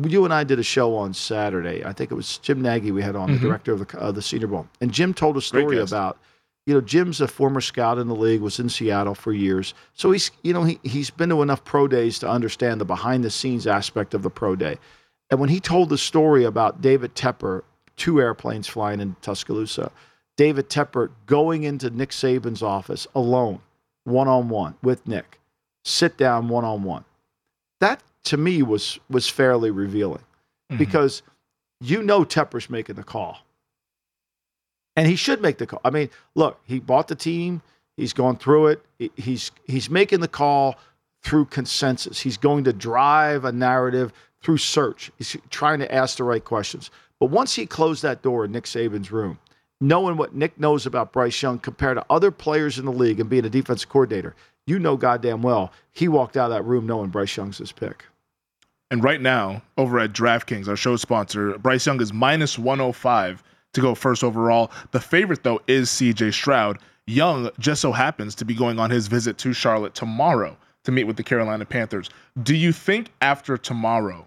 You 0.00 0.24
and 0.24 0.32
I 0.32 0.44
did 0.44 0.58
a 0.60 0.62
show 0.62 0.94
on 0.96 1.12
Saturday. 1.12 1.84
I 1.84 1.92
think 1.92 2.12
it 2.12 2.14
was 2.14 2.38
Jim 2.38 2.62
Nagy 2.62 2.92
we 2.92 3.02
had 3.02 3.16
on, 3.16 3.30
Mhm. 3.30 3.32
the 3.40 3.48
director 3.48 3.72
of 3.72 3.86
the, 3.88 3.98
uh, 4.00 4.12
the 4.12 4.22
Senior 4.22 4.46
Bowl, 4.46 4.68
and 4.80 4.92
Jim 4.92 5.12
told 5.12 5.36
a 5.36 5.40
story 5.40 5.78
about. 5.78 6.18
You 6.66 6.74
know, 6.74 6.82
Jim's 6.82 7.22
a 7.22 7.26
former 7.26 7.62
scout 7.62 7.96
in 7.96 8.08
the 8.08 8.14
league, 8.14 8.42
was 8.42 8.60
in 8.60 8.68
Seattle 8.68 9.14
for 9.14 9.32
years. 9.32 9.72
So 9.94 10.10
he's, 10.10 10.30
you 10.42 10.52
know, 10.52 10.64
he, 10.64 10.78
he's 10.82 11.08
been 11.08 11.30
to 11.30 11.40
enough 11.40 11.64
pro 11.64 11.88
days 11.88 12.18
to 12.18 12.28
understand 12.28 12.78
the 12.78 12.84
behind 12.84 13.24
the 13.24 13.30
scenes 13.30 13.66
aspect 13.66 14.12
of 14.12 14.20
the 14.20 14.28
pro 14.28 14.54
day. 14.54 14.76
And 15.30 15.40
when 15.40 15.48
he 15.48 15.60
told 15.60 15.88
the 15.88 15.96
story 15.96 16.44
about 16.44 16.82
David 16.82 17.14
Tepper, 17.14 17.62
two 17.96 18.20
airplanes 18.20 18.66
flying 18.66 19.00
in 19.00 19.16
Tuscaloosa, 19.22 19.90
David 20.38 20.70
Tepper 20.70 21.10
going 21.26 21.64
into 21.64 21.90
Nick 21.90 22.10
Saban's 22.10 22.62
office 22.62 23.08
alone, 23.14 23.60
one 24.04 24.28
on 24.28 24.48
one 24.48 24.76
with 24.82 25.06
Nick, 25.06 25.40
sit 25.84 26.16
down 26.16 26.48
one 26.48 26.64
on 26.64 26.84
one. 26.84 27.04
That 27.80 28.02
to 28.24 28.36
me 28.36 28.62
was 28.62 29.00
was 29.10 29.28
fairly 29.28 29.72
revealing 29.72 30.22
mm-hmm. 30.70 30.78
because 30.78 31.22
you 31.80 32.02
know 32.02 32.24
Tepper's 32.24 32.70
making 32.70 32.94
the 32.94 33.02
call. 33.02 33.38
And 34.94 35.08
he 35.08 35.16
should 35.16 35.42
make 35.42 35.58
the 35.58 35.66
call. 35.66 35.80
I 35.84 35.90
mean, 35.90 36.08
look, 36.34 36.60
he 36.64 36.78
bought 36.78 37.08
the 37.08 37.14
team, 37.14 37.60
he's 37.96 38.12
gone 38.12 38.36
through 38.36 38.68
it. 38.68 38.84
He's 39.16 39.50
he's 39.64 39.90
making 39.90 40.20
the 40.20 40.28
call 40.28 40.76
through 41.24 41.46
consensus. 41.46 42.20
He's 42.20 42.36
going 42.36 42.62
to 42.64 42.72
drive 42.72 43.44
a 43.44 43.50
narrative 43.50 44.12
through 44.40 44.58
search. 44.58 45.10
He's 45.18 45.36
trying 45.50 45.80
to 45.80 45.92
ask 45.92 46.16
the 46.16 46.24
right 46.24 46.44
questions. 46.44 46.92
But 47.18 47.30
once 47.30 47.56
he 47.56 47.66
closed 47.66 48.04
that 48.04 48.22
door 48.22 48.44
in 48.44 48.52
Nick 48.52 48.64
Saban's 48.64 49.10
room, 49.10 49.40
knowing 49.80 50.16
what 50.16 50.34
Nick 50.34 50.58
knows 50.58 50.86
about 50.86 51.12
Bryce 51.12 51.40
Young 51.40 51.58
compared 51.58 51.96
to 51.96 52.06
other 52.10 52.30
players 52.30 52.78
in 52.78 52.84
the 52.84 52.92
league 52.92 53.20
and 53.20 53.30
being 53.30 53.44
a 53.44 53.50
defensive 53.50 53.88
coordinator, 53.88 54.34
you 54.66 54.78
know 54.78 54.96
goddamn 54.96 55.42
well 55.42 55.72
he 55.92 56.08
walked 56.08 56.36
out 56.36 56.50
of 56.50 56.56
that 56.56 56.64
room 56.64 56.86
knowing 56.86 57.10
Bryce 57.10 57.36
Young's 57.36 57.58
his 57.58 57.72
pick. 57.72 58.04
And 58.90 59.04
right 59.04 59.20
now, 59.20 59.62
over 59.76 59.98
at 59.98 60.12
DraftKings, 60.12 60.66
our 60.66 60.76
show 60.76 60.96
sponsor, 60.96 61.58
Bryce 61.58 61.84
Young 61.84 62.00
is 62.00 62.12
minus 62.12 62.58
105 62.58 63.42
to 63.74 63.80
go 63.80 63.94
first 63.94 64.24
overall. 64.24 64.70
The 64.92 65.00
favorite, 65.00 65.42
though, 65.42 65.60
is 65.66 65.90
CJ 65.90 66.32
Stroud. 66.32 66.78
Young 67.06 67.50
just 67.58 67.82
so 67.82 67.92
happens 67.92 68.34
to 68.36 68.44
be 68.44 68.54
going 68.54 68.78
on 68.78 68.90
his 68.90 69.06
visit 69.06 69.36
to 69.38 69.52
Charlotte 69.52 69.94
tomorrow 69.94 70.56
to 70.84 70.92
meet 70.92 71.04
with 71.04 71.16
the 71.16 71.22
Carolina 71.22 71.66
Panthers. 71.66 72.08
Do 72.42 72.54
you 72.54 72.72
think 72.72 73.10
after 73.20 73.58
tomorrow, 73.58 74.26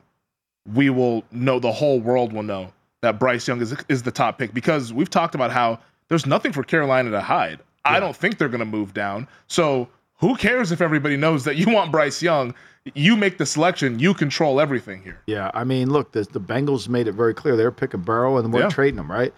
we 0.72 0.90
will 0.92 1.24
know, 1.32 1.60
the 1.60 1.72
whole 1.72 2.00
world 2.00 2.34
will 2.34 2.44
know 2.44 2.72
that 3.02 3.20
Bryce 3.20 3.48
Young 3.48 3.62
is, 3.62 3.76
is 3.90 4.04
the 4.04 4.12
top 4.12 4.38
pick? 4.38 4.54
Because 4.54 4.94
we've 4.94 5.10
talked 5.10 5.36
about 5.36 5.52
how 5.52 5.80
there's 6.08 6.26
nothing 6.26 6.52
for 6.54 6.64
Carolina 6.64 7.12
to 7.12 7.22
hide. 7.22 7.60
I 7.84 8.00
don't 8.00 8.16
think 8.16 8.38
they're 8.38 8.50
going 8.50 8.60
to 8.60 8.66
move 8.66 8.94
down. 8.94 9.28
So 9.48 9.88
who 10.18 10.36
cares 10.36 10.72
if 10.72 10.82
everybody 10.82 11.18
knows 11.18 11.44
that 11.46 11.56
you 11.56 11.70
want 11.74 11.92
Bryce 11.92 12.22
Young? 12.22 12.54
You 12.96 13.16
make 13.16 13.38
the 13.38 13.46
selection, 13.46 14.00
you 14.00 14.14
control 14.14 14.60
everything 14.60 15.04
here. 15.04 15.20
Yeah, 15.28 15.52
I 15.54 15.64
mean, 15.64 15.90
look, 15.92 16.12
the, 16.14 16.24
the 16.24 16.40
Bengals 16.42 16.88
made 16.88 17.08
it 17.08 17.12
very 17.14 17.34
clear 17.34 17.56
they're 17.56 17.72
picking 17.72 18.02
Burrow 18.02 18.38
and 18.38 18.52
we're 18.54 18.62
Yeah. 18.62 18.70
trading 18.70 18.96
them, 18.98 19.12
right? 19.12 19.34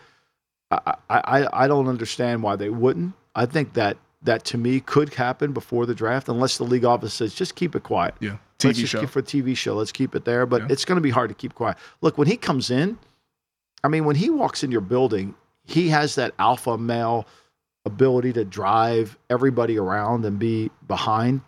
I, 0.72 0.96
I 1.10 1.48
I- 1.54 1.68
don't 1.68 1.88
understand 1.88 2.42
why 2.42 2.56
they 2.56 2.70
wouldn't. 2.70 3.14
I 3.36 3.46
think 3.46 3.74
that 3.74 3.98
that 4.24 4.44
to 4.46 4.58
me 4.58 4.80
could 4.80 5.14
happen 5.14 5.52
before 5.52 5.86
the 5.86 5.94
draft, 5.94 6.30
unless 6.30 6.58
the 6.58 6.64
league 6.64 6.86
office 6.86 7.14
says 7.14 7.34
just 7.36 7.56
keep 7.56 7.76
it 7.76 7.84
quiet. 7.84 8.16
Yeah, 8.22 8.38
Let's 8.64 8.78
TV 8.78 8.82
just 8.82 8.92
show. 8.94 9.02
keep 9.02 9.10
for 9.10 9.22
TV 9.22 9.56
show. 9.56 9.76
Let's 9.76 9.92
keep 9.92 10.16
it 10.16 10.24
there, 10.26 10.46
but 10.46 10.62
Yeah. 10.62 10.68
it's 10.72 10.86
going 10.86 10.96
to 10.96 11.02
be 11.02 11.10
hard 11.12 11.30
to 11.30 11.36
keep 11.36 11.54
quiet. 11.54 11.78
Look, 12.02 12.18
when 12.18 12.28
he 12.28 12.38
comes 12.38 12.72
in, 12.72 12.98
I 13.84 13.90
mean, 13.90 14.06
when 14.06 14.16
he 14.16 14.30
walks 14.30 14.64
in 14.64 14.72
your 14.72 14.82
building, 14.82 15.36
he 15.66 15.90
has 15.90 16.16
that 16.16 16.34
alpha 16.40 16.78
male 16.78 17.26
ability 17.86 18.34
to 18.34 18.46
drive 18.46 19.18
everybody 19.30 19.78
around 19.78 20.26
and 20.26 20.40
be 20.40 20.72
behind. 20.88 21.42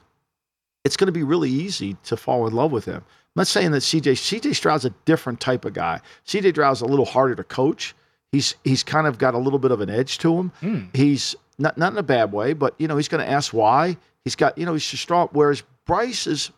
It's 0.83 0.97
going 0.97 1.07
to 1.07 1.13
be 1.13 1.23
really 1.23 1.49
easy 1.49 1.95
to 2.03 2.17
fall 2.17 2.45
in 2.47 2.53
love 2.53 2.71
with 2.71 2.85
him. 2.85 2.97
I'm 2.97 3.41
not 3.41 3.47
saying 3.47 3.71
that 3.71 3.79
CJ 3.79 4.13
CJ 4.13 4.55
Stroud's 4.55 4.85
a 4.85 4.91
different 5.05 5.39
type 5.39 5.65
of 5.65 5.73
guy. 5.73 6.01
CJ 6.25 6.51
Stroud's 6.51 6.81
a 6.81 6.85
little 6.85 7.05
harder 7.05 7.35
to 7.35 7.43
coach. 7.43 7.95
He's 8.31 8.55
he's 8.63 8.83
kind 8.83 9.07
of 9.07 9.17
got 9.17 9.33
a 9.33 9.37
little 9.37 9.59
bit 9.59 9.71
of 9.71 9.81
an 9.81 9.89
edge 9.89 10.17
to 10.19 10.35
him. 10.35 10.51
Hmm. 10.59 10.81
He's 10.93 11.35
not 11.57 11.77
not 11.77 11.93
in 11.93 11.97
a 11.97 12.03
bad 12.03 12.31
way, 12.31 12.53
but 12.53 12.75
you 12.77 12.87
know 12.87 12.97
he's 12.97 13.07
going 13.07 13.25
to 13.25 13.29
ask 13.29 13.53
why. 13.53 13.97
He's 14.23 14.35
got 14.35 14.57
you 14.57 14.65
know 14.65 14.73
he's 14.73 14.87
just 14.87 15.03
strong. 15.03 15.29
Whereas 15.31 15.63
Bryce 15.85 16.27
is, 16.27 16.51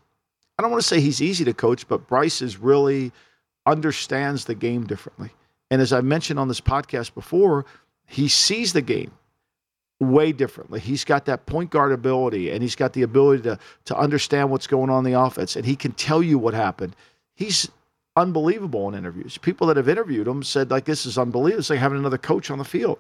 I 0.57 0.61
don't 0.61 0.71
want 0.71 0.81
to 0.81 0.87
say 0.87 0.99
he's 0.99 1.21
easy 1.21 1.45
to 1.45 1.53
coach, 1.53 1.87
but 1.87 2.07
Bryce 2.07 2.41
is 2.41 2.57
really 2.57 3.11
understands 3.65 4.45
the 4.45 4.55
game 4.55 4.85
differently. 4.85 5.31
And 5.69 5.81
as 5.81 5.91
I 5.93 6.01
mentioned 6.01 6.39
on 6.39 6.47
this 6.47 6.61
podcast 6.61 7.13
before, 7.13 7.65
he 8.05 8.27
sees 8.27 8.73
the 8.73 8.81
game 8.81 9.11
way 9.99 10.31
differently. 10.31 10.79
He's 10.79 11.03
got 11.03 11.25
that 11.25 11.45
point 11.45 11.71
guard 11.71 11.91
ability 11.91 12.51
and 12.51 12.61
he's 12.61 12.75
got 12.75 12.93
the 12.93 13.01
ability 13.01 13.43
to 13.43 13.59
to 13.85 13.97
understand 13.97 14.49
what's 14.51 14.67
going 14.67 14.89
on 14.89 15.05
in 15.05 15.11
the 15.11 15.19
offense 15.19 15.55
and 15.55 15.65
he 15.65 15.75
can 15.75 15.91
tell 15.93 16.21
you 16.21 16.37
what 16.37 16.53
happened. 16.53 16.95
He's 17.35 17.69
unbelievable 18.15 18.87
in 18.89 18.95
interviews. 18.95 19.37
People 19.37 19.67
that 19.67 19.77
have 19.77 19.89
interviewed 19.89 20.27
him 20.27 20.43
said 20.43 20.69
like 20.71 20.85
this 20.85 21.05
is 21.05 21.17
unbelievable. 21.17 21.59
It's 21.59 21.69
like 21.69 21.79
having 21.79 21.97
another 21.99 22.17
coach 22.17 22.49
on 22.51 22.57
the 22.59 22.63
field. 22.65 22.99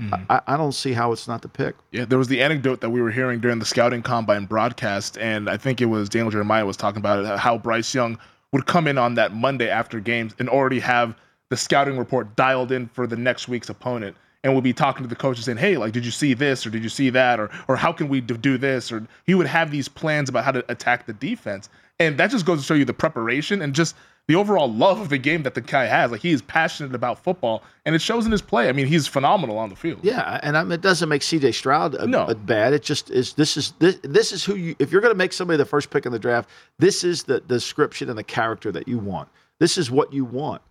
Mhm. 0.00 0.24
I, 0.30 0.40
I 0.46 0.56
don't 0.56 0.72
see 0.72 0.92
how 0.94 1.12
it's 1.12 1.28
not 1.28 1.42
the 1.42 1.48
pick. 1.48 1.76
Yeah, 1.92 2.06
there 2.06 2.18
was 2.18 2.28
the 2.28 2.42
anecdote 2.42 2.80
that 2.80 2.90
we 2.90 3.02
were 3.02 3.10
hearing 3.10 3.40
during 3.40 3.58
the 3.58 3.64
scouting 3.66 4.02
combine 4.02 4.46
broadcast, 4.46 5.18
and 5.18 5.48
I 5.50 5.56
think 5.58 5.80
it 5.82 5.86
was 5.86 6.08
Daniel 6.08 6.30
Jeremiah 6.30 6.64
was 6.66 6.76
talking 6.78 6.98
about 6.98 7.24
it, 7.24 7.38
how 7.38 7.58
Bryce 7.58 7.94
Young 7.94 8.18
would 8.52 8.66
come 8.66 8.86
in 8.86 8.96
on 8.98 9.14
that 9.14 9.34
Monday 9.34 9.68
after 9.68 10.00
games 10.00 10.34
and 10.38 10.48
already 10.48 10.80
have 10.80 11.14
the 11.52 11.56
scouting 11.58 11.98
report 11.98 12.34
dialed 12.34 12.72
in 12.72 12.88
for 12.88 13.06
the 13.06 13.14
next 13.14 13.46
week's 13.46 13.68
opponent 13.68 14.16
and 14.42 14.54
we'd 14.54 14.64
be 14.64 14.72
talking 14.72 15.02
to 15.04 15.08
the 15.08 15.14
coaches 15.14 15.44
saying, 15.44 15.58
"Hey, 15.58 15.76
like, 15.76 15.92
did 15.92 16.02
you 16.02 16.10
see 16.10 16.32
this 16.32 16.66
or 16.66 16.70
did 16.70 16.82
you 16.82 16.88
see 16.88 17.10
that 17.10 17.38
or 17.38 17.50
or 17.68 17.76
how 17.76 17.92
can 17.92 18.08
we 18.08 18.22
do 18.22 18.56
this?" 18.56 18.90
Or 18.90 19.06
he 19.26 19.34
would 19.34 19.46
have 19.46 19.70
these 19.70 19.86
plans 19.86 20.30
about 20.30 20.44
how 20.44 20.52
to 20.52 20.64
attack 20.72 21.04
the 21.06 21.12
defense, 21.12 21.68
and 22.00 22.16
that 22.18 22.30
just 22.30 22.46
goes 22.46 22.58
to 22.60 22.64
show 22.64 22.72
you 22.72 22.86
the 22.86 22.94
preparation 22.94 23.60
and 23.60 23.74
just 23.74 23.94
the 24.28 24.34
overall 24.34 24.72
love 24.72 24.98
of 24.98 25.10
the 25.10 25.18
game 25.18 25.42
that 25.42 25.54
the 25.54 25.60
guy 25.60 25.84
has. 25.84 26.10
Like 26.10 26.22
he 26.22 26.30
is 26.32 26.40
passionate 26.40 26.94
about 26.94 27.22
football, 27.22 27.62
and 27.84 27.94
it 27.94 28.00
shows 28.00 28.24
in 28.24 28.32
his 28.32 28.40
play. 28.42 28.68
I 28.70 28.72
mean, 28.72 28.86
he's 28.86 29.06
phenomenal 29.06 29.58
on 29.58 29.68
the 29.68 29.76
field. 29.76 30.00
Yeah, 30.02 30.40
and 30.42 30.56
I 30.56 30.62
mean, 30.62 30.72
it 30.72 30.80
doesn't 30.80 31.08
make 31.08 31.22
C.J. 31.22 31.52
Stroud 31.52 31.94
a, 31.96 32.06
No. 32.06 32.26
a 32.26 32.34
bad. 32.34 32.72
It 32.72 32.82
just 32.82 33.10
is. 33.10 33.34
This 33.34 33.56
is 33.58 33.74
this, 33.78 33.98
this 34.02 34.32
is 34.32 34.42
who 34.42 34.56
you. 34.56 34.74
If 34.78 34.90
you're 34.90 35.02
going 35.02 35.14
to 35.14 35.18
make 35.18 35.34
somebody 35.34 35.58
the 35.58 35.66
first 35.66 35.90
pick 35.90 36.06
in 36.06 36.12
the 36.12 36.18
draft, 36.18 36.48
this 36.78 37.04
is 37.04 37.22
the 37.24 37.40
description 37.42 38.08
and 38.08 38.18
the 38.18 38.24
character 38.24 38.72
that 38.72 38.88
you 38.88 38.98
want. 38.98 39.28
This 39.60 39.78
is 39.78 39.88
what 39.90 40.12
you 40.12 40.24
want, 40.24 40.62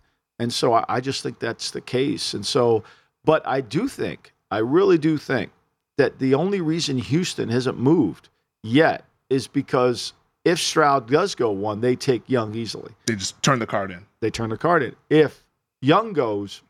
and 0.42 0.52
so 0.52 0.72
I, 0.74 0.84
I 0.88 1.00
just 1.00 1.22
think 1.22 1.38
that's 1.38 1.70
the 1.70 1.80
case. 1.80 2.34
And 2.34 2.44
so, 2.44 2.82
but 3.24 3.46
I 3.46 3.60
do 3.60 3.88
think, 3.88 4.32
I 4.50 4.58
really 4.58 4.98
do 4.98 5.16
think 5.16 5.50
that 5.98 6.18
the 6.18 6.34
only 6.34 6.60
reason 6.60 6.98
Houston 6.98 7.48
hasn't 7.48 7.78
moved 7.78 8.28
yet 8.62 9.04
is 9.30 9.46
because 9.46 10.12
if 10.44 10.58
Stroud 10.58 11.08
does 11.08 11.34
go 11.34 11.50
one, 11.50 11.80
they 11.80 11.94
take 11.96 12.22
Young 12.28 12.54
easily 12.54 12.92
They 13.06 13.14
just 13.14 13.40
turn 13.42 13.58
the 13.60 13.66
card 13.66 13.90
in. 13.90 14.04
they 14.20 14.30
turn 14.30 14.50
the 14.50 14.58
card 14.58 14.82
in. 14.82 14.96
If 15.08 15.44
Young 15.80 16.12
goes, 16.12 16.62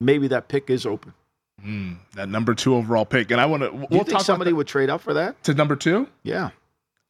maybe 0.00 0.28
that 0.28 0.48
pick 0.48 0.70
is 0.70 0.86
open. 0.86 1.12
Mm, 1.64 1.96
that 2.14 2.28
number 2.28 2.54
two 2.54 2.74
overall 2.74 3.04
pick, 3.04 3.30
and 3.30 3.40
I 3.40 3.46
want 3.46 3.62
to. 3.62 3.70
We'll 3.70 3.86
Do 3.86 3.96
you 3.96 4.04
think 4.04 4.18
talk 4.18 4.22
somebody 4.22 4.52
would 4.52 4.66
trade 4.66 4.90
up 4.90 5.00
for 5.00 5.14
that 5.14 5.40
to 5.44 5.54
number 5.54 5.76
two. 5.76 6.08
Yeah. 6.24 6.50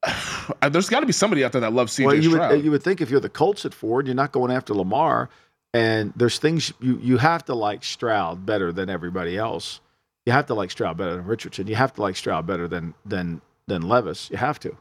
There's 0.71 0.89
got 0.89 1.01
to 1.01 1.07
be 1.07 1.13
somebody 1.13 1.45
out 1.45 1.53
there 1.53 1.61
that 1.61 1.73
loves 1.73 1.97
CJ 1.97 2.07
Well, 2.07 2.15
you 2.17 2.31
Stroud. 2.31 2.53
would, 2.53 2.65
you 2.65 2.71
would 2.71 2.83
think 2.83 3.01
if 3.01 3.11
you're 3.11 3.21
the 3.21 3.29
Colts 3.29 3.65
at 3.65 3.75
Ford, 3.75 4.07
you're 4.07 4.15
not 4.15 4.33
going 4.33 4.51
after 4.51 4.75
Lamar, 4.75 5.29
and 5.75 6.13
there's 6.17 6.39
things 6.39 6.73
you, 6.81 6.99
you 6.99 7.17
have 7.19 7.45
to 7.47 7.55
like 7.55 7.85
Stroud 7.85 8.45
better 8.45 8.73
than 8.73 8.91
everybody 8.91 9.37
else. 9.37 9.81
You 10.27 10.33
have 10.33 10.47
to 10.47 10.55
like 10.55 10.71
Stroud 10.71 10.97
better 10.97 11.17
than 11.17 11.27
Richardson. 11.27 11.67
You 11.67 11.75
have 11.77 11.95
to 11.95 12.03
like 12.03 12.17
Stroud 12.17 12.47
better 12.47 12.69
than 12.69 12.95
than 13.05 13.41
than 13.67 13.83
Levis. 13.83 14.31
You 14.31 14.37
have 14.37 14.59
to. 14.61 14.77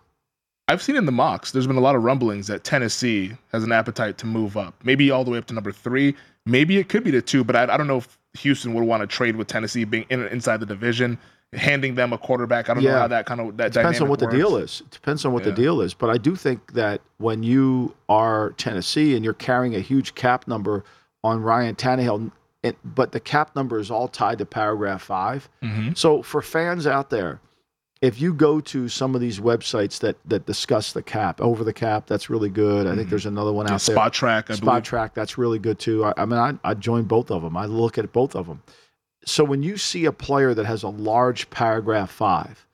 I've 0.68 0.82
seen 0.82 0.96
in 0.96 1.06
the 1.06 1.12
mocks, 1.12 1.52
there's 1.52 1.68
been 1.68 1.76
a 1.76 1.82
lot 1.82 1.96
of 1.96 2.04
rumblings 2.04 2.48
that 2.48 2.64
Tennessee 2.64 3.34
has 3.52 3.64
an 3.64 3.72
appetite 3.72 4.18
to 4.20 4.26
move 4.26 4.56
up, 4.56 4.74
maybe 4.84 5.12
all 5.12 5.24
the 5.26 5.32
way 5.32 5.38
up 5.38 5.46
to 5.48 5.54
number 5.54 5.72
three. 5.72 6.16
Maybe 6.46 6.78
it 6.78 6.88
could 6.88 7.04
be 7.04 7.12
to 7.12 7.22
two, 7.22 7.44
but 7.44 7.56
I, 7.56 7.64
I 7.64 7.78
don't 7.78 7.88
know 7.88 7.98
if 7.98 8.18
Houston 8.36 8.74
would 8.74 8.84
want 8.86 9.02
to 9.02 9.08
trade 9.08 9.36
with 9.36 9.48
Tennessee 9.48 9.84
being 9.84 10.06
in, 10.10 10.26
inside 10.28 10.62
the 10.62 10.66
division, 10.66 11.18
handing 11.54 11.96
them 11.96 12.14
a 12.14 12.18
quarterback. 12.18 12.70
I 12.70 12.74
don't 12.74 12.84
know 12.84 12.92
how 12.98 13.08
that 13.08 13.26
kind 13.26 13.42
of 13.42 13.58
that 13.58 13.74
Depends 13.74 14.00
on 14.02 14.08
what 14.10 14.20
the 14.20 14.28
deal 14.28 14.56
is. 14.58 14.82
It 14.82 14.92
depends 14.92 15.26
on 15.26 15.34
what 15.34 15.44
Yeah. 15.44 15.50
the 15.52 15.56
deal 15.56 15.82
is. 15.82 15.94
But 15.94 16.10
I 16.10 16.18
do 16.18 16.36
think 16.36 16.74
that 16.74 17.02
when 17.18 17.44
you 17.44 17.94
are 18.08 18.52
Tennessee 18.52 19.16
and 19.16 19.24
you're 19.26 19.34
carrying 19.34 19.76
a 19.76 19.80
huge 19.80 20.16
cap 20.16 20.48
number 20.48 20.84
on 21.24 21.42
Ryan 21.42 21.76
Tannehill, 21.76 22.32
it, 22.64 22.78
but 22.84 23.12
the 23.12 23.20
cap 23.20 23.56
number 23.56 23.80
is 23.80 23.92
all 23.92 24.08
tied 24.08 24.38
to 24.38 24.46
paragraph 24.46 25.02
5 25.02 25.50
Mhm. 25.64 25.98
So 25.98 26.22
for 26.22 26.42
fans 26.42 26.88
out 26.88 27.10
there, 27.10 27.42
if 28.02 28.20
you 28.22 28.34
go 28.34 28.60
to 28.62 28.88
some 28.88 29.14
of 29.14 29.22
these 29.22 29.40
websites 29.40 30.00
that 30.00 30.16
that 30.26 30.46
discuss 30.46 30.94
the 30.94 31.02
cap, 31.04 31.42
over 31.42 31.64
the 31.64 31.74
cap, 31.74 32.08
that's 32.08 32.30
really 32.30 32.50
good. 32.50 32.88
I 32.88 32.96
think 32.96 33.10
there's 33.10 33.26
another 33.26 33.52
one 33.52 33.68
Yeah, 33.68 33.74
out 33.76 33.82
there. 33.82 33.96
Spotrac, 33.96 34.50
I 34.50 34.56
Spot 34.56 34.60
believe. 34.66 34.84
track, 34.84 35.14
that's 35.14 35.38
really 35.38 35.60
good 35.60 35.80
too. 35.80 36.06
I, 36.06 36.14
I 36.18 36.26
mean, 36.26 36.40
I 36.40 36.54
I 36.64 36.74
join 36.76 37.04
both 37.04 37.30
of 37.30 37.42
them. 37.42 37.58
I 37.58 37.66
look 37.66 37.98
at 37.98 38.12
both 38.14 38.36
of 38.36 38.48
them. 38.48 38.62
So 39.26 39.44
when 39.44 39.64
you 39.64 39.78
see 39.78 40.06
a 40.06 40.12
player 40.12 40.54
that 40.54 40.66
has 40.66 40.84
a 40.84 40.90
large 40.90 41.50
paragraph 41.50 42.12
five 42.12 42.66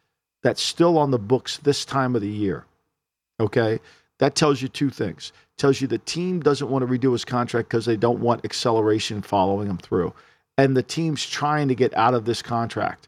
that's 0.44 0.62
still 0.62 0.98
on 0.98 1.12
the 1.12 1.20
books 1.20 1.58
this 1.58 1.84
time 1.84 2.16
of 2.16 2.22
the 2.22 2.30
year, 2.30 2.66
okay, 3.40 3.80
that 4.20 4.36
tells 4.36 4.62
you 4.62 4.68
two 4.68 4.90
things. 4.90 5.32
Tells 5.58 5.82
you 5.82 5.88
the 5.88 5.98
team 6.00 6.40
doesn't 6.40 6.70
want 6.70 6.88
to 6.88 6.92
redo 6.92 7.12
his 7.12 7.26
contract 7.26 7.70
because 7.70 7.86
they 7.86 7.98
don't 7.98 8.20
want 8.20 8.46
acceleration 8.46 9.22
following 9.22 9.68
him 9.68 9.78
through, 9.78 10.14
and 10.58 10.78
the 10.78 10.84
team's 10.84 11.26
trying 11.26 11.68
to 11.68 11.76
get 11.76 11.96
out 11.98 12.14
of 12.14 12.26
this 12.26 12.42
contract. 12.42 13.08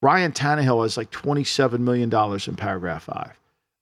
Ryan 0.00 0.30
Tannehill 0.32 0.84
has 0.84 0.96
like 0.96 1.10
twenty-seven 1.10 1.84
million 1.84 2.08
dollars 2.08 2.46
in 2.46 2.54
paragraph 2.54 3.04
5 3.04 3.32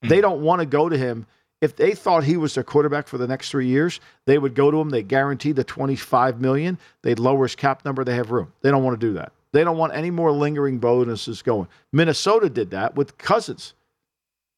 They 0.03 0.09
mm-hmm. 0.09 0.23
don't 0.23 0.43
want 0.43 0.61
to 0.61 0.67
go 0.67 0.89
to 0.89 0.97
him 0.97 1.27
if 1.67 1.75
they 1.75 1.97
thought 1.97 2.23
he 2.23 2.37
was 2.37 2.55
their 2.55 2.63
quarterback 2.63 3.09
for 3.09 3.19
the 3.19 3.27
next 3.27 3.51
three 3.51 3.67
years, 3.67 3.99
they 4.25 4.39
would 4.39 4.55
go 4.55 4.71
to 4.71 4.81
him. 4.81 4.91
They 4.91 5.03
guarantee 5.03 5.51
the 5.51 5.65
25 5.65 6.41
million. 6.41 6.79
They'd 7.03 7.19
lower 7.19 7.43
his 7.43 7.57
cap 7.57 7.85
number. 7.85 8.05
They 8.05 8.15
have 8.15 8.31
room. 8.31 8.53
They 8.63 8.71
don't 8.71 8.85
want 8.85 9.01
to 9.01 9.05
do 9.05 9.15
that. 9.15 9.33
They 9.51 9.65
don't 9.65 9.77
want 9.77 9.93
any 9.93 10.13
more 10.13 10.31
lingering 10.31 10.79
bonuses 10.79 11.43
going. 11.43 11.67
Minnesota 11.93 12.49
did 12.49 12.71
that 12.71 12.95
with 12.95 13.19
Cousins. 13.19 13.75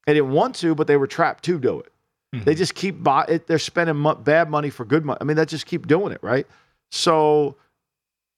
They 0.07 0.13
didn't 0.13 0.33
want 0.33 0.55
to, 0.57 0.75
but 0.75 0.87
they 0.87 0.99
were 0.99 1.07
trapped 1.07 1.45
to 1.45 1.59
do 1.59 1.81
it. 1.81 1.91
Mm-hmm. 2.35 2.45
They 2.45 2.55
just 2.55 2.75
keep 2.75 3.03
buy 3.03 3.25
it. 3.27 3.47
They're 3.47 3.59
spending 3.59 3.97
mo- 3.97 4.17
bad 4.17 4.51
money 4.51 4.69
for 4.69 4.85
good 4.85 5.07
money. 5.07 5.17
I 5.23 5.25
mean, 5.25 5.39
they 5.39 5.47
just 5.47 5.65
keep 5.65 5.87
doing 5.87 6.13
it, 6.13 6.23
right? 6.23 6.47
So, 6.91 7.57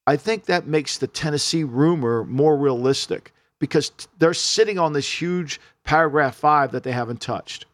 I 0.06 0.16
think 0.16 0.44
that 0.44 0.68
makes 0.68 0.98
the 0.98 1.08
Tennessee 1.08 1.64
rumor 1.64 2.24
more 2.24 2.56
realistic 2.56 3.32
because 3.58 3.90
t- 3.90 4.06
they're 4.18 4.32
sitting 4.32 4.78
on 4.78 4.92
this 4.92 5.20
huge 5.20 5.60
paragraph 5.82 6.36
five 6.36 6.70
that 6.70 6.84
they 6.84 6.92
haven't 6.92 7.20
touched. 7.20 7.66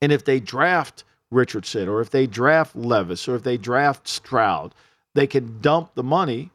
And 0.00 0.12
if 0.12 0.24
they 0.24 0.40
draft 0.40 1.04
Richardson 1.30 1.88
or 1.88 2.00
if 2.00 2.10
they 2.10 2.26
draft 2.26 2.76
Levis 2.76 3.28
or 3.28 3.34
if 3.36 3.42
they 3.42 3.56
draft 3.56 4.06
Stroud, 4.08 4.74
they 5.14 5.26
can 5.26 5.60
dump 5.60 5.94
the 5.94 6.02
money 6.02 6.50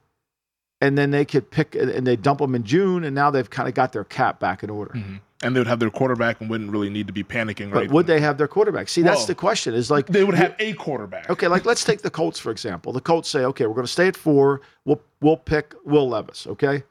and 0.82 0.98
then 0.98 1.12
they 1.12 1.26
could 1.26 1.50
pick 1.52 1.76
and 1.76 2.06
they 2.06 2.16
dump 2.16 2.40
them 2.40 2.56
in 2.56 2.64
June 2.64 3.04
and 3.04 3.16
now 3.16 3.30
they've 3.32 3.50
kind 3.50 3.68
of 3.70 3.76
got 3.76 3.92
their 3.94 4.04
cap 4.04 4.40
back 4.40 4.64
in 4.64 4.70
order. 4.70 4.94
Mhm. 4.94 5.20
And 5.42 5.54
they 5.54 5.60
would 5.60 5.68
have 5.68 5.80
their 5.80 5.90
quarterback 5.90 6.40
and 6.40 6.50
wouldn't 6.50 6.72
really 6.72 6.90
need 6.90 7.08
to 7.08 7.14
be 7.14 7.24
panicking, 7.24 7.70
But 7.70 7.78
right? 7.80 7.92
would 7.92 8.08
they 8.08 8.22
have 8.22 8.38
their 8.38 8.48
quarterback? 8.48 8.88
See, 8.88 9.02
that's 9.02 9.20
Well, 9.20 9.28
the 9.28 9.36
question. 9.36 9.74
Is 9.74 9.92
like 9.92 10.08
They 10.08 10.24
would 10.24 10.36
have 10.36 10.56
a 10.60 10.72
quarterback. 10.74 11.30
Okay, 11.30 11.48
like 11.50 11.66
let's 11.66 11.84
take 11.84 12.02
the 12.02 12.10
Colts 12.10 12.40
for 12.40 12.50
example. 12.50 12.94
The 12.94 13.02
Colts 13.02 13.28
say, 13.30 13.44
okay, 13.46 13.66
we're 13.68 13.74
going 13.74 13.86
to 13.86 13.92
stay 13.92 14.08
at 14.08 14.16
four. 14.16 14.62
We'll 14.86 15.02
we'll 15.22 15.36
pick 15.38 15.74
Will 15.84 16.08
Levis. 16.08 16.48
Okay, 16.48 16.84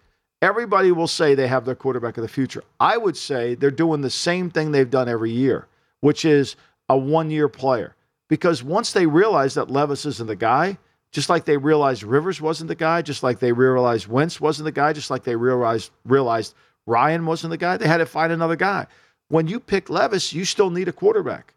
everybody 0.42 0.92
will 0.92 1.06
say 1.08 1.34
they 1.34 1.48
have 1.48 1.64
their 1.64 1.74
quarterback 1.74 2.18
of 2.18 2.22
the 2.22 2.28
future. 2.28 2.62
I 2.78 2.98
would 2.98 3.16
say 3.16 3.54
they're 3.54 3.70
doing 3.70 4.02
the 4.02 4.10
same 4.10 4.50
thing 4.50 4.72
they've 4.72 4.90
done 4.90 5.08
every 5.08 5.30
year, 5.30 5.66
which 6.02 6.24
is 6.26 6.56
a 6.90 6.96
one-year 6.98 7.48
player. 7.48 7.94
Because 8.28 8.62
once 8.62 8.92
they 8.92 9.06
realize 9.06 9.54
that 9.54 9.70
Levis 9.70 10.04
isn't 10.04 10.26
the 10.26 10.36
guy, 10.36 10.76
just 11.10 11.28
like 11.28 11.44
they 11.44 11.56
realized 11.56 12.02
Rivers 12.02 12.40
wasn't 12.40 12.68
the 12.68 12.74
guy, 12.74 13.02
just 13.02 13.22
like 13.22 13.38
they 13.38 13.52
realized 13.52 14.08
Wentz 14.08 14.40
wasn't 14.40 14.64
the 14.64 14.72
guy, 14.72 14.92
just 14.92 15.10
like 15.10 15.22
they 15.24 15.36
realized 15.36 15.90
realized 16.04 16.54
Ryan 16.86 17.24
wasn't 17.26 17.50
the 17.50 17.56
guy, 17.58 17.76
they 17.76 17.86
had 17.86 17.98
to 17.98 18.06
find 18.06 18.32
another 18.32 18.56
guy. 18.56 18.86
When 19.28 19.46
you 19.46 19.60
pick 19.60 19.88
Levis, 19.88 20.32
you 20.32 20.44
still 20.44 20.70
need 20.70 20.88
a 20.88 20.92
quarterback. 20.92 21.54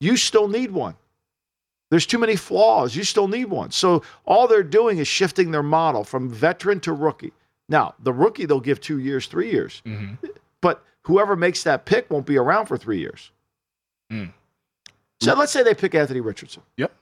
You 0.00 0.16
still 0.16 0.48
need 0.48 0.70
one. 0.70 0.94
There's 1.90 2.06
too 2.06 2.18
many 2.18 2.36
flaws. 2.36 2.94
You 2.94 3.02
still 3.02 3.28
need 3.28 3.46
one. 3.46 3.70
So 3.70 4.02
all 4.26 4.46
they're 4.46 4.62
doing 4.62 4.98
is 4.98 5.08
shifting 5.08 5.50
their 5.50 5.62
model 5.62 6.04
from 6.04 6.28
veteran 6.28 6.80
to 6.80 6.92
rookie. 6.92 7.32
Now, 7.68 7.94
the 7.98 8.12
rookie 8.12 8.44
they'll 8.46 8.60
give 8.60 8.80
two 8.80 8.98
years, 8.98 9.26
three 9.26 9.50
years. 9.50 9.82
Mhm. 9.86 10.18
But 10.60 10.84
whoever 11.04 11.34
makes 11.34 11.62
that 11.64 11.86
pick 11.86 12.10
won't 12.10 12.26
be 12.26 12.36
around 12.36 12.66
for 12.66 12.76
three 12.76 12.98
years. 12.98 13.30
Mm. 14.12 14.32
So 15.20 15.34
let's 15.34 15.52
say 15.52 15.62
they 15.62 15.74
pick 15.74 15.94
Anthony 15.94 16.20
Richardson. 16.20 16.62
Yep. 16.76 16.92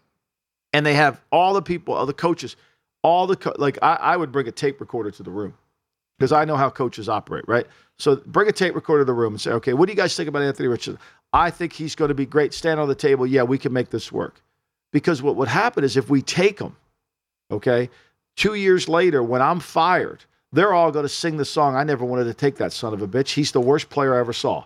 And 0.73 0.85
they 0.85 0.95
have 0.95 1.21
all 1.31 1.55
the 1.55 1.63
people, 1.63 1.95
all 1.95 2.07
the 2.07 2.13
coaches, 2.13 2.57
all 3.03 3.27
the 3.27 3.37
co- 3.37 3.55
like. 3.57 3.79
I, 3.83 3.95
I 3.95 4.17
would 4.17 4.33
bring 4.33 4.49
a 4.49 4.53
tape 4.53 4.81
recorder 4.81 5.11
to 5.11 5.23
the 5.23 5.31
room 5.31 5.55
because 6.19 6.33
I 6.33 6.45
know 6.45 6.57
how 6.57 6.71
coaches 6.71 7.09
operate, 7.09 7.45
right? 7.47 7.67
So 7.99 8.17
bring 8.27 8.49
a 8.49 8.53
tape 8.53 8.75
recorder 8.75 9.03
to 9.03 9.07
the 9.07 9.13
room 9.13 9.35
and 9.35 9.41
say, 9.41 9.53
okay, 9.53 9.73
what 9.73 9.87
do 9.87 9.93
you 9.93 9.97
guys 9.97 10.17
think 10.17 10.29
about 10.29 10.43
Anthony 10.43 10.69
Richardson? 10.69 11.01
I 11.33 11.51
think 11.51 11.73
he's 11.73 11.95
going 11.95 12.09
to 12.09 12.15
be 12.15 12.27
great. 12.27 12.53
Stand 12.53 12.81
on 12.81 12.89
the 12.89 12.95
table. 12.95 13.27
Yeah, 13.27 13.43
we 13.43 13.59
can 13.59 13.73
make 13.73 13.91
this 13.91 14.11
work. 14.13 14.43
Because 14.93 15.23
what 15.23 15.37
would 15.37 15.49
happen 15.49 15.85
is 15.85 15.97
if 15.97 16.09
we 16.09 16.23
take 16.23 16.59
him, 16.59 16.77
okay, 17.51 17.91
two 18.37 18.55
years 18.55 18.89
later 18.89 19.23
when 19.23 19.43
I'm 19.43 19.61
fired, 19.61 20.25
they're 20.53 20.73
all 20.73 20.91
going 20.91 21.05
to 21.05 21.09
sing 21.09 21.37
the 21.37 21.45
song. 21.45 21.77
I 21.77 21.85
never 21.85 22.05
wanted 22.05 22.25
to 22.25 22.35
take 22.35 22.57
that 22.57 22.73
son 22.73 22.95
of 22.95 23.03
a 23.03 23.09
bitch. 23.09 23.31
He's 23.31 23.53
the 23.53 23.61
worst 23.61 23.91
player 23.91 24.15
I 24.15 24.21
ever 24.21 24.33
saw. 24.33 24.65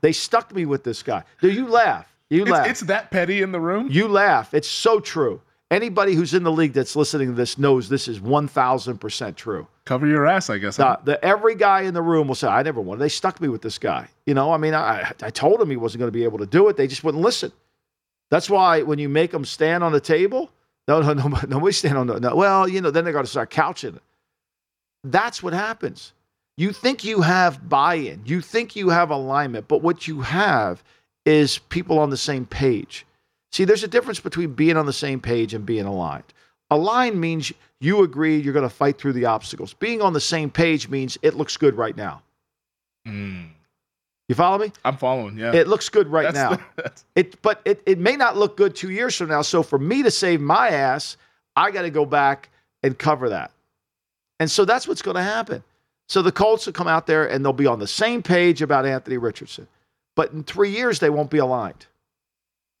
They 0.00 0.12
stuck 0.12 0.54
me 0.54 0.66
with 0.66 0.84
this 0.84 1.02
guy. 1.02 1.24
Do 1.40 1.50
you 1.50 1.66
laugh? 1.66 2.06
You 2.28 2.44
laugh. 2.44 2.66
It's, 2.66 2.82
it's 2.82 2.88
that 2.88 3.10
petty 3.10 3.42
in 3.42 3.52
the 3.52 3.60
room. 3.60 3.88
You 3.90 4.08
laugh. 4.08 4.52
It's 4.52 4.68
so 4.68 5.00
true. 5.00 5.40
Anybody 5.70 6.14
who's 6.14 6.32
in 6.32 6.44
the 6.44 6.52
league 6.52 6.74
that's 6.74 6.94
listening 6.94 7.28
to 7.28 7.34
this 7.34 7.58
knows 7.58 7.88
this 7.88 8.06
is 8.06 8.20
1000% 8.20 9.36
true. 9.36 9.66
Cover 9.84 10.06
your 10.06 10.26
ass, 10.26 10.48
I 10.48 10.58
guess. 10.58 10.76
The, 10.76 10.98
the, 11.04 11.24
every 11.24 11.56
guy 11.56 11.82
in 11.82 11.94
the 11.94 12.02
room 12.02 12.28
will 12.28 12.36
say, 12.36 12.46
I 12.46 12.62
never 12.62 12.80
wanted. 12.80 13.00
They 13.00 13.08
stuck 13.08 13.40
me 13.40 13.48
with 13.48 13.62
this 13.62 13.78
guy. 13.78 14.08
You 14.26 14.34
know, 14.34 14.52
I 14.52 14.58
mean, 14.58 14.74
I, 14.74 15.12
I 15.22 15.30
told 15.30 15.60
him 15.60 15.70
he 15.70 15.76
wasn't 15.76 16.00
going 16.00 16.08
to 16.08 16.16
be 16.16 16.24
able 16.24 16.38
to 16.38 16.46
do 16.46 16.68
it. 16.68 16.76
They 16.76 16.86
just 16.86 17.02
wouldn't 17.02 17.22
listen. 17.22 17.50
That's 18.30 18.48
why 18.48 18.82
when 18.82 18.98
you 18.98 19.08
make 19.08 19.32
them 19.32 19.44
stand 19.44 19.82
on 19.82 19.92
the 19.92 20.00
table, 20.00 20.50
no, 20.86 21.00
no, 21.02 21.12
no, 21.14 21.28
nobody 21.48 21.72
stand 21.72 21.98
on 21.98 22.06
the, 22.06 22.20
no. 22.20 22.36
Well, 22.36 22.68
you 22.68 22.80
know, 22.80 22.90
then 22.92 23.02
they're 23.02 23.12
going 23.12 23.24
to 23.24 23.30
start 23.30 23.50
couching. 23.50 23.98
That's 25.02 25.42
what 25.42 25.52
happens. 25.52 26.12
You 26.56 26.72
think 26.72 27.04
you 27.04 27.20
have 27.20 27.68
buy 27.68 27.94
in, 27.94 28.22
you 28.24 28.40
think 28.40 28.76
you 28.76 28.88
have 28.88 29.10
alignment, 29.10 29.68
but 29.68 29.82
what 29.82 30.08
you 30.08 30.22
have 30.22 30.82
is 31.26 31.58
people 31.58 31.98
on 31.98 32.10
the 32.10 32.16
same 32.16 32.46
page. 32.46 33.04
See, 33.52 33.64
there's 33.64 33.84
a 33.84 33.88
difference 33.88 34.20
between 34.20 34.54
being 34.54 34.76
on 34.76 34.86
the 34.86 34.92
same 34.92 35.20
page 35.20 35.52
and 35.54 35.66
being 35.66 35.84
aligned. 35.84 36.24
Aligned 36.70 37.20
means 37.20 37.52
you 37.80 38.02
agree 38.02 38.38
you're 38.38 38.52
going 38.54 38.68
to 38.68 38.74
fight 38.74 38.98
through 38.98 39.12
the 39.12 39.26
obstacles. 39.26 39.74
Being 39.74 40.00
on 40.02 40.12
the 40.12 40.20
same 40.20 40.50
page 40.50 40.88
means 40.88 41.18
it 41.22 41.34
looks 41.34 41.56
good 41.56 41.76
right 41.76 41.96
now. 41.96 42.22
Mm. 43.06 43.48
You 44.28 44.34
follow 44.34 44.58
me? 44.58 44.72
I'm 44.84 44.96
following. 44.96 45.38
Yeah. 45.38 45.52
It 45.54 45.68
looks 45.68 45.88
good 45.88 46.08
right 46.08 46.32
That's 46.32 46.58
now. 46.60 46.64
the- 46.76 46.92
It, 47.14 47.40
but 47.42 47.60
it, 47.64 47.82
it 47.86 47.98
may 47.98 48.16
not 48.16 48.36
look 48.36 48.56
good 48.56 48.74
two 48.74 48.90
years 48.90 49.14
from 49.16 49.28
now. 49.28 49.42
So 49.42 49.62
for 49.62 49.78
me 49.78 50.02
to 50.02 50.10
save 50.10 50.40
my 50.40 50.68
ass, 50.68 51.16
I 51.54 51.70
got 51.70 51.82
to 51.82 51.90
go 51.90 52.04
back 52.04 52.48
and 52.82 52.98
cover 52.98 53.28
that. 53.28 53.52
And 54.40 54.50
so 54.50 54.64
that's 54.64 54.88
what's 54.88 55.02
going 55.02 55.16
to 55.16 55.22
happen. 55.22 55.62
So 56.08 56.22
the 56.22 56.32
Colts 56.32 56.66
will 56.66 56.72
come 56.72 56.86
out 56.88 57.06
there 57.06 57.26
and 57.28 57.44
they'll 57.44 57.52
be 57.52 57.66
on 57.66 57.78
the 57.78 57.86
same 57.86 58.22
page 58.22 58.62
about 58.62 58.86
Anthony 58.86 59.18
Richardson. 59.18 59.66
But 60.14 60.32
in 60.32 60.44
three 60.44 60.70
years, 60.70 61.00
they 61.00 61.10
won't 61.10 61.30
be 61.30 61.38
aligned. 61.38 61.86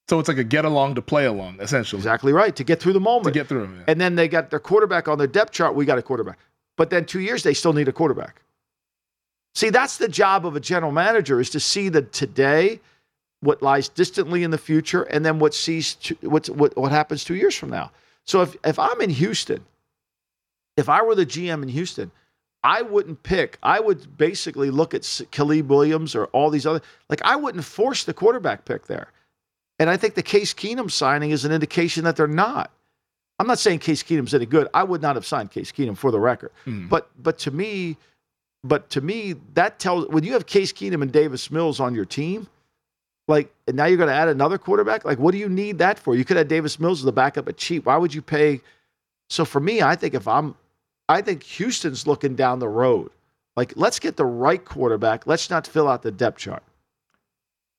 so 0.08 0.18
it's 0.20 0.28
like 0.28 0.38
a 0.38 0.44
get 0.44 0.64
along 0.64 0.94
to 0.94 1.02
play 1.02 1.26
along, 1.26 1.58
essentially, 1.60 1.98
Exactly 1.98 2.32
right. 2.32 2.54
To 2.56 2.64
get 2.64 2.80
through 2.80 2.92
the 2.94 3.00
moment. 3.00 3.24
to 3.24 3.30
get 3.32 3.48
through. 3.48 3.64
Yeah. 3.64 3.84
And 3.88 4.00
then 4.00 4.14
they 4.14 4.28
got 4.28 4.50
their 4.50 4.60
quarterback 4.60 5.08
on 5.08 5.18
their 5.18 5.26
depth 5.26 5.52
chart. 5.52 5.74
We 5.74 5.84
got 5.84 5.98
a 5.98 6.02
quarterback. 6.02 6.38
But 6.76 6.90
then 6.90 7.04
two 7.04 7.20
years, 7.20 7.42
they 7.42 7.54
still 7.54 7.72
need 7.72 7.88
a 7.88 7.92
quarterback. 7.92 8.42
See, 9.54 9.70
that's 9.70 9.96
the 9.96 10.08
job 10.08 10.46
of 10.46 10.54
a 10.54 10.60
general 10.60 10.92
manager 10.92 11.40
is 11.40 11.50
to 11.50 11.60
see 11.60 11.88
the 11.88 12.02
today, 12.02 12.80
what 13.40 13.62
lies 13.62 13.88
distantly 13.88 14.42
in 14.44 14.50
the 14.50 14.58
future, 14.58 15.02
and 15.04 15.24
then 15.24 15.38
what 15.38 15.54
sees 15.54 15.96
what's, 16.20 16.50
what 16.50 16.76
what 16.76 16.92
happens 16.92 17.24
two 17.24 17.34
years 17.34 17.54
from 17.56 17.70
now. 17.70 17.90
So 18.24 18.42
if 18.42 18.54
if 18.64 18.78
I'm 18.78 19.00
in 19.00 19.08
Houston, 19.10 19.64
if 20.76 20.88
I 20.90 21.00
were 21.02 21.14
the 21.14 21.24
GM 21.24 21.62
in 21.62 21.68
Houston, 21.70 22.10
I 22.66 22.82
wouldn't 22.82 23.22
pick. 23.22 23.58
I 23.62 23.78
would 23.78 24.16
basically 24.18 24.70
look 24.70 24.92
at 24.92 25.20
Caleb 25.30 25.70
Williams 25.70 26.14
or 26.16 26.24
all 26.26 26.50
these 26.50 26.66
other. 26.66 26.82
Like 27.08 27.22
I 27.24 27.36
wouldn't 27.36 27.64
force 27.64 28.02
the 28.04 28.12
quarterback 28.12 28.64
pick 28.64 28.86
there. 28.86 29.08
And 29.78 29.88
I 29.88 29.96
think 29.96 30.14
the 30.14 30.22
Case 30.22 30.52
Keenum 30.52 30.90
signing 30.90 31.30
is 31.30 31.44
an 31.44 31.52
indication 31.52 32.02
that 32.04 32.16
they're 32.16 32.26
not. 32.26 32.70
I'm 33.38 33.46
not 33.46 33.58
saying 33.58 33.78
Case 33.80 34.02
Keenum's 34.02 34.34
any 34.34 34.46
good. 34.46 34.68
I 34.74 34.82
would 34.82 35.02
not 35.02 35.14
have 35.16 35.26
signed 35.26 35.50
Case 35.50 35.70
Keenum 35.70 35.96
for 35.96 36.10
the 36.10 36.18
record. 36.18 36.50
Mhm. 36.66 36.88
But 36.88 37.08
but 37.22 37.38
to 37.40 37.50
me, 37.50 37.98
but 38.64 38.90
to 38.90 39.00
me, 39.00 39.36
that 39.54 39.78
tells 39.78 40.08
when 40.08 40.24
you 40.24 40.32
have 40.32 40.46
Case 40.46 40.72
Keenum 40.72 41.02
and 41.02 41.12
Davis 41.12 41.50
Mills 41.50 41.78
on 41.78 41.94
your 41.94 42.06
team, 42.06 42.48
like 43.28 43.52
and 43.68 43.76
now 43.76 43.84
you're 43.84 43.98
going 43.98 44.08
to 44.08 44.14
add 44.14 44.28
another 44.28 44.58
quarterback. 44.58 45.04
Like, 45.04 45.18
what 45.18 45.32
do 45.32 45.38
you 45.38 45.48
need 45.48 45.78
that 45.78 45.98
for? 45.98 46.16
You 46.16 46.24
could 46.24 46.36
have 46.36 46.48
Davis 46.48 46.80
Mills 46.80 47.00
as 47.00 47.04
the 47.04 47.12
backup 47.12 47.48
at 47.48 47.56
cheap. 47.58 47.84
Why 47.86 47.96
would 47.96 48.12
you 48.14 48.22
pay? 48.22 48.60
So 49.28 49.44
for 49.44 49.60
me, 49.60 49.82
I 49.82 49.94
think 49.96 50.14
if 50.14 50.26
I'm, 50.26 50.54
I 51.08 51.22
think 51.22 51.42
Houston's 51.44 52.06
looking 52.06 52.34
down 52.34 52.58
the 52.58 52.68
road. 52.68 53.10
Like, 53.56 53.72
let's 53.76 53.98
get 53.98 54.16
the 54.16 54.26
right 54.26 54.62
quarterback. 54.64 55.26
Let's 55.26 55.48
not 55.48 55.66
fill 55.66 55.88
out 55.88 56.02
the 56.02 56.10
depth 56.10 56.38
chart. 56.38 56.62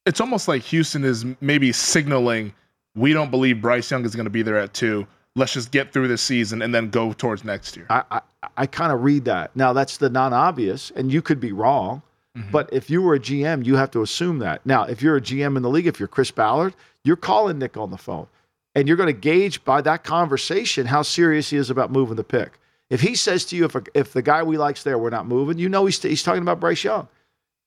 it's 0.06 0.22
almost 0.22 0.48
like 0.48 0.62
Houston 0.64 1.04
is 1.04 1.26
maybe 1.42 1.72
signaling 1.72 2.54
we 2.96 3.14
don't 3.14 3.30
believe 3.30 3.62
Bryce 3.62 3.92
Young 3.92 4.04
is 4.06 4.16
going 4.16 4.26
to 4.26 4.32
be 4.32 4.42
there 4.42 4.58
at 4.58 4.74
two. 4.74 5.06
Let's 5.36 5.54
just 5.54 5.72
get 5.72 5.94
through 5.94 6.08
this 6.08 6.22
season 6.22 6.64
and 6.64 6.74
then 6.74 6.90
go 6.90 7.14
towards 7.14 7.44
next 7.44 7.78
year. 7.78 7.86
I, 7.92 8.04
I, 8.10 8.22
I 8.58 8.66
kind 8.66 8.92
of 8.92 9.04
read 9.04 9.26
that. 9.26 9.56
Now, 9.56 9.72
that's 9.72 9.98
the 9.98 10.10
non 10.10 10.34
obvious, 10.34 10.92
and 10.96 11.12
you 11.12 11.22
could 11.22 11.40
be 11.40 11.52
wrong. 11.52 12.02
Mm-hmm. 12.36 12.52
But 12.52 12.70
if 12.74 12.90
you 12.90 13.04
were 13.04 13.14
a 13.14 13.20
GM, 13.20 13.66
you 13.66 13.76
have 13.76 13.92
to 13.92 14.02
assume 14.02 14.40
that. 14.40 14.66
Now, 14.66 14.84
if 14.84 15.02
you're 15.02 15.16
a 15.16 15.22
GM 15.22 15.58
in 15.58 15.62
the 15.62 15.70
league, 15.70 15.86
if 15.86 16.00
you're 16.00 16.08
Chris 16.08 16.32
Ballard, 16.32 16.76
you're 17.04 17.16
calling 17.16 17.60
Nick 17.60 17.78
on 17.78 17.92
the 17.92 17.98
phone. 17.98 18.28
And 18.74 18.88
you're 18.88 18.98
going 18.98 19.08
to 19.08 19.14
gauge 19.14 19.64
by 19.64 19.82
that 19.82 20.04
conversation 20.04 20.88
how 20.88 21.04
serious 21.04 21.52
he 21.52 21.58
is 21.58 21.70
about 21.70 21.92
moving 21.92 22.16
the 22.16 22.24
pick. 22.24 22.60
If 22.90 23.02
he 23.02 23.16
says 23.16 23.44
to 23.46 23.56
you, 23.56 23.66
if, 23.66 23.76
a, 23.76 23.84
if 23.94 24.14
the 24.14 24.22
guy 24.22 24.44
we 24.44 24.58
like's 24.58 24.84
there, 24.84 24.98
we're 24.98 25.10
not 25.10 25.28
moving, 25.28 25.58
you 25.60 25.68
know 25.68 25.86
he's, 25.86 26.02
he's 26.02 26.24
talking 26.24 26.42
about 26.42 26.60
Bryce 26.60 26.84
Young. 26.84 27.08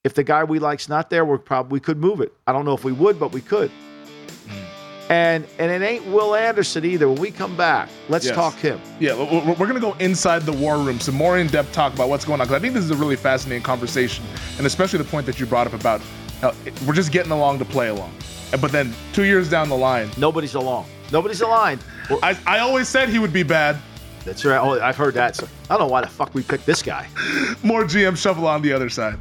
If 0.03 0.15
the 0.15 0.23
guy 0.23 0.43
we 0.43 0.57
like's 0.57 0.89
not 0.89 1.11
there, 1.11 1.23
we're 1.23 1.37
probably 1.37 1.73
we 1.75 1.79
could 1.79 1.97
move 1.99 2.21
it. 2.21 2.33
I 2.47 2.51
don't 2.53 2.65
know 2.65 2.73
if 2.73 2.83
we 2.83 2.91
would, 2.91 3.19
but 3.19 3.31
we 3.31 3.41
could. 3.41 3.69
And 5.09 5.45
and 5.59 5.69
it 5.69 5.81
ain't 5.85 6.05
Will 6.07 6.35
Anderson 6.35 6.85
either. 6.85 7.09
When 7.09 7.19
we 7.19 7.31
come 7.31 7.57
back, 7.57 7.89
let's 8.07 8.25
Yes. 8.25 8.33
talk 8.33 8.55
him. 8.55 8.79
Yeah, 8.99 9.13
we're, 9.13 9.55
going 9.55 9.73
to 9.73 9.79
go 9.81 9.93
inside 9.99 10.43
the 10.43 10.53
war 10.53 10.77
room, 10.77 10.99
some 11.01 11.15
more 11.15 11.37
in-depth 11.37 11.73
talk 11.73 11.93
about 11.93 12.07
what's 12.07 12.23
going 12.23 12.39
on. 12.39 12.47
Because 12.47 12.57
I 12.57 12.61
think 12.61 12.73
this 12.73 12.85
is 12.85 12.91
a 12.91 12.95
really 12.95 13.17
fascinating 13.17 13.61
conversation, 13.61 14.23
and 14.57 14.65
especially 14.65 14.99
the 14.99 15.03
point 15.05 15.25
that 15.25 15.37
you 15.39 15.45
brought 15.45 15.67
up 15.67 15.73
about 15.73 16.01
how 16.39 16.53
we're 16.87 16.93
just 16.93 17.11
getting 17.11 17.31
along 17.31 17.59
to 17.59 17.65
play 17.65 17.89
along. 17.89 18.13
But 18.61 18.71
then 18.71 18.93
two 19.11 19.25
years 19.25 19.49
down 19.49 19.67
the 19.69 19.77
line, 19.77 20.09
Nobody's 20.17 20.55
along. 20.55 20.85
Nobody's 21.11 21.41
aligned. 21.41 21.83
I, 22.23 22.37
I 22.47 22.59
always 22.59 22.87
said 22.87 23.09
he 23.09 23.19
would 23.19 23.33
be 23.33 23.43
bad. 23.43 23.77
That's 24.25 24.45
right. 24.45 24.57
Oh, 24.57 24.79
I've 24.79 24.97
heard 24.97 25.13
that. 25.15 25.35
So 25.35 25.47
I 25.69 25.77
don't 25.77 25.87
know 25.87 25.91
why 25.91 26.01
the 26.01 26.07
fuck 26.07 26.33
we 26.33 26.43
picked 26.43 26.65
this 26.65 26.81
guy. 26.81 27.07
More 27.63 27.83
GM 27.83 28.17
shuffle 28.17 28.47
on 28.47 28.61
the 28.61 28.73
other 28.73 28.89
side. 28.89 29.17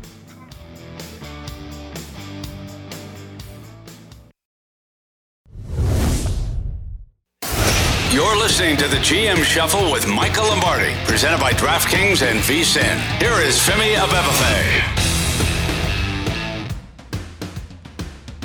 You're 8.12 8.36
listening 8.36 8.76
to 8.78 8.88
the 8.88 8.96
GM 8.96 9.44
Shuffle 9.44 9.92
with 9.92 10.08
Michael 10.08 10.48
Lombardi, 10.48 10.92
presented 11.04 11.38
by 11.38 11.52
DraftKings 11.52 12.28
and 12.28 12.40
VSIN. 12.40 12.98
Here 13.20 13.38
is 13.40 13.56
Femi 13.56 13.94
Abebefe. 13.94 15.09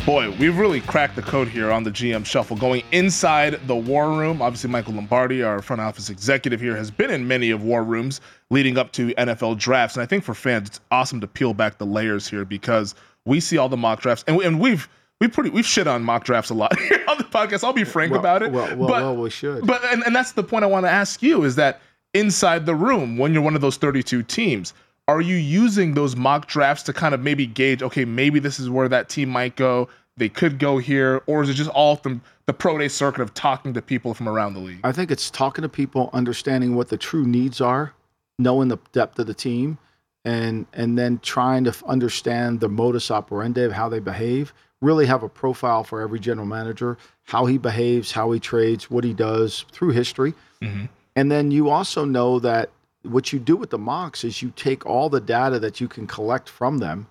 Boy, 0.06 0.30
we've 0.38 0.56
really 0.60 0.82
cracked 0.82 1.16
the 1.16 1.24
code 1.24 1.48
here 1.48 1.72
on 1.72 1.82
the 1.84 1.90
GM 1.90 2.24
Shuffle. 2.28 2.56
Going 2.56 2.84
inside 2.92 3.60
the 3.66 3.76
war 3.76 4.12
room, 4.12 4.40
obviously 4.40 4.70
Michael 4.70 4.94
Lombardi, 4.94 5.42
our 5.42 5.64
front 5.64 5.82
office 5.82 6.12
executive 6.12 6.62
here, 6.62 6.76
has 6.78 6.92
been 6.92 7.10
in 7.10 7.28
many 7.28 7.50
of 7.50 7.64
war 7.64 7.84
rooms 7.84 8.22
leading 8.52 8.78
up 8.78 8.92
to 8.92 9.16
NFL 9.16 9.58
drafts. 9.58 9.96
And 9.96 10.04
I 10.04 10.06
think 10.06 10.24
for 10.24 10.36
fans, 10.36 10.68
it's 10.70 10.80
awesome 10.92 11.20
to 11.22 11.28
peel 11.28 11.56
back 11.56 11.80
the 11.80 11.88
layers 11.88 12.28
here 12.28 12.46
because 12.46 12.94
we 13.26 13.40
see 13.40 13.58
all 13.58 13.68
the 13.68 13.78
mock 13.78 14.00
drafts, 14.00 14.24
and, 14.28 14.38
we, 14.38 14.46
and 14.46 14.60
we've 14.60 14.88
we 15.22 15.28
pretty 15.28 15.50
we've 15.50 15.66
shit 15.66 15.88
on 15.88 16.04
mock 16.04 16.24
drafts 16.24 16.52
a 16.52 16.54
lot 16.54 16.78
here 16.82 17.04
on 17.08 17.18
the 17.18 17.24
podcast. 17.24 17.64
I'll 17.64 17.74
be 17.74 17.84
frank 17.84 18.12
Well, 18.12 18.20
about 18.20 18.44
it. 18.44 18.52
well, 18.52 18.68
well, 18.78 18.88
but, 18.88 19.02
well, 19.02 19.16
we 19.16 19.32
should. 19.32 19.66
But 19.66 19.84
and, 19.86 20.04
and 20.04 20.16
that's 20.16 20.34
the 20.34 20.44
point 20.44 20.64
I 20.64 20.68
want 20.68 20.86
to 20.86 20.92
ask 20.92 21.24
you 21.24 21.44
is 21.46 21.56
that 21.56 21.82
inside 22.14 22.68
the 22.68 22.76
room, 22.76 23.18
when 23.18 23.34
you're 23.34 23.42
one 23.42 23.56
of 23.56 23.62
those 23.62 23.78
32 23.78 24.22
teams, 24.22 24.76
are 25.08 25.22
you 25.22 25.36
using 25.36 25.94
those 25.94 26.16
mock 26.16 26.48
drafts 26.48 26.84
to 26.84 26.94
kind 26.94 27.14
of 27.14 27.22
maybe 27.22 27.46
gauge, 27.46 27.84
okay, 27.84 28.06
maybe 28.06 28.40
this 28.40 28.60
is 28.60 28.70
where 28.70 28.90
that 28.90 29.10
team 29.10 29.30
might 29.30 29.56
go, 29.56 29.88
they 30.18 30.30
could 30.30 30.60
go 30.60 30.78
here, 30.78 31.22
or 31.28 31.44
is 31.44 31.50
it 31.50 31.56
just 31.56 31.70
all 31.72 31.96
from 31.98 32.22
the 32.46 32.54
pro 32.54 32.78
day 32.78 32.88
circuit 32.88 33.22
of 33.22 33.34
talking 33.34 33.74
to 33.74 33.82
people 33.82 34.14
from 34.14 34.30
around 34.30 34.54
the 34.54 34.60
league? 34.60 34.80
I 34.84 34.92
think 34.92 35.12
it's 35.12 35.30
talking 35.30 35.62
to 35.62 35.70
people, 35.70 36.10
understanding 36.14 36.76
what 36.76 36.90
the 36.90 36.98
true 36.98 37.26
needs 37.26 37.60
are, 37.60 37.94
knowing 38.40 38.70
the 38.70 38.78
depth 38.94 39.20
of 39.20 39.28
the 39.28 39.34
team, 39.34 39.78
and 40.24 40.66
and 40.74 40.98
then 40.98 41.20
trying 41.20 41.66
to 41.66 41.76
understand 41.86 42.60
the 42.62 42.70
modus 42.70 43.12
operandi 43.12 43.62
of 43.62 43.74
how 43.74 43.90
they 43.90 44.00
behave. 44.00 44.54
Really 44.82 45.06
have 45.06 45.24
a 45.24 45.30
profile 45.30 45.84
for 45.84 46.02
every 46.02 46.20
general 46.20 46.48
manager, 46.48 46.98
how 47.24 47.46
he 47.46 47.58
behaves, 47.58 48.12
how 48.12 48.32
he 48.32 48.40
trades, 48.40 48.90
what 48.90 49.04
he 49.04 49.14
does 49.14 49.66
through 49.72 49.92
history. 49.92 50.34
Mm-hmm. 50.62 50.86
And 51.16 51.32
then 51.32 51.52
you 51.52 51.70
also 51.70 52.06
know 52.06 52.40
that 52.40 52.70
what 53.06 53.34
you 53.34 53.40
do 53.40 53.56
with 53.56 53.70
the 53.70 53.78
mocks 53.78 54.24
is 54.24 54.42
you 54.42 54.52
take 54.56 54.86
all 54.86 55.10
the 55.10 55.22
data 55.22 55.60
that 55.60 55.80
you 55.80 55.88
can 55.88 56.08
collect 56.08 56.50
from 56.50 56.80
them 56.80 57.08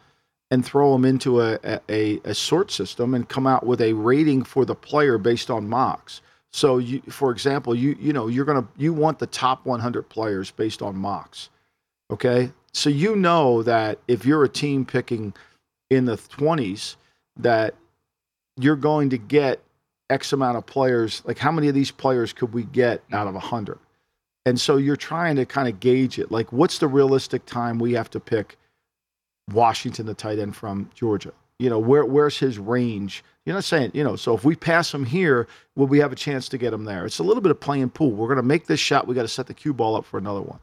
and 0.50 0.64
throw 0.64 0.92
them 0.92 1.04
into 1.04 1.40
a, 1.40 1.58
a, 1.88 2.20
a 2.24 2.34
sort 2.34 2.70
system 2.70 3.14
and 3.14 3.28
come 3.28 3.46
out 3.46 3.66
with 3.66 3.80
a 3.80 3.92
rating 3.92 4.44
for 4.44 4.64
the 4.64 4.74
player 4.74 5.18
based 5.18 5.50
on 5.50 5.68
mocks. 5.68 6.20
So 6.52 6.78
you, 6.78 7.02
for 7.08 7.32
example, 7.32 7.74
you 7.74 7.96
you 7.98 8.12
know 8.12 8.28
you're 8.28 8.44
gonna 8.44 8.68
you 8.76 8.92
want 8.92 9.18
the 9.18 9.26
top 9.26 9.66
100 9.66 10.08
players 10.08 10.52
based 10.52 10.82
on 10.82 10.96
mocks. 10.96 11.48
Okay, 12.10 12.50
so 12.72 12.90
you 12.90 13.16
know 13.16 13.62
that 13.64 13.98
if 14.06 14.24
you're 14.24 14.44
a 14.44 14.48
team 14.48 14.84
picking 14.84 15.34
in 15.90 16.04
the 16.04 16.16
20s, 16.16 16.96
that 17.36 17.74
you're 18.56 18.76
going 18.76 19.10
to 19.10 19.18
get 19.18 19.60
X 20.10 20.32
amount 20.32 20.56
of 20.56 20.66
players. 20.66 21.22
Like 21.24 21.38
how 21.38 21.50
many 21.50 21.68
of 21.68 21.74
these 21.74 21.90
players 21.90 22.32
could 22.32 22.52
we 22.52 22.62
get 22.64 23.02
out 23.12 23.26
of 23.26 23.34
100? 23.34 23.78
And 24.46 24.60
so 24.60 24.76
you're 24.76 24.96
trying 24.96 25.36
to 25.36 25.46
kind 25.46 25.68
of 25.68 25.80
gauge 25.80 26.18
it. 26.18 26.30
Like 26.30 26.52
what's 26.52 26.78
the 26.78 26.88
realistic 26.88 27.46
time 27.46 27.78
we 27.78 27.92
have 27.92 28.10
to 28.10 28.20
pick 28.20 28.56
Washington, 29.50 30.06
the 30.06 30.14
tight 30.14 30.38
end 30.38 30.56
from 30.56 30.90
Georgia? 30.94 31.32
You 31.58 31.70
know, 31.70 31.78
where 31.78 32.04
where's 32.04 32.38
his 32.38 32.58
range? 32.58 33.24
You're 33.46 33.54
not 33.54 33.64
saying, 33.64 33.92
you 33.94 34.02
know, 34.02 34.16
so 34.16 34.34
if 34.34 34.44
we 34.44 34.56
pass 34.56 34.92
him 34.92 35.04
here, 35.04 35.46
will 35.76 35.86
we 35.86 35.98
have 35.98 36.12
a 36.12 36.16
chance 36.16 36.48
to 36.48 36.58
get 36.58 36.72
him 36.72 36.84
there? 36.84 37.06
It's 37.06 37.20
a 37.20 37.22
little 37.22 37.42
bit 37.42 37.50
of 37.50 37.60
playing 37.60 37.90
pool. 37.90 38.10
We're 38.10 38.26
going 38.26 38.36
to 38.38 38.42
make 38.42 38.66
this 38.66 38.80
shot. 38.80 39.06
We 39.06 39.14
got 39.14 39.22
to 39.22 39.28
set 39.28 39.46
the 39.46 39.54
cue 39.54 39.72
ball 39.72 39.94
up 39.96 40.04
for 40.04 40.18
another 40.18 40.42
one. 40.42 40.58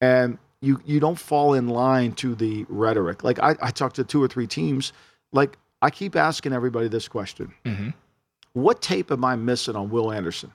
And 0.00 0.38
you 0.60 0.80
you 0.84 1.00
don't 1.00 1.18
fall 1.18 1.54
in 1.54 1.68
line 1.68 2.12
to 2.14 2.34
the 2.34 2.64
rhetoric. 2.68 3.22
Like 3.22 3.38
I, 3.40 3.56
I 3.60 3.70
talked 3.70 3.96
to 3.96 4.04
two 4.04 4.22
or 4.22 4.28
three 4.28 4.46
teams. 4.46 4.92
Like 5.32 5.58
I 5.80 5.90
keep 5.90 6.16
asking 6.16 6.52
everybody 6.52 6.88
this 6.88 7.08
question: 7.08 7.52
mm-hmm. 7.64 7.90
What 8.54 8.82
tape 8.82 9.10
am 9.10 9.24
I 9.24 9.36
missing 9.36 9.76
on 9.76 9.90
Will 9.90 10.10
Anderson? 10.10 10.52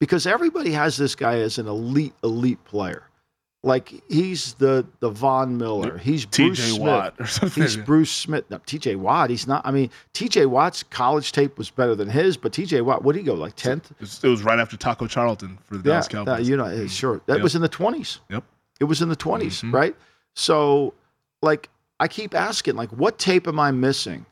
Because 0.00 0.26
everybody 0.26 0.72
has 0.72 0.96
this 0.96 1.14
guy 1.14 1.38
as 1.40 1.58
an 1.58 1.68
elite 1.68 2.14
elite 2.24 2.62
player. 2.64 3.04
Like 3.62 3.92
he's 4.08 4.54
the 4.54 4.86
the 5.00 5.10
Von 5.10 5.58
Miller. 5.58 5.98
He's 5.98 6.24
Bruce. 6.24 6.78
Watt 6.78 7.14
or 7.20 7.26
something. 7.26 7.62
He's 7.62 7.76
Bruce 7.76 8.10
Smith. 8.10 8.46
No, 8.50 8.58
TJ 8.60 8.96
Watt. 8.96 9.28
He's 9.28 9.46
not. 9.46 9.60
I 9.66 9.70
mean, 9.70 9.90
TJ 10.14 10.46
Watt's 10.46 10.82
college 10.82 11.32
tape 11.32 11.58
was 11.58 11.68
better 11.68 11.94
than 11.94 12.08
his, 12.08 12.38
but 12.38 12.52
TJ 12.52 12.82
Watt, 12.82 13.04
what 13.04 13.12
did 13.12 13.18
he 13.18 13.24
go 13.26 13.34
like 13.34 13.54
tenth? 13.56 13.92
It 14.00 14.26
was, 14.26 14.42
right 14.42 14.58
after 14.58 14.78
Taco 14.78 15.06
Charlton 15.06 15.58
for 15.66 15.76
the 15.76 15.82
Dallas 15.82 16.08
Cowboys. 16.08 16.38
uh, 16.38 16.40
you 16.42 16.56
know, 16.56 16.64
eh, 16.64 16.86
sure. 16.86 17.20
That 17.26 17.34
Yep. 17.34 17.42
was 17.42 17.54
in 17.54 17.60
the 17.60 17.68
twenties. 17.68 18.20
Yep. 18.30 18.44
It 18.80 18.84
was 18.84 19.02
in 19.02 19.10
the 19.10 19.16
20s, 19.16 19.60
Mhm. 19.62 19.74
right? 19.74 19.94
So, 20.34 20.94
like, 21.42 21.68
I 21.98 22.08
keep 22.08 22.34
asking, 22.34 22.76
like, 22.76 22.88
what 22.92 23.18
tape 23.18 23.46
am 23.46 23.60
I 23.60 23.72
missing? 23.72 24.24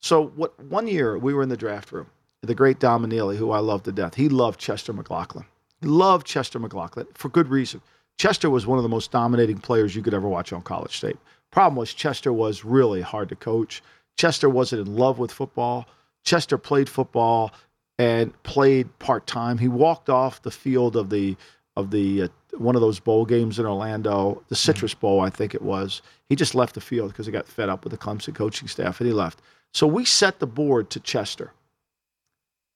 So, 0.00 0.28
what 0.28 0.58
one 0.64 0.86
year 0.88 1.18
we 1.18 1.34
were 1.34 1.42
in 1.42 1.50
the 1.50 1.58
draft 1.58 1.92
room, 1.92 2.06
the 2.42 2.54
great 2.54 2.80
Dom 2.80 3.04
Anile, 3.04 3.36
who 3.36 3.50
I 3.50 3.58
love 3.58 3.84
to 3.84 3.92
death, 3.92 4.14
he 4.14 4.28
loved 4.28 4.58
Chester 4.58 4.92
McGlockton. 4.92 5.44
He 5.80 5.86
loved 5.86 6.26
Chester 6.26 6.58
McGlockton 6.58 7.06
for 7.14 7.28
good 7.28 7.48
reason. 7.48 7.80
Chester 8.18 8.50
was 8.50 8.66
one 8.66 8.78
of 8.78 8.82
the 8.82 8.88
most 8.88 9.10
dominating 9.10 9.58
players 9.58 9.96
you 9.96 10.02
could 10.02 10.14
ever 10.14 10.28
watch 10.28 10.52
on 10.52 10.62
college 10.62 11.00
tape. 11.00 11.18
Problem 11.50 11.76
was 11.76 11.94
Chester 11.94 12.32
was 12.32 12.64
really 12.64 13.00
hard 13.00 13.28
to 13.28 13.36
coach. 13.36 13.82
Chester 14.16 14.48
wasn't 14.48 14.86
in 14.86 14.96
love 14.96 15.18
with 15.18 15.32
football. 15.32 15.86
Chester 16.24 16.58
played 16.58 16.88
football 16.88 17.52
and 17.98 18.40
played 18.42 18.96
part 18.98 19.26
time. 19.26 19.58
He 19.58 19.68
walked 19.68 20.08
off 20.08 20.42
the 20.42 20.50
field 20.50 20.96
of 20.96 21.10
the 21.10 21.36
of 21.76 21.90
the 21.90 22.22
uh, 22.22 22.28
one 22.58 22.74
of 22.74 22.82
those 22.82 23.00
bowl 23.00 23.24
games 23.24 23.58
in 23.58 23.64
Orlando, 23.64 24.42
the 24.48 24.56
Citrus 24.56 24.94
Bowl, 24.94 25.20
I 25.20 25.30
think 25.30 25.54
it 25.54 25.62
was. 25.62 26.02
He 26.28 26.36
just 26.36 26.54
left 26.54 26.74
the 26.74 26.80
field 26.80 27.10
because 27.10 27.26
he 27.26 27.32
got 27.32 27.48
fed 27.48 27.70
up 27.70 27.84
with 27.84 27.92
the 27.92 27.98
Clemson 27.98 28.34
coaching 28.34 28.68
staff 28.68 29.00
and 29.00 29.06
he 29.06 29.14
left. 29.14 29.40
So 29.72 29.86
we 29.86 30.04
set 30.04 30.38
the 30.38 30.46
board 30.46 30.90
to 30.90 31.00
Chester. 31.00 31.52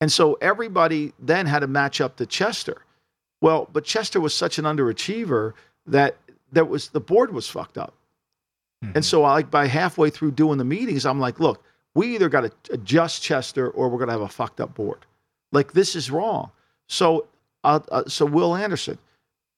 And 0.01 0.13
so 0.13 0.35
everybody 0.41 1.13
then 1.19 1.47
had 1.47 1.61
to 1.61 1.67
match 1.67 2.01
up 2.01 2.17
to 2.17 2.27
Chester. 2.27 2.83
Well, 3.41 3.69
but 3.73 3.85
Chester 3.85 4.21
was 4.21 4.35
such 4.35 4.59
an 4.59 4.65
underachiever 4.65 5.53
that 5.87 6.17
there 6.53 6.65
was 6.65 6.89
the 6.89 7.01
board 7.01 7.33
was 7.33 7.49
fucked 7.49 7.79
up. 7.79 7.95
And 8.95 9.05
so 9.05 9.25
I 9.25 9.33
like 9.33 9.51
by 9.51 9.67
halfway 9.67 10.11
through 10.11 10.33
doing 10.33 10.59
the 10.59 10.65
meetings, 10.65 11.07
I'm 11.07 11.19
like, 11.19 11.41
look, 11.41 11.65
we 11.95 12.15
either 12.15 12.29
got 12.29 12.43
to 12.43 12.53
adjust 12.73 13.23
Chester 13.23 13.71
or 13.71 13.89
we're 13.89 13.99
going 13.99 14.09
to 14.09 14.13
have 14.13 14.21
a 14.21 14.29
fucked 14.29 14.61
up 14.61 14.75
board. 14.75 15.07
Like 15.51 15.73
this 15.73 15.97
is 15.97 16.11
wrong. 16.11 16.51
So 16.89 17.27
uh, 17.65 17.81
uh, 17.91 18.05
so 18.07 18.27
Will 18.27 18.55
Anderson, 18.55 18.99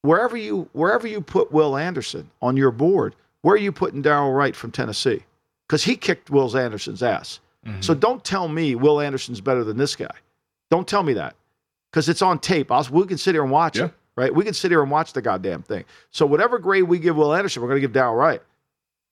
wherever 0.02 0.36
you 0.36 0.68
wherever 0.72 1.06
you 1.06 1.20
put 1.20 1.52
Will 1.52 1.76
Anderson 1.76 2.30
on 2.40 2.56
your 2.56 2.70
board, 2.70 3.14
where 3.42 3.54
are 3.54 3.58
you 3.58 3.72
putting 3.72 4.02
Darnell 4.02 4.32
Wright 4.32 4.56
from 4.56 4.70
Tennessee? 4.70 5.24
Because 5.66 5.84
he 5.84 5.96
kicked 5.96 6.30
Will 6.30 6.56
Anderson's 6.56 7.02
ass. 7.02 7.40
So 7.80 7.92
don't 7.92 8.24
tell 8.24 8.48
me 8.48 8.76
Will 8.76 8.98
Anderson's 8.98 9.42
better 9.42 9.62
than 9.62 9.76
this 9.76 9.94
guy. 9.94 10.14
Don't 10.70 10.86
tell 10.86 11.02
me 11.02 11.14
that 11.14 11.34
because 11.90 12.08
it's 12.08 12.22
on 12.22 12.38
tape. 12.38 12.70
I'll, 12.70 12.86
we 12.90 13.06
can 13.06 13.18
sit 13.18 13.34
here 13.34 13.42
and 13.42 13.50
watch 13.50 13.78
Yeah. 13.78 13.86
it, 13.86 13.92
right? 14.16 14.34
We 14.34 14.44
can 14.44 14.54
sit 14.54 14.70
here 14.70 14.82
and 14.82 14.90
watch 14.90 15.12
the 15.12 15.22
goddamn 15.22 15.62
thing. 15.62 15.84
So 16.10 16.26
whatever 16.26 16.58
grade 16.58 16.84
we 16.84 16.98
give 16.98 17.16
Will 17.16 17.34
Anderson, 17.34 17.62
we're 17.62 17.68
going 17.68 17.78
to 17.78 17.80
give 17.80 17.92
Darnell 17.92 18.14
Wright. 18.14 18.42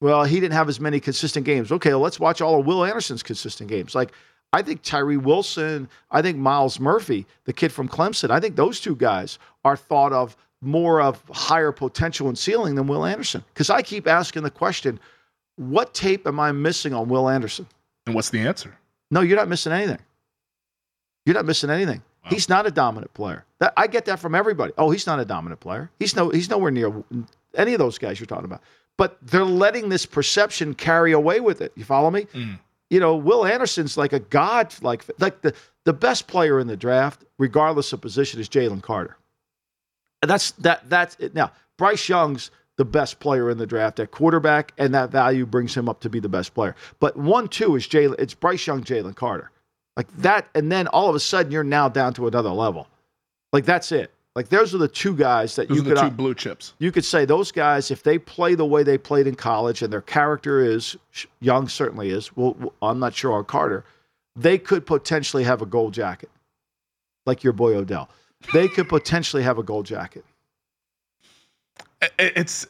Well, 0.01 0.25
he 0.25 0.41
didn't 0.41 0.53
have 0.55 0.69
as 0.69 0.79
many 0.79 1.01
consistent 1.01 1.47
games. 1.47 1.73
Okay, 1.73 1.91
well, 1.91 2.01
let's 2.01 2.21
watch 2.21 2.41
all 2.43 2.61
of 2.61 2.67
Will 2.67 2.85
Anderson's 2.85 3.23
consistent 3.23 3.71
games. 3.71 3.95
Like 3.95 4.13
I 4.53 4.61
think 4.63 4.83
Tyree 4.83 5.17
Wilson, 5.17 5.89
I 6.11 6.21
think 6.23 6.37
Myles 6.37 6.79
Murphy, 6.79 7.27
the 7.45 7.53
kid 7.53 7.73
from 7.73 7.89
Clemson, 7.89 8.31
I 8.31 8.39
think 8.39 8.57
those 8.57 8.79
two 8.81 8.95
guys 8.95 9.39
are 9.65 9.77
thought 9.77 10.13
of 10.13 10.37
more 10.61 11.01
of 11.01 11.23
higher 11.33 11.73
potential 11.73 12.29
and 12.29 12.37
ceiling 12.39 12.75
than 12.75 12.87
Will 12.87 13.05
Anderson. 13.07 13.43
Because 13.55 13.71
I 13.71 13.81
keep 13.83 14.07
asking 14.07 14.43
the 14.43 14.51
question, 14.51 15.01
what 15.57 15.95
tape 15.95 16.27
am 16.27 16.39
I 16.41 16.53
missing 16.53 16.93
on 16.93 17.09
Will 17.09 17.29
Anderson? 17.29 17.67
And 18.07 18.15
what's 18.15 18.31
the 18.31 18.41
answer? 18.41 18.77
No, 19.11 19.21
you're 19.23 19.37
not 19.37 19.49
missing 19.49 19.73
anything. 19.73 19.99
You're 21.27 21.35
not 21.35 21.45
missing 21.45 21.69
anything. 21.69 22.03
He's 22.29 22.49
not 22.49 22.67
a 22.67 22.71
dominant 22.71 23.13
player. 23.15 23.45
That, 23.61 23.73
I 23.77 23.87
get 23.87 24.07
that 24.07 24.19
from 24.19 24.35
everybody. 24.35 24.73
Oh, 24.79 24.91
he's 24.91 25.07
not 25.07 25.21
a 25.21 25.25
dominant 25.25 25.61
player. 25.61 25.91
He's 25.99 26.17
no. 26.17 26.31
He's 26.31 26.51
nowhere 26.51 26.71
near 26.71 27.05
any 27.55 27.73
of 27.73 27.79
those 27.79 27.99
guys 27.99 28.19
you're 28.19 28.27
talking 28.27 28.47
about. 28.47 28.63
But 28.97 29.19
they're 29.23 29.45
letting 29.45 29.91
this 29.91 30.07
perception 30.07 30.75
carry 30.75 31.13
away 31.13 31.41
with 31.41 31.61
it. 31.61 31.73
You 31.77 31.85
follow 31.85 32.11
me? 32.11 32.23
Mm. 32.33 32.59
You 32.91 33.01
know, 33.01 33.15
Will 33.15 33.45
Anderson's 33.45 33.97
like 33.97 34.13
a 34.13 34.19
god. 34.19 34.75
Like 34.83 35.05
like 35.21 35.43
the 35.43 35.55
the 35.85 35.93
best 35.93 36.27
player 36.27 36.59
in 36.59 36.67
the 36.67 36.77
draft, 36.77 37.25
regardless 37.39 37.93
of 37.93 38.01
position, 38.01 38.41
is 38.41 38.49
Jalen 38.49 38.83
Carter. 38.83 39.17
And 40.23 40.31
that's 40.31 40.53
that. 40.53 40.89
That's 40.89 41.17
it. 41.21 41.35
Now 41.35 41.53
Bryce 41.77 42.09
Young's 42.09 42.51
the 42.77 42.85
best 42.85 43.21
player 43.21 43.51
in 43.51 43.59
the 43.59 43.67
draft 43.67 44.01
at 44.01 44.11
quarterback, 44.11 44.73
and 44.79 44.95
that 44.95 45.11
value 45.11 45.47
brings 45.47 45.77
him 45.77 45.89
up 45.89 46.01
to 46.01 46.11
be 46.11 46.21
the 46.21 46.29
best 46.29 46.55
player. 46.55 46.75
But 46.99 47.17
one 47.17 47.49
two 47.49 47.77
is 47.77 47.87
Jalen. 47.87 48.17
It's 48.19 48.35
Bryce 48.35 48.67
Young, 48.67 48.83
Jalen 48.83 49.15
Carter, 49.15 49.51
like 49.97 50.15
that, 50.19 50.49
and 50.55 50.71
then 50.71 50.87
all 50.89 51.09
of 51.09 51.15
a 51.15 51.21
sudden 51.21 51.51
you're 51.51 51.65
now 51.65 51.89
down 51.89 52.13
to 52.15 52.27
another 52.27 52.51
level. 52.51 52.89
Like 53.53 53.65
that's 53.65 53.93
it. 53.93 54.11
Like 54.35 54.51
those 54.51 54.75
are 54.75 54.79
the 54.79 54.89
two 54.89 55.17
guys 55.17 55.57
that 55.57 55.69
Those 55.69 55.79
you 55.79 55.83
are 55.83 55.89
the 55.89 55.95
could 55.95 56.11
two 56.11 56.11
blue 56.11 56.35
chips. 56.35 56.75
you 56.79 56.93
could 56.93 57.07
say 57.07 57.25
those 57.25 57.51
guys, 57.51 57.91
if 57.91 58.03
they 58.03 58.19
play 58.19 58.55
the 58.55 58.67
way 58.67 58.83
they 58.83 58.99
played 58.99 59.27
in 59.27 59.35
college 59.35 59.81
and 59.81 59.91
their 59.91 60.03
character 60.03 60.61
is, 60.61 60.95
Young 61.41 61.69
certainly 61.69 62.11
is, 62.11 62.37
well, 62.37 62.55
I'm 62.83 62.99
not 62.99 63.15
sure 63.15 63.33
on 63.33 63.47
Carter, 63.47 63.85
they 64.37 64.59
could 64.59 64.85
potentially 64.85 65.43
have 65.45 65.63
a 65.63 65.67
gold 65.67 65.95
jacket, 65.95 66.29
like 67.25 67.43
your 67.43 67.55
boy 67.55 67.75
Odell. 67.77 68.11
They 68.53 68.69
could 68.69 68.91
potentially 68.91 69.43
have 69.43 69.57
a 69.57 69.63
gold 69.63 69.87
jacket. 69.87 70.25
It's. 72.19 72.67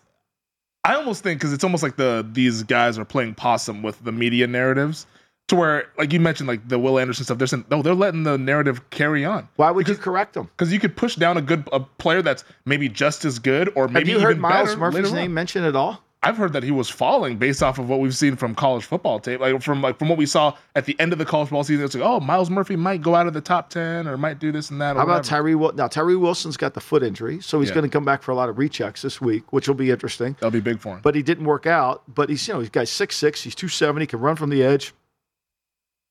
I 0.85 0.95
almost 0.95 1.25
think 1.25 1.41
because 1.41 1.53
it's 1.53 1.65
almost 1.65 1.83
like 1.83 1.97
the 1.97 2.25
these 2.33 2.63
guys 2.63 2.97
are 2.97 3.05
playing 3.05 3.35
possum 3.35 3.83
with 3.83 4.03
the 4.05 4.13
media 4.13 4.47
narratives, 4.47 5.09
to 5.49 5.57
where 5.57 5.87
like 5.97 6.13
you 6.13 6.19
mentioned 6.21 6.49
like 6.49 6.69
the 6.69 6.79
Will 6.79 6.99
Anderson 6.99 7.25
stuff. 7.25 7.39
They're 7.39 7.47
saying, 7.47 7.67
no, 7.71 7.83
they're 7.83 7.95
letting 7.95 8.25
the 8.25 8.37
narrative 8.37 8.89
carry 8.91 9.25
on. 9.25 9.49
Why 9.57 9.71
would 9.71 9.87
you 9.89 9.95
correct 9.95 10.35
them? 10.35 10.51
Because 10.57 10.73
you 10.73 10.81
could 10.81 10.97
push 10.97 11.15
down 11.17 11.37
a 11.37 11.43
good 11.43 11.69
a 11.73 11.81
player 11.81 12.23
that's 12.23 12.45
maybe 12.65 12.89
just 12.89 13.25
as 13.25 13.39
good 13.39 13.73
or 13.77 13.87
maybe. 13.89 14.11
Have 14.11 14.21
you 14.21 14.27
heard 14.27 14.39
Myles 14.39 14.77
Murphy's 14.77 14.97
later 14.97 15.09
on. 15.09 15.15
name 15.15 15.35
mentioned 15.35 15.65
at 15.67 15.77
all? 15.77 16.03
I've 16.23 16.37
heard 16.37 16.55
that 16.55 16.65
he 16.65 16.73
was 16.73 16.89
falling 16.89 17.37
based 17.37 17.63
off 17.63 17.79
of 17.79 17.89
what 17.89 18.01
we've 18.01 18.17
seen 18.17 18.35
from 18.35 18.57
college 18.57 18.85
football 18.85 19.21
tape, 19.21 19.39
like 19.39 19.63
from 19.63 19.81
like 19.81 19.97
from 19.97 20.09
what 20.09 20.19
we 20.19 20.27
saw 20.27 20.57
at 20.75 20.85
the 20.85 20.99
end 20.99 21.13
of 21.13 21.21
the 21.21 21.25
college 21.25 21.47
football 21.49 21.63
season. 21.63 21.85
It's 21.85 21.95
like, 21.95 22.03
oh, 22.03 22.19
Myles 22.19 22.51
Murphy 22.51 22.75
might 22.75 23.01
go 23.01 23.15
out 23.15 23.29
of 23.29 23.33
the 23.35 23.41
top 23.41 23.71
ten 23.71 24.09
or 24.09 24.17
might 24.17 24.41
do 24.41 24.51
this 24.51 24.71
and 24.71 24.81
that. 24.81 24.97
Or 24.97 25.01
How 25.01 25.05
about. 25.05 25.23
Tyree? 25.23 25.55
Now 25.55 25.87
Tyree 25.87 26.17
Wilson's 26.17 26.57
got 26.57 26.75
the 26.75 26.81
foot 26.81 27.05
injury, 27.05 27.41
so 27.41 27.61
he's 27.61 27.69
Yeah. 27.69 27.77
going 27.77 27.89
to 27.89 27.93
come 27.93 28.05
back 28.05 28.23
for 28.25 28.33
a 28.33 28.35
lot 28.35 28.49
of 28.49 28.57
rechecks 28.57 29.03
this 29.03 29.21
week, 29.21 29.53
which 29.53 29.69
will 29.69 29.77
be 29.77 29.93
interesting. 29.93 30.33
That'll 30.41 30.51
be 30.51 30.59
big 30.59 30.81
for 30.81 30.95
him. 30.95 31.01
but 31.03 31.15
he 31.15 31.23
didn't 31.23 31.45
work 31.45 31.67
out. 31.67 32.03
But 32.13 32.29
he's 32.31 32.49
you 32.49 32.55
know 32.55 32.61
he's 32.61 32.71
guy's 32.71 32.91
six 32.91 33.15
six, 33.15 33.43
he's 33.43 33.55
two 33.55 33.69
seventy, 33.69 34.07
can 34.07 34.19
run 34.19 34.35
from 34.35 34.51
the 34.51 34.65
edge. 34.65 34.95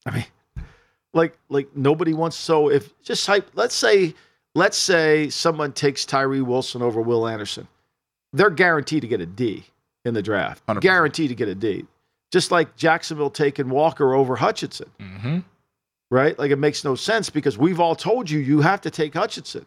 I 0.05 0.11
mean, 0.11 0.25
like 1.13 1.37
like 1.49 1.75
nobody 1.75 2.13
wants. 2.13 2.35
So 2.37 2.69
if 2.69 2.99
just 3.01 3.25
hype, 3.25 3.49
let's 3.55 3.75
say 3.75 4.13
let's 4.53 4.77
say 4.77 5.29
someone 5.29 5.71
takes 5.73 6.05
Tyree 6.05 6.41
Wilson 6.41 6.81
over 6.81 7.01
Will 7.01 7.27
Anderson, 7.27 7.67
they're 8.33 8.49
guaranteed 8.49 9.01
to 9.01 9.07
get 9.07 9.21
a 9.21 9.25
D 9.25 9.65
in 10.03 10.13
the 10.13 10.21
draft. 10.21 10.65
100%. 10.67 10.81
Guaranteed 10.81 11.29
to 11.29 11.35
get 11.35 11.47
a 11.47 11.55
D. 11.55 11.85
Just 12.31 12.51
like 12.51 12.75
Jacksonville 12.75 13.29
taking 13.29 13.69
Walker 13.69 14.13
over 14.13 14.35
Hutchinson, 14.35 14.89
hmm 14.99 15.39
right? 16.11 16.37
Like 16.37 16.51
it 16.51 16.57
makes 16.57 16.83
no 16.83 16.95
sense 16.95 17.29
because 17.29 17.57
we've 17.57 17.79
all 17.79 17.95
told 17.95 18.29
you 18.29 18.39
you 18.39 18.61
have 18.61 18.81
to 18.81 18.91
take 18.91 19.13
Hutchinson. 19.15 19.65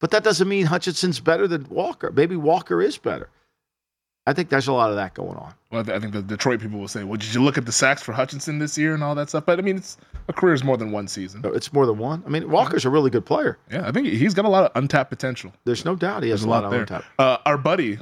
But 0.00 0.10
that 0.10 0.24
doesn't 0.24 0.48
mean 0.48 0.66
Hutchinson's 0.66 1.20
better 1.20 1.46
than 1.46 1.68
Walker. 1.68 2.10
Maybe 2.10 2.36
Walker 2.36 2.82
is 2.82 2.98
better. 2.98 3.28
I 4.28 4.34
think 4.34 4.50
there's 4.50 4.68
a 4.68 4.72
lot 4.72 4.90
of 4.90 4.96
that 4.96 5.14
going 5.14 5.36
on. 5.36 5.54
Well, 5.70 5.80
I 5.90 5.98
think 5.98 6.12
the 6.12 6.22
Detroit 6.22 6.60
people 6.60 6.78
will 6.78 6.86
say, 6.88 7.02
"Well, 7.02 7.16
did 7.16 7.32
you 7.34 7.42
look 7.42 7.56
at 7.56 7.64
the 7.66 7.72
sacks 7.72 8.02
for 8.02 8.12
Hutchinson 8.12 8.58
this 8.58 8.76
year 8.76 8.94
and 8.94 9.02
all 9.02 9.14
that 9.14 9.30
stuff?" 9.30 9.44
But 9.46 9.58
I 9.58 9.62
mean, 9.62 9.76
it's 9.78 9.96
a 10.28 10.32
career 10.34 10.52
is 10.54 10.62
more 10.62 10.76
than 10.76 10.92
one 10.92 11.08
season. 11.08 11.40
It's 11.44 11.72
more 11.72 11.86
than 11.86 11.96
one. 11.98 12.22
I 12.26 12.28
mean, 12.28 12.50
Walker's 12.50 12.84
a 12.84 12.90
really 12.90 13.10
good 13.10 13.24
player. 13.24 13.58
Yeah, 13.72 13.88
I 13.88 13.90
think 13.92 14.06
he's 14.06 14.34
got 14.34 14.44
a 14.44 14.48
lot 14.48 14.64
of 14.64 14.72
untapped 14.74 15.10
potential. 15.10 15.52
There's 15.64 15.84
no 15.84 15.96
doubt 15.96 16.22
he 16.22 16.30
has 16.30 16.44
a 16.44 16.48
lot, 16.48 16.64
of 16.64 16.70
there. 16.70 16.86
on 16.90 17.02
Uh, 17.18 17.38
our 17.46 17.56
buddy 17.56 17.98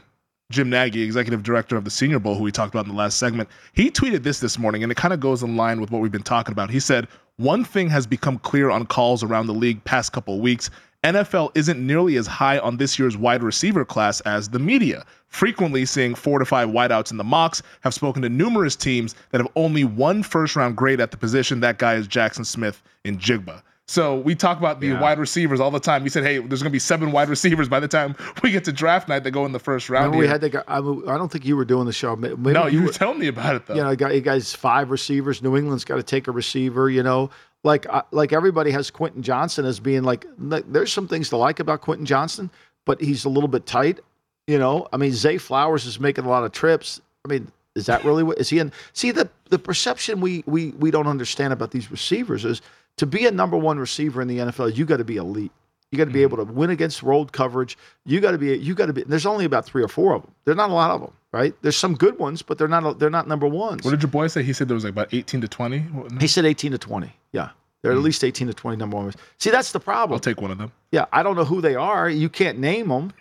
Jim 0.51 0.71
Nagy, 0.71 1.03
executive 1.03 1.43
director 1.43 1.77
of 1.77 1.85
the 1.85 1.91
Senior 1.91 2.19
Bowl, 2.21 2.35
who 2.37 2.43
we 2.45 2.53
talked 2.53 2.73
about 2.75 2.87
in 2.87 2.93
the 2.93 2.99
last 2.99 3.19
segment, 3.19 3.49
he 3.73 3.91
tweeted 3.91 4.23
this 4.23 4.39
this 4.41 4.59
morning, 4.59 4.83
and 4.83 4.93
it 4.93 4.97
kind 4.97 5.13
of 5.13 5.19
goes 5.21 5.43
in 5.43 5.57
line 5.57 5.81
with 5.81 5.91
what 5.91 6.01
we've 6.03 6.13
been 6.13 6.23
talking 6.23 6.53
about. 6.53 6.71
He 6.71 6.79
said, 6.81 7.09
"One 7.37 7.65
thing 7.65 7.89
has 7.91 8.07
become 8.07 8.39
clear 8.39 8.71
on 8.71 8.87
calls 8.87 9.23
around 9.25 9.47
the 9.47 9.55
league 9.55 9.83
past 9.85 10.13
couple 10.13 10.35
of 10.35 10.41
weeks." 10.41 10.71
NFL 11.15 11.53
isn't 11.55 11.85
nearly 11.85 12.17
as 12.17 12.27
high 12.27 12.59
on 12.59 12.77
this 12.77 12.99
year's 12.99 13.17
wide 13.17 13.43
receiver 13.43 13.85
class 13.85 14.21
as 14.23 14.49
the 14.51 14.59
media. 14.59 15.05
Frequently 15.29 15.85
seeing 15.85 16.15
four 16.15 16.39
to 16.39 16.45
five 16.45 16.69
wideouts 16.69 17.11
in 17.11 17.17
the 17.17 17.25
mocks, 17.25 17.63
have 17.83 17.93
spoken 17.95 18.23
to 18.23 18.29
numerous 18.29 18.77
teams 18.77 19.15
that 19.31 19.41
have 19.41 19.51
only 19.57 19.85
one 19.85 20.23
first 20.23 20.57
round 20.57 20.77
grade 20.77 21.01
at 21.01 21.11
the 21.11 21.17
position. 21.17 21.61
That 21.61 21.79
guy 21.79 21.95
is 21.95 22.07
Jackson 22.07 22.45
Smith 22.45 22.83
in 23.05 23.19
Jigba. 23.19 23.63
So 23.89 24.17
we 24.17 24.35
talk 24.35 24.59
about 24.59 24.81
the 24.81 24.89
Yeah. 24.89 25.01
wide 25.01 25.19
receivers 25.21 25.61
all 25.61 25.71
the 25.71 25.79
time. 25.79 26.03
We 26.03 26.09
said, 26.11 26.25
hey, 26.25 26.39
there's 26.39 26.61
going 26.61 26.71
to 26.71 26.75
be 26.75 26.79
seven 26.81 27.13
wide 27.13 27.29
receivers 27.29 27.69
by 27.69 27.79
the 27.79 27.87
time 27.87 28.17
we 28.43 28.51
get 28.51 28.65
to 28.65 28.73
draft 28.73 29.09
night 29.09 29.23
that 29.23 29.31
go 29.31 29.47
in 29.47 29.53
the 29.53 29.61
first 29.61 29.89
round. 29.89 30.07
Remember 30.07 30.19
we 30.25 30.27
had 30.29 30.41
the 30.41 30.49
guy. 30.51 30.63
I, 30.67 30.81
don't 30.81 31.31
think 31.31 31.45
you 31.45 31.57
were 31.57 31.65
doing 31.65 31.87
the 31.87 31.93
show. 31.93 32.17
Maybe 32.17 32.35
no, 32.53 32.67
you 32.67 32.81
were- 32.81 32.87
were 32.87 32.93
telling 32.93 33.21
me 33.21 33.29
about 33.29 33.55
it 33.55 33.67
though. 33.67 33.75
you 33.77 33.83
know, 33.85 33.91
you 33.91 33.97
got 33.97 34.13
you 34.15 34.21
guys 34.21 34.53
five 34.53 34.91
receivers. 34.91 35.41
New 35.41 35.57
England's 35.57 35.85
got 35.85 35.97
to 35.97 36.03
take 36.03 36.27
a 36.27 36.33
receiver. 36.33 36.91
You 36.91 37.05
know, 37.05 37.31
like 37.67 37.87
uh, 37.89 38.03
like 38.13 38.33
everybody 38.33 38.71
has 38.71 38.91
Quentin 38.91 39.23
Johnston 39.23 39.67
as 39.67 39.79
being 39.81 40.05
like. 40.05 40.25
There's 40.39 40.93
some 40.93 41.09
things 41.09 41.29
to 41.31 41.37
like 41.37 41.61
about 41.61 41.83
Quentin 41.83 42.07
Johnston, 42.07 42.51
but 42.87 43.01
he's 43.01 43.25
a 43.25 43.29
little 43.29 43.49
bit 43.49 43.67
tight. 43.67 44.01
You 44.47 44.59
know, 44.59 44.87
I 44.93 44.97
mean, 44.97 45.13
Zay 45.13 45.37
Flowers 45.37 45.85
is 45.85 45.99
making 45.99 46.25
a 46.25 46.29
lot 46.29 46.45
of 46.45 46.53
trips. 46.53 47.01
I 47.25 47.29
mean, 47.29 47.51
is 47.75 47.87
that 47.87 48.05
really 48.05 48.23
what 48.23 48.39
is 48.39 48.49
he 48.49 48.61
in? 48.61 48.73
See 48.93 49.11
the 49.11 49.29
the 49.51 49.59
perception 49.59 50.21
we 50.21 50.45
we 50.47 50.71
we 50.73 50.91
don't 50.91 51.09
understand 51.09 51.53
about 51.53 51.73
these 51.73 51.91
receivers 51.91 52.45
is 52.45 52.63
to 52.97 53.07
be 53.07 53.27
a 53.27 53.31
number 53.31 53.57
one 53.57 53.79
receiver 53.79 54.23
in 54.23 54.29
the 54.29 54.39
NFL, 54.39 54.77
you 54.77 54.87
got 54.87 54.97
to 54.99 55.05
be 55.05 55.17
elite. 55.17 55.53
You 55.93 55.99
got 55.99 56.07
to 56.07 56.11
be 56.11 56.19
mm-hmm. 56.19 56.35
able 56.35 56.45
to 56.45 56.53
win 56.53 56.71
against 56.71 57.03
rolled 57.03 57.33
coverage. 57.33 57.79
You 58.05 58.21
got 58.21 58.33
to 58.33 58.39
be. 58.39 58.57
You 58.57 58.75
got 58.75 58.87
to 58.87 58.93
be. 58.93 59.03
There's 59.05 59.27
only 59.27 59.45
about 59.45 59.65
three 59.65 59.83
or 59.83 59.89
four 59.89 60.15
of 60.15 60.23
them. 60.23 60.33
There's 60.45 60.57
not 60.57 60.71
a 60.71 60.73
lot 60.73 60.91
of 60.91 61.01
them, 61.01 61.13
right? 61.33 61.55
There's 61.63 61.77
some 61.77 61.95
good 61.95 62.19
ones, 62.19 62.43
but 62.43 62.59
they're 62.59 62.69
not. 62.69 62.99
They're 62.99 63.11
not 63.11 63.29
number 63.29 63.47
ones. 63.47 63.85
what 63.85 63.93
did 63.93 64.03
your 64.03 64.11
boy 64.11 64.27
say? 64.27 64.43
He 64.43 64.53
said 64.53 64.69
there 64.69 64.75
was 64.75 64.85
like 64.85 64.93
about 64.93 65.15
18 65.15 65.41
to 65.43 65.49
20. 65.49 65.79
What- 65.79 66.21
He 66.21 66.27
said 66.27 66.45
18 66.45 66.73
to 66.73 66.79
20. 66.79 67.13
Yeah. 67.33 67.51
There 67.83 67.93
are 67.93 67.95
at 67.95 68.01
mm. 68.01 68.05
least 68.05 68.25
18 68.25 68.49
to 68.49 68.55
20 68.55 68.77
number 68.79 68.97
ones. 68.97 69.15
See, 69.39 69.51
that's 69.51 69.71
the 69.71 69.79
problem. 69.79 70.17
I'll 70.17 70.21
take 70.21 70.41
one 70.41 70.51
of 70.51 70.59
them. 70.59 70.73
yeah. 70.91 71.05
I 71.13 71.23
don't 71.23 71.37
know 71.37 71.45
who 71.45 71.61
they 71.61 71.77
are. 71.77 72.11
You 72.11 72.29
can't 72.29 72.59
name 72.59 72.89
them. 72.89 73.13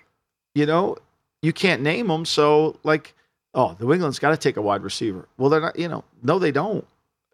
You 0.56 0.66
know, 0.66 0.98
you 1.42 1.54
can't 1.54 1.82
name 1.84 2.08
them. 2.08 2.26
So, 2.26 2.80
like, 2.84 3.14
oh, 3.54 3.76
New 3.80 3.94
England's 3.94 4.18
got 4.18 4.32
to 4.32 4.38
take 4.38 4.58
a 4.58 4.62
wide 4.62 4.82
receiver. 4.82 5.28
Well, 5.38 5.50
they're 5.50 5.62
not, 5.62 5.78
you 5.78 5.88
know, 5.88 6.04
no, 6.24 6.40
they 6.40 6.52
don't. 6.52 6.88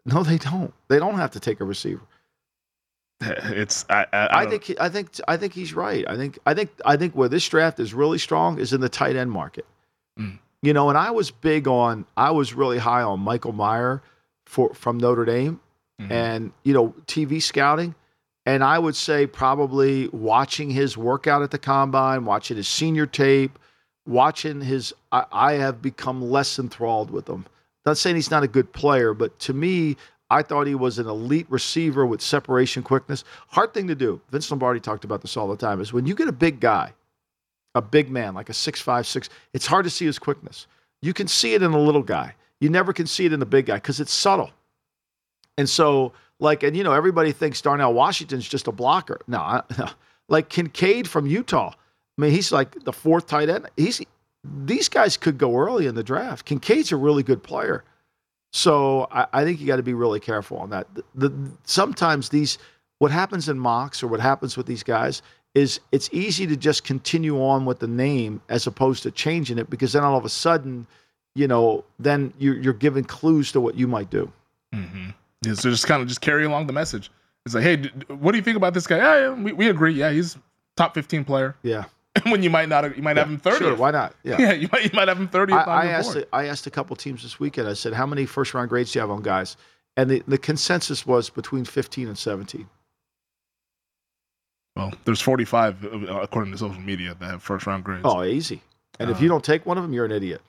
No, 0.06 0.24
they 0.24 0.40
don't. 0.40 0.74
They 0.88 0.98
don't 0.98 1.16
have 1.16 1.32
to 1.32 1.40
take 1.40 1.60
a 1.60 1.64
receiver. 1.64 2.02
It's 3.44 3.86
I 3.90 4.06
I, 4.12 4.28
I, 4.42 4.46
think 4.48 4.64
he- 4.64 4.80
I 4.80 4.90
think 4.90 5.10
I 5.28 5.38
think 5.38 5.54
he's 5.54 5.74
right. 5.74 6.06
I 6.08 6.16
think 6.16 6.40
I 6.46 6.54
think 6.54 6.72
I 6.86 6.98
think 6.98 7.16
where 7.16 7.30
this 7.30 7.48
draft 7.48 7.80
is 7.80 7.94
really 7.94 8.18
strong 8.18 8.60
is 8.60 8.74
in 8.74 8.82
the 8.82 8.90
tight 8.90 9.16
end 9.16 9.32
market. 9.32 9.66
Mm. 10.20 10.40
You 10.64 10.74
know, 10.74 10.90
and 10.90 10.98
I 10.98 11.10
was 11.12 11.32
big 11.32 11.68
on, 11.68 12.06
I 12.16 12.30
was 12.32 12.54
really 12.54 12.78
high 12.78 13.02
on 13.02 13.20
Michael 13.20 13.54
Mayer 13.54 14.02
for 14.46 14.74
from 14.74 14.98
Notre 14.98 15.26
Dame 15.26 15.60
and, 16.10 16.52
you 16.64 16.74
know, 16.74 16.96
TV 17.06 17.42
scouting. 17.42 17.94
And 18.46 18.64
I 18.64 18.80
would 18.80 18.96
say 18.96 19.28
probably 19.28 20.08
watching 20.08 20.72
his 20.72 20.98
workout 20.98 21.44
at 21.44 21.52
the 21.52 21.60
combine, 21.60 22.26
watching 22.26 22.58
his 22.58 22.68
senior 22.68 23.06
tape, 23.06 23.60
watching 24.08 24.62
his, 24.62 24.94
I, 25.12 25.26
I 25.32 25.54
have 25.54 25.80
become 25.82 26.22
less 26.24 26.58
enthralled 26.58 27.12
with 27.12 27.28
him. 27.30 27.46
Not 27.86 27.98
saying 27.98 28.16
he's 28.16 28.32
not 28.32 28.42
a 28.44 28.48
good 28.48 28.74
player, 28.74 29.14
but 29.14 29.38
to 29.40 29.54
me, 29.54 29.96
I 30.32 30.42
thought 30.44 30.66
he 30.66 30.76
was 30.76 30.98
an 30.98 31.08
elite 31.08 31.46
receiver 31.50 32.06
with 32.06 32.22
separation 32.22 32.84
quickness. 32.84 33.26
Hard 33.50 33.74
thing 33.74 33.88
to 33.90 33.96
do. 33.96 34.22
Vince 34.32 34.50
Lombardi 34.50 34.80
talked 34.80 35.04
about 35.04 35.22
this 35.22 35.36
all 35.36 35.50
the 35.50 35.58
time. 35.58 35.82
Is 35.82 35.92
when 35.92 36.06
you 36.06 36.16
get 36.16 36.30
a 36.30 36.32
big 36.32 36.62
guy, 36.62 36.94
a 37.76 37.82
big 37.82 38.10
man 38.10 38.34
like 38.34 38.50
a 38.50 38.54
six 38.54 38.80
five 38.80 39.06
six, 39.06 39.30
it's 39.54 39.68
hard 39.68 39.84
to 39.84 39.90
see 39.90 40.06
his 40.06 40.18
quickness. 40.18 40.68
You 41.02 41.14
can 41.14 41.28
see 41.28 41.54
it 41.54 41.62
in 41.62 41.74
a 41.74 41.80
little 41.80 42.02
guy. 42.02 42.36
You 42.62 42.70
never 42.70 42.94
can 42.94 43.08
see 43.08 43.26
it 43.26 43.34
in 43.34 43.42
the 43.42 43.46
big 43.46 43.66
guy 43.66 43.76
because 43.76 44.00
it's 44.00 44.14
subtle. 44.14 44.52
And 45.58 45.70
so, 45.70 46.14
like, 46.40 46.64
and 46.64 46.78
you 46.78 46.84
know, 46.86 46.94
everybody 46.94 47.34
thinks 47.34 47.62
Darnell 47.62 47.94
Washington's 47.94 48.48
just 48.48 48.68
a 48.68 48.72
blocker. 48.72 49.20
No, 49.28 49.40
I, 49.40 49.64
no. 49.78 49.90
like 50.30 50.48
Kincaid 50.48 51.10
from 51.10 51.28
Utah. 51.28 51.74
I 52.18 52.22
mean, 52.22 52.32
he's 52.32 52.54
like 52.54 52.86
the 52.86 52.94
fourth 52.94 53.28
tight 53.28 53.50
end. 53.50 53.70
He's 53.76 54.02
these 54.44 54.88
guys 54.88 55.18
could 55.18 55.38
go 55.38 55.58
early 55.58 55.88
in 55.88 55.96
the 55.96 56.04
draft. 56.04 56.46
Kincaid's 56.46 56.94
a 56.94 56.96
really 56.96 57.22
good 57.22 57.44
player. 57.44 57.84
So 58.52 59.08
I, 59.12 59.28
I 59.34 59.44
think 59.44 59.60
you 59.60 59.68
got 59.68 59.78
to 59.78 59.84
be 59.84 59.94
really 59.94 60.20
careful 60.20 60.58
on 60.58 60.70
that. 60.72 60.88
The, 60.94 61.04
the, 61.16 61.52
sometimes 61.64 62.30
these, 62.30 62.58
what 63.00 63.12
happens 63.12 63.50
in 63.50 63.58
mocks 63.58 64.04
or 64.04 64.08
what 64.08 64.20
happens 64.20 64.58
with 64.58 64.66
these 64.66 64.84
guys 64.84 65.22
is 65.54 65.80
it's 65.92 66.10
easy 66.14 66.48
to 66.48 66.56
just 66.56 66.84
continue 66.84 67.42
on 67.42 67.66
with 67.66 67.80
the 67.80 67.88
name 67.88 68.42
as 68.50 68.68
opposed 68.68 69.04
to 69.04 69.12
changing 69.12 69.58
it 69.58 69.70
because 69.70 69.94
then 69.94 70.04
all 70.04 70.18
of 70.18 70.26
a 70.26 70.30
sudden, 70.30 70.88
you 71.36 71.48
know, 71.48 71.84
then 72.00 72.34
you're, 72.40 72.58
you're 72.58 72.74
giving 72.74 73.04
clues 73.04 73.52
to 73.52 73.60
what 73.62 73.76
you 73.76 73.88
might 73.88 74.10
do. 74.10 74.32
Mm-hmm. 74.74 75.10
Yeah, 75.44 75.54
so 75.54 75.70
just 75.70 75.88
kind 75.88 76.02
of 76.02 76.08
just 76.08 76.22
carry 76.22 76.46
along 76.46 76.68
the 76.68 76.74
message. 76.74 77.12
It's 77.46 77.56
like, 77.56 77.64
hey, 77.64 77.90
what 78.08 78.32
do 78.32 78.38
you 78.38 78.44
think 78.44 78.58
about 78.58 78.74
this 78.74 78.86
guy? 78.86 78.98
Yeah, 78.98 79.20
yeah 79.20 79.34
we, 79.34 79.54
we 79.54 79.70
agree. 79.70 79.94
Yeah, 79.94 80.12
he's 80.12 80.38
top 80.78 80.94
15 80.94 81.26
player. 81.26 81.56
Yeah. 81.64 81.86
when 82.24 82.44
you 82.44 82.50
might 82.50 82.68
not, 82.70 82.96
you 82.96 83.04
might 83.04 83.18
have 83.18 83.30
him 83.30 83.40
30. 83.40 83.58
Sure, 83.58 83.76
why 83.76 83.92
not? 83.92 84.16
Yeah. 84.24 84.36
Yeah, 84.40 84.52
you 84.54 84.68
might 84.72 84.84
you 84.84 84.90
might 84.94 85.08
have 85.08 85.18
him 85.20 85.28
thirty. 85.30 85.54
I, 85.54 85.64
I 85.64 85.86
asked 85.88 86.16
a, 86.16 86.28
I 86.36 86.46
asked 86.48 86.68
a 86.68 86.72
couple 86.72 86.96
teams 86.96 87.24
this 87.24 87.40
weekend. 87.40 87.68
I 87.68 87.74
said, 87.74 87.94
"How 87.94 88.06
many 88.06 88.26
first 88.26 88.54
round 88.54 88.70
grades 88.70 88.92
do 88.92 88.98
you 88.98 89.02
have 89.02 89.10
on 89.12 89.22
guys?" 89.22 89.56
And 89.98 90.10
the, 90.10 90.24
the 90.28 90.38
consensus 90.38 91.06
was 91.06 91.30
between 91.30 91.66
15 91.66 92.08
and 92.08 92.18
17. 92.18 92.66
Well, 94.76 94.94
there's 95.06 95.20
45 95.22 95.86
uh, 95.86 95.90
according 96.22 96.54
to 96.54 96.58
social 96.58 96.82
media 96.82 97.16
that 97.20 97.30
have 97.30 97.44
first 97.44 97.66
round 97.68 97.84
grades. 97.84 98.02
Oh, 98.06 98.24
easy. 98.24 98.62
And 99.00 99.10
if 99.10 99.18
Uh. 99.18 99.24
you 99.24 99.28
don't 99.30 99.44
take 99.44 99.66
one 99.66 99.78
of 99.78 99.84
them, 99.84 99.94
you're 99.94 100.06
an 100.06 100.12
idiot. 100.12 100.42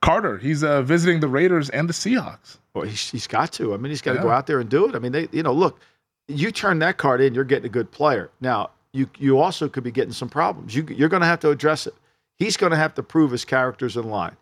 Carter, 0.00 0.38
he's 0.38 0.62
uh, 0.62 0.82
visiting 0.82 1.20
the 1.20 1.28
Raiders 1.28 1.70
and 1.70 1.88
the 1.88 1.92
Seahawks. 1.92 2.58
Well, 2.74 2.84
he's, 2.84 3.10
he's 3.10 3.26
got 3.26 3.52
to. 3.54 3.74
I 3.74 3.78
mean, 3.78 3.90
he's 3.90 4.02
got 4.02 4.12
to 4.14 4.20
go 4.22 4.30
out 4.30 4.46
there 4.46 4.60
and 4.60 4.68
do 4.68 4.88
it. 4.88 4.94
I 4.94 4.98
mean, 4.98 5.12
they, 5.12 5.28
you 5.32 5.42
know, 5.42 5.52
look, 5.52 5.80
you 6.28 6.52
turn 6.52 6.78
that 6.80 6.98
card 6.98 7.20
in, 7.20 7.34
you're 7.34 7.44
getting 7.44 7.66
a 7.66 7.70
good 7.70 7.90
player. 7.90 8.30
Now, 8.40 8.70
you 8.92 9.08
you 9.18 9.38
also 9.38 9.68
could 9.68 9.84
be 9.84 9.90
getting 9.90 10.12
some 10.12 10.28
problems. 10.28 10.74
You 10.74 10.86
you're 10.90 11.08
going 11.08 11.22
to 11.22 11.26
have 11.26 11.40
to 11.40 11.50
address 11.50 11.86
it. 11.86 11.94
He's 12.38 12.56
going 12.56 12.72
to 12.72 12.76
have 12.76 12.94
to 12.94 13.02
prove 13.02 13.30
his 13.30 13.44
characters 13.44 13.96
in 13.96 14.08
line. 14.08 14.36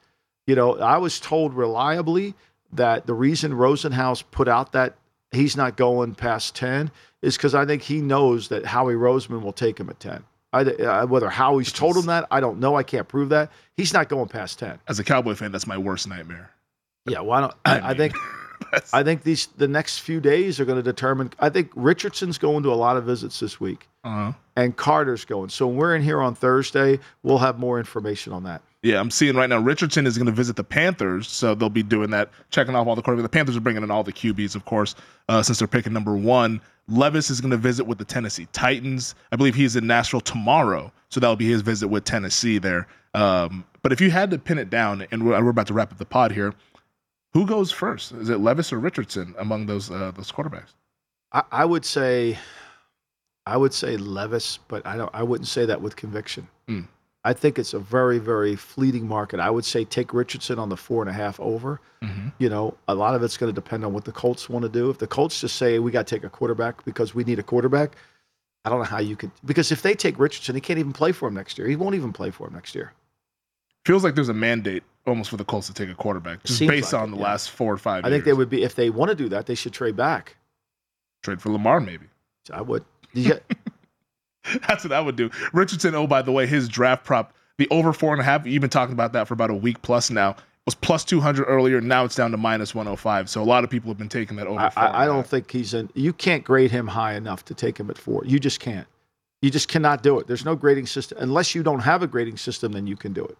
You 0.47 0.55
know, 0.55 0.79
I 0.79 0.97
was 0.99 1.21
told 1.21 1.55
reliably 1.55 2.35
that 2.73 3.07
the 3.07 3.15
reason 3.15 3.53
Rosenhaus 3.53 4.25
put 4.31 4.49
out 4.49 4.73
that 4.73 4.97
he's 5.33 5.57
not 5.57 5.77
going 5.77 6.15
past 6.15 6.55
10 6.57 6.91
is 7.23 7.37
because 7.37 7.55
I 7.55 7.67
think 7.67 7.83
he 7.83 8.01
knows 8.01 8.49
that 8.49 8.65
Howie 8.65 8.95
Roseman 8.95 9.43
will 9.43 9.53
take 9.53 9.79
him 9.79 9.91
at 9.91 10.01
10. 10.01 10.25
I, 10.53 10.63
uh, 10.63 11.07
whether 11.07 11.29
Howie's 11.29 11.73
told 11.73 11.97
him 11.97 12.07
that, 12.07 12.27
I 12.31 12.41
don't 12.41 12.59
know. 12.59 12.75
I 12.75 12.83
can't 12.83 13.07
prove 13.07 13.29
that. 13.29 13.53
He's 13.77 13.93
not 13.93 14.09
going 14.09 14.29
past 14.29 14.59
10. 14.59 14.81
As 14.89 14.99
a 14.99 15.05
Cowboy 15.05 15.35
fan, 15.35 15.53
that's 15.53 15.67
my 15.67 15.79
worst 15.79 16.09
nightmare. 16.09 16.51
Yeah, 17.07 17.21
why 17.21 17.41
don't 17.43 17.55
I, 17.65 17.91
I 17.91 17.95
think 17.95 18.15
That's- 18.15 18.37
I 18.93 19.03
think 19.03 19.23
these 19.23 19.47
the 19.57 19.69
next 19.69 19.99
few 19.99 20.21
days 20.21 20.61
are 20.61 20.65
going 20.65 20.79
to 20.79 20.83
determine. 20.83 21.33
I 21.39 21.49
think 21.49 21.71
Richardson's 21.75 22.39
going 22.39 22.63
to 22.63 22.73
a 22.73 22.75
lot 22.75 22.97
of 22.97 23.05
visits 23.05 23.41
this 23.41 23.61
week, 23.61 23.89
uh-huh. 24.05 24.33
and 24.57 24.77
Carter's 24.77 25.25
going. 25.25 25.49
So 25.49 25.67
when 25.67 25.77
we're 25.77 25.97
in 25.97 26.03
here 26.03 26.21
on 26.21 26.35
Thursday, 26.35 26.99
we'll 27.23 27.39
have 27.39 27.59
more 27.59 27.79
information 27.79 28.33
on 28.33 28.45
that. 28.45 28.63
Yeah, 28.83 28.99
I'm 28.99 29.11
seeing 29.11 29.37
right 29.37 29.49
now 29.49 29.59
Richardson 29.59 30.07
is 30.07 30.17
going 30.17 30.27
to 30.27 30.33
visit 30.33 30.57
the 30.57 30.65
Panthers, 30.65 31.29
so 31.29 31.55
they'll 31.55 31.69
be 31.69 31.83
doing 31.83 32.11
that, 32.11 32.31
checking 32.51 32.75
off 32.75 32.87
all 32.87 32.97
the 32.97 33.03
quarterbacks. 33.03 33.23
The 33.23 33.29
Panthers 33.29 33.57
are 33.57 33.61
bringing 33.61 33.83
in 33.83 33.91
all 33.91 34.03
the 34.03 34.13
QBs, 34.13 34.55
of 34.55 34.65
course, 34.65 34.95
uh, 35.29 35.43
since 35.43 35.59
they're 35.59 35.69
picking 35.69 35.93
number 35.93 36.17
one. 36.17 36.61
Levis 36.89 37.31
is 37.31 37.41
going 37.41 37.51
to 37.51 37.59
visit 37.59 37.85
with 37.85 37.99
the 37.99 38.05
Tennessee 38.05 38.49
Titans. 38.53 39.15
I 39.33 39.37
believe 39.37 39.55
he's 39.55 39.77
in 39.77 39.87
Nashville 39.87 40.23
tomorrow, 40.23 40.91
so 41.11 41.21
that'll 41.21 41.37
be 41.37 41.49
his 41.49 41.61
visit 41.61 41.89
with 41.89 42.05
Tennessee 42.05 42.59
there. 42.59 42.89
Um, 43.15 43.65
but 43.83 43.93
if 43.93 44.01
you 44.01 44.11
had 44.11 44.31
to 44.31 44.39
pin 44.39 44.59
it 44.59 44.71
down, 44.71 45.07
and 45.11 45.27
we're, 45.27 45.43
we're 45.43 45.51
about 45.51 45.67
to 45.69 45.75
wrap 45.75 45.93
up 45.93 45.99
the 45.99 46.07
pod 46.07 46.33
here, 46.33 46.55
who 47.33 47.47
goes 47.47 47.71
first? 47.71 48.13
Is 48.13 48.29
it 48.29 48.39
Levis 48.39 48.73
or 48.73 48.79
Richardson 48.79 49.35
among 49.39 49.67
those 49.67 49.91
uh, 49.91 50.13
those 50.15 50.33
quarterbacks? 50.33 50.75
I, 51.33 51.43
I 51.53 51.65
would 51.65 51.85
say, 51.85 52.39
I 53.47 53.57
would 53.57 53.73
say 53.73 53.97
Levis, 53.97 54.59
but 54.69 54.87
I 54.87 54.97
don't. 54.97 55.11
I 55.15 55.23
wouldn't 55.23 55.49
say 55.49 55.67
that 55.67 55.81
with 55.81 55.97
conviction. 55.97 56.49
Mm. 56.69 56.89
I 57.23 57.35
think 57.35 57.59
it's 57.59 57.75
a 57.75 57.79
very, 57.79 58.19
very 58.19 58.57
fleeting 58.57 59.07
market. 59.07 59.41
I 59.41 59.51
would 59.51 59.65
say 59.65 59.85
take 59.85 60.15
Richardson 60.15 60.59
on 60.59 60.71
the 60.71 60.77
four 60.77 61.03
and 61.03 61.11
a 61.11 61.13
half 61.13 61.39
over. 61.39 61.79
You 62.39 62.49
know, 62.49 62.75
a 62.89 62.95
lot 62.95 63.15
of 63.15 63.23
it's 63.23 63.37
going 63.37 63.53
to 63.53 63.55
depend 63.55 63.85
on 63.85 63.93
what 63.93 64.07
the 64.07 64.13
Colts 64.13 64.49
want 64.49 64.63
to 64.63 64.71
do. 64.71 64.89
If 64.89 64.99
the 64.99 65.07
Colts 65.07 65.39
just 65.39 65.57
say 65.57 65.79
we 65.79 65.91
got 65.91 66.07
to 66.07 66.15
take 66.15 66.25
a 66.25 66.31
quarterback 66.31 66.83
because 66.87 67.15
we 67.15 67.25
need 67.25 67.39
a 67.39 67.43
quarterback, 67.43 67.97
I 68.65 68.71
don't 68.71 68.79
know 68.79 68.85
how 68.85 69.01
you 69.01 69.17
could. 69.17 69.31
Because 69.45 69.71
if 69.71 69.83
they 69.83 69.95
take 69.95 70.19
Richardson, 70.19 70.55
he 70.55 70.63
can't 70.63 70.79
even 70.79 70.95
play 70.95 71.13
for 71.13 71.29
him 71.29 71.35
next 71.35 71.59
year. 71.59 71.69
He 71.69 71.77
won't 71.77 71.95
even 71.95 72.13
play 72.13 72.31
for 72.31 72.47
him 72.47 72.55
next 72.55 72.75
year. 72.75 72.95
Feels 73.85 74.05
like 74.05 74.15
there's 74.15 74.29
a 74.29 74.35
mandate 74.35 74.83
almost 75.07 75.31
for 75.31 75.37
the 75.37 75.45
Colts 75.45 75.67
to 75.69 75.75
take 75.75 75.89
a 75.89 75.95
quarterback, 75.95 76.43
just 76.45 76.59
Seems 76.59 76.71
based 76.71 76.93
like 76.93 77.03
on 77.03 77.09
it, 77.09 77.13
the 77.13 77.17
yeah. 77.19 77.25
last 77.25 77.51
four 77.51 77.73
or 77.73 77.79
five. 77.79 78.05
I 78.05 78.11
think 78.11 78.25
they 78.25 78.33
would 78.33 78.51
be 78.51 78.63
if 78.63 78.75
they 78.75 78.91
want 78.91 79.09
to 79.11 79.15
do 79.15 79.29
that, 79.31 79.47
they 79.47 79.55
should 79.55 79.73
trade 79.73 79.97
back. 79.97 80.37
trade 81.23 81.41
for 81.41 81.51
Lamar, 81.51 81.81
maybe. 81.81 82.07
I 82.53 82.61
would. 82.63 82.85
Get, 83.15 83.43
That's 84.69 84.85
what 84.85 84.93
I 84.93 85.01
would 85.01 85.17
do. 85.17 85.31
Richardson, 85.53 85.95
oh, 85.95 86.07
by 86.07 86.23
the 86.23 86.33
way, 86.33 86.47
his 86.47 86.69
draft 86.69 87.05
prop, 87.05 87.33
the 87.59 87.69
over 87.71 87.93
four 87.93 88.13
and 88.13 88.21
a 88.21 88.25
half, 88.25 88.47
you've 88.47 88.61
been 88.61 88.71
talking 88.71 88.93
about 88.93 89.13
that 89.15 89.27
for 89.29 89.35
about 89.35 89.51
a 89.51 89.55
week 89.55 89.81
plus 89.83 90.11
now, 90.11 90.31
It 90.31 90.37
was 90.67 90.75
plus 90.75 91.05
200 91.05 91.45
earlier. 91.45 91.81
Now 91.81 92.05
it's 92.05 92.15
down 92.17 92.31
to 92.31 92.37
minus 92.37 92.75
105. 92.75 93.29
So 93.29 93.43
a 93.43 93.45
lot 93.45 93.65
of 93.65 93.71
people 93.71 93.91
have 93.91 93.99
been 93.99 94.09
taking 94.09 94.37
that 94.37 94.47
over 94.47 94.61
I, 94.61 94.71
four. 94.71 94.83
and 94.85 94.95
a 94.95 94.99
I, 94.99 95.03
I 95.05 95.07
don't 95.07 95.27
think 95.27 95.51
he's 95.51 95.75
in. 95.75 95.91
You 95.95 96.13
can't 96.13 96.45
grade 96.45 96.71
him 96.71 96.87
high 96.87 97.15
enough 97.15 97.45
to 97.47 97.55
take 97.55 97.79
him 97.79 97.91
at 97.91 97.99
four. 97.99 98.23
You 98.25 98.39
just 98.39 98.61
can't. 98.61 98.87
You 99.43 99.51
just 99.51 99.69
cannot 99.69 100.03
do 100.03 100.19
it. 100.19 100.27
There's 100.27 100.45
no 100.45 100.55
grading 100.55 100.87
system 100.87 101.19
unless 101.21 101.55
you 101.55 101.63
don't 101.63 101.81
have 101.81 102.03
a 102.03 102.07
grading 102.07 102.37
system. 102.37 102.73
Then 102.73 102.87
you 102.87 102.97
can 102.97 103.13
do 103.13 103.25
it. 103.25 103.37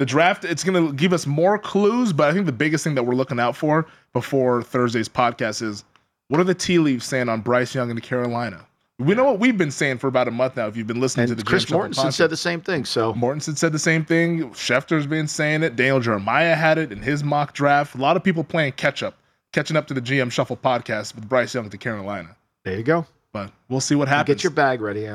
The 0.00 0.06
draft, 0.06 0.46
it's 0.46 0.64
going 0.64 0.86
to 0.86 0.94
give 0.94 1.12
us 1.12 1.26
more 1.26 1.58
clues, 1.58 2.14
but 2.14 2.30
I 2.30 2.32
think 2.32 2.46
the 2.46 2.52
biggest 2.52 2.84
thing 2.84 2.94
that 2.94 3.02
we're 3.02 3.14
looking 3.14 3.38
out 3.38 3.54
for 3.54 3.86
before 4.14 4.62
Thursday's 4.62 5.10
podcast 5.10 5.60
is 5.60 5.84
what 6.28 6.40
are 6.40 6.44
the 6.44 6.54
tea 6.54 6.78
leaves 6.78 7.04
saying 7.04 7.28
on 7.28 7.42
Bryce 7.42 7.74
Young 7.74 7.90
and 7.90 7.98
the 7.98 8.00
Carolina? 8.00 8.66
We 8.98 9.14
know 9.14 9.24
what 9.24 9.38
we've 9.38 9.58
been 9.58 9.70
saying 9.70 9.98
for 9.98 10.08
about 10.08 10.26
a 10.26 10.30
month 10.30 10.56
now. 10.56 10.68
If 10.68 10.76
you've 10.78 10.86
been 10.86 11.02
listening 11.02 11.26
to 11.26 11.34
the 11.34 11.42
Chris 11.42 11.66
Mortensen 11.66 12.14
said 12.14 12.30
the 12.30 12.36
same 12.38 12.62
thing. 12.62 12.86
So 12.86 13.12
Mortensen 13.12 13.58
said 13.58 13.72
the 13.72 13.78
same 13.78 14.02
thing. 14.02 14.48
Schefter's 14.52 15.06
been 15.06 15.28
saying 15.28 15.62
it. 15.64 15.76
Daniel 15.76 16.00
Jeremiah 16.00 16.54
had 16.54 16.78
it 16.78 16.92
in 16.92 17.02
his 17.02 17.22
mock 17.22 17.52
draft. 17.52 17.94
A 17.94 17.98
lot 17.98 18.16
of 18.16 18.24
people 18.24 18.42
playing 18.42 18.72
catch 18.72 19.02
up, 19.02 19.18
catching 19.52 19.76
up 19.76 19.86
to 19.88 19.92
the 19.92 20.00
GM 20.00 20.32
Shuffle 20.32 20.56
podcast 20.56 21.14
with 21.14 21.28
Bryce 21.28 21.54
Young 21.54 21.68
to 21.68 21.76
Carolina. 21.76 22.34
there 22.64 22.78
you 22.78 22.84
go. 22.84 23.04
But 23.32 23.52
we'll 23.68 23.80
see 23.80 23.96
what 23.96 24.08
happens. 24.08 24.34
Get 24.34 24.44
your 24.44 24.50
bag 24.52 24.80
ready. 24.80 25.10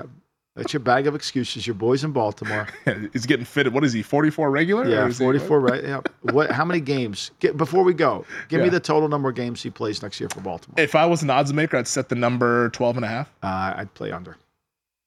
That's 0.56 0.72
your 0.72 0.80
bag 0.80 1.06
of 1.06 1.16
excuses. 1.16 1.68
Your 1.68 1.74
boys 1.74 2.04
in 2.06 2.12
Baltimore. 2.14 2.66
He's 3.14 3.26
getting 3.26 3.46
fitted. 3.46 3.74
What 3.74 3.84
is 3.84 3.92
he? 3.92 4.02
44 4.02 4.50
regular? 4.50 4.88
Yeah, 4.88 5.04
Or 5.04 5.08
is 5.10 5.18
he- 5.18 5.24
44. 5.26 5.60
Right. 5.60 5.84
Yeah. 5.84 6.00
What? 6.22 6.50
How 6.52 6.64
many 6.64 6.80
games? 6.80 7.32
Get, 7.40 7.58
before 7.58 7.84
we 7.84 7.94
go, 7.94 8.26
give 8.48 8.62
me 8.62 8.70
the 8.70 8.80
total 8.80 9.10
number 9.10 9.28
of 9.30 9.36
games 9.36 9.62
he 9.62 9.70
plays 9.70 10.02
next 10.02 10.20
year 10.20 10.30
for 10.30 10.40
Baltimore. 10.40 10.76
If 10.82 10.96
I 10.96 11.06
was 11.06 11.22
an 11.24 11.30
odds 11.30 11.52
maker, 11.52 11.76
I'd 11.78 11.88
set 11.90 12.08
the 12.10 12.16
number 12.16 12.70
12 12.70 12.96
and 12.98 13.06
a 13.06 13.10
half. 13.10 13.28
Uh, 13.44 13.74
I'd 13.78 13.94
play 13.96 14.12
under. 14.12 14.38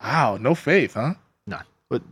Wow, 0.03 0.37
no 0.37 0.55
faith, 0.55 0.95
huh? 0.95 1.15
None. 1.47 1.65
But 1.89 2.03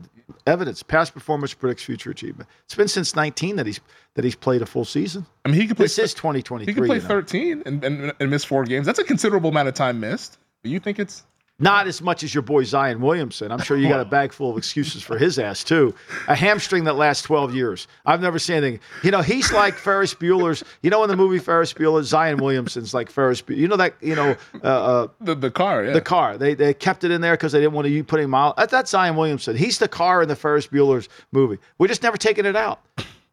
evidence, 0.47 0.83
past 0.83 1.13
performance 1.13 1.53
predicts 1.55 1.85
future 1.85 2.11
achievement. 2.11 2.49
It's 2.65 2.75
been 2.75 2.89
since 2.89 3.15
19 3.15 3.57
that 3.57 3.67
he's 3.67 3.81
that 4.15 4.25
he's 4.25 4.35
played 4.35 4.63
a 4.63 4.67
full 4.67 4.85
season. 4.87 5.27
I 5.45 5.51
mean, 5.51 5.61
he 5.61 5.67
could 5.67 5.77
play. 5.77 5.85
This 5.85 5.99
is 5.99 6.15
2023. 6.15 6.73
he 6.73 6.75
could 6.75 6.87
play 6.87 6.97
you 6.97 7.03
know. 7.03 7.09
13 7.09 7.63
and, 7.67 7.85
and, 7.85 8.13
and 8.19 8.31
miss 8.31 8.45
four 8.45 8.65
games. 8.65 8.87
That's 8.87 8.99
a 8.99 9.05
considerable 9.05 9.51
amount 9.51 9.69
of 9.69 9.75
time 9.75 10.01
missed. 10.01 10.39
But 10.63 10.71
you 10.71 10.81
think 10.81 10.99
it's 10.99 11.23
Not 11.59 11.87
as 11.87 12.03
much 12.03 12.23
as 12.23 12.35
your 12.35 12.43
boy 12.43 12.65
Zion 12.65 13.01
Williamson. 13.01 13.51
I'm 13.51 13.63
sure 13.63 13.79
you 13.79 13.89
got 13.89 14.01
a 14.01 14.05
bag 14.11 14.31
full 14.33 14.51
of 14.51 14.59
excuses 14.59 15.03
for 15.03 15.17
his 15.17 15.39
ass 15.39 15.65
too. 15.65 15.95
A 16.29 16.35
hamstring 16.35 16.85
that 16.85 16.97
lasts 16.97 17.23
12 17.23 17.55
years. 17.55 17.89
I've 18.05 18.21
never 18.21 18.39
seen 18.39 18.57
anything. 18.57 18.81
You 19.03 19.11
know, 19.11 19.23
he's 19.23 19.51
like 19.53 19.75
Ferris 19.75 20.13
Bueller's. 20.13 20.63
You 20.83 20.91
know, 20.91 21.03
in 21.03 21.09
the 21.09 21.17
movie 21.17 21.39
Ferris 21.39 21.73
Bueller, 21.73 22.03
Zion 22.03 22.37
Williamson's 22.37 22.93
like 22.93 23.11
Ferris. 23.11 23.41
Bueller. 23.41 23.57
You 23.57 23.69
know 23.69 23.77
that. 23.77 23.95
You 24.03 24.15
know, 24.17 24.37
uh, 24.63 24.67
uh, 24.67 25.09
the, 25.23 25.35
the 25.35 25.51
car? 25.51 25.85
Yeah. 25.85 25.93
the 25.95 26.03
car. 26.03 26.37
They 26.37 26.53
they 26.53 26.75
kept 26.75 27.05
it 27.05 27.11
in 27.11 27.23
there 27.23 27.35
because 27.35 27.53
they 27.53 27.61
didn't 27.61 27.73
want 27.73 27.89
to 27.89 28.05
put 28.05 28.21
him 28.21 28.35
out. 28.35 28.59
That, 28.59 28.69
that's 28.69 28.91
Zion 28.91 29.17
Williamson. 29.17 29.57
He's 29.57 29.79
the 29.79 29.89
car 29.89 30.23
in 30.23 30.29
the 30.29 30.37
Ferris 30.37 30.67
Bueller's 30.67 31.09
movie. 31.33 31.59
We're 31.79 31.89
just 31.89 32.03
never 32.03 32.19
taking 32.19 32.45
it 32.45 32.57
out. 32.57 32.83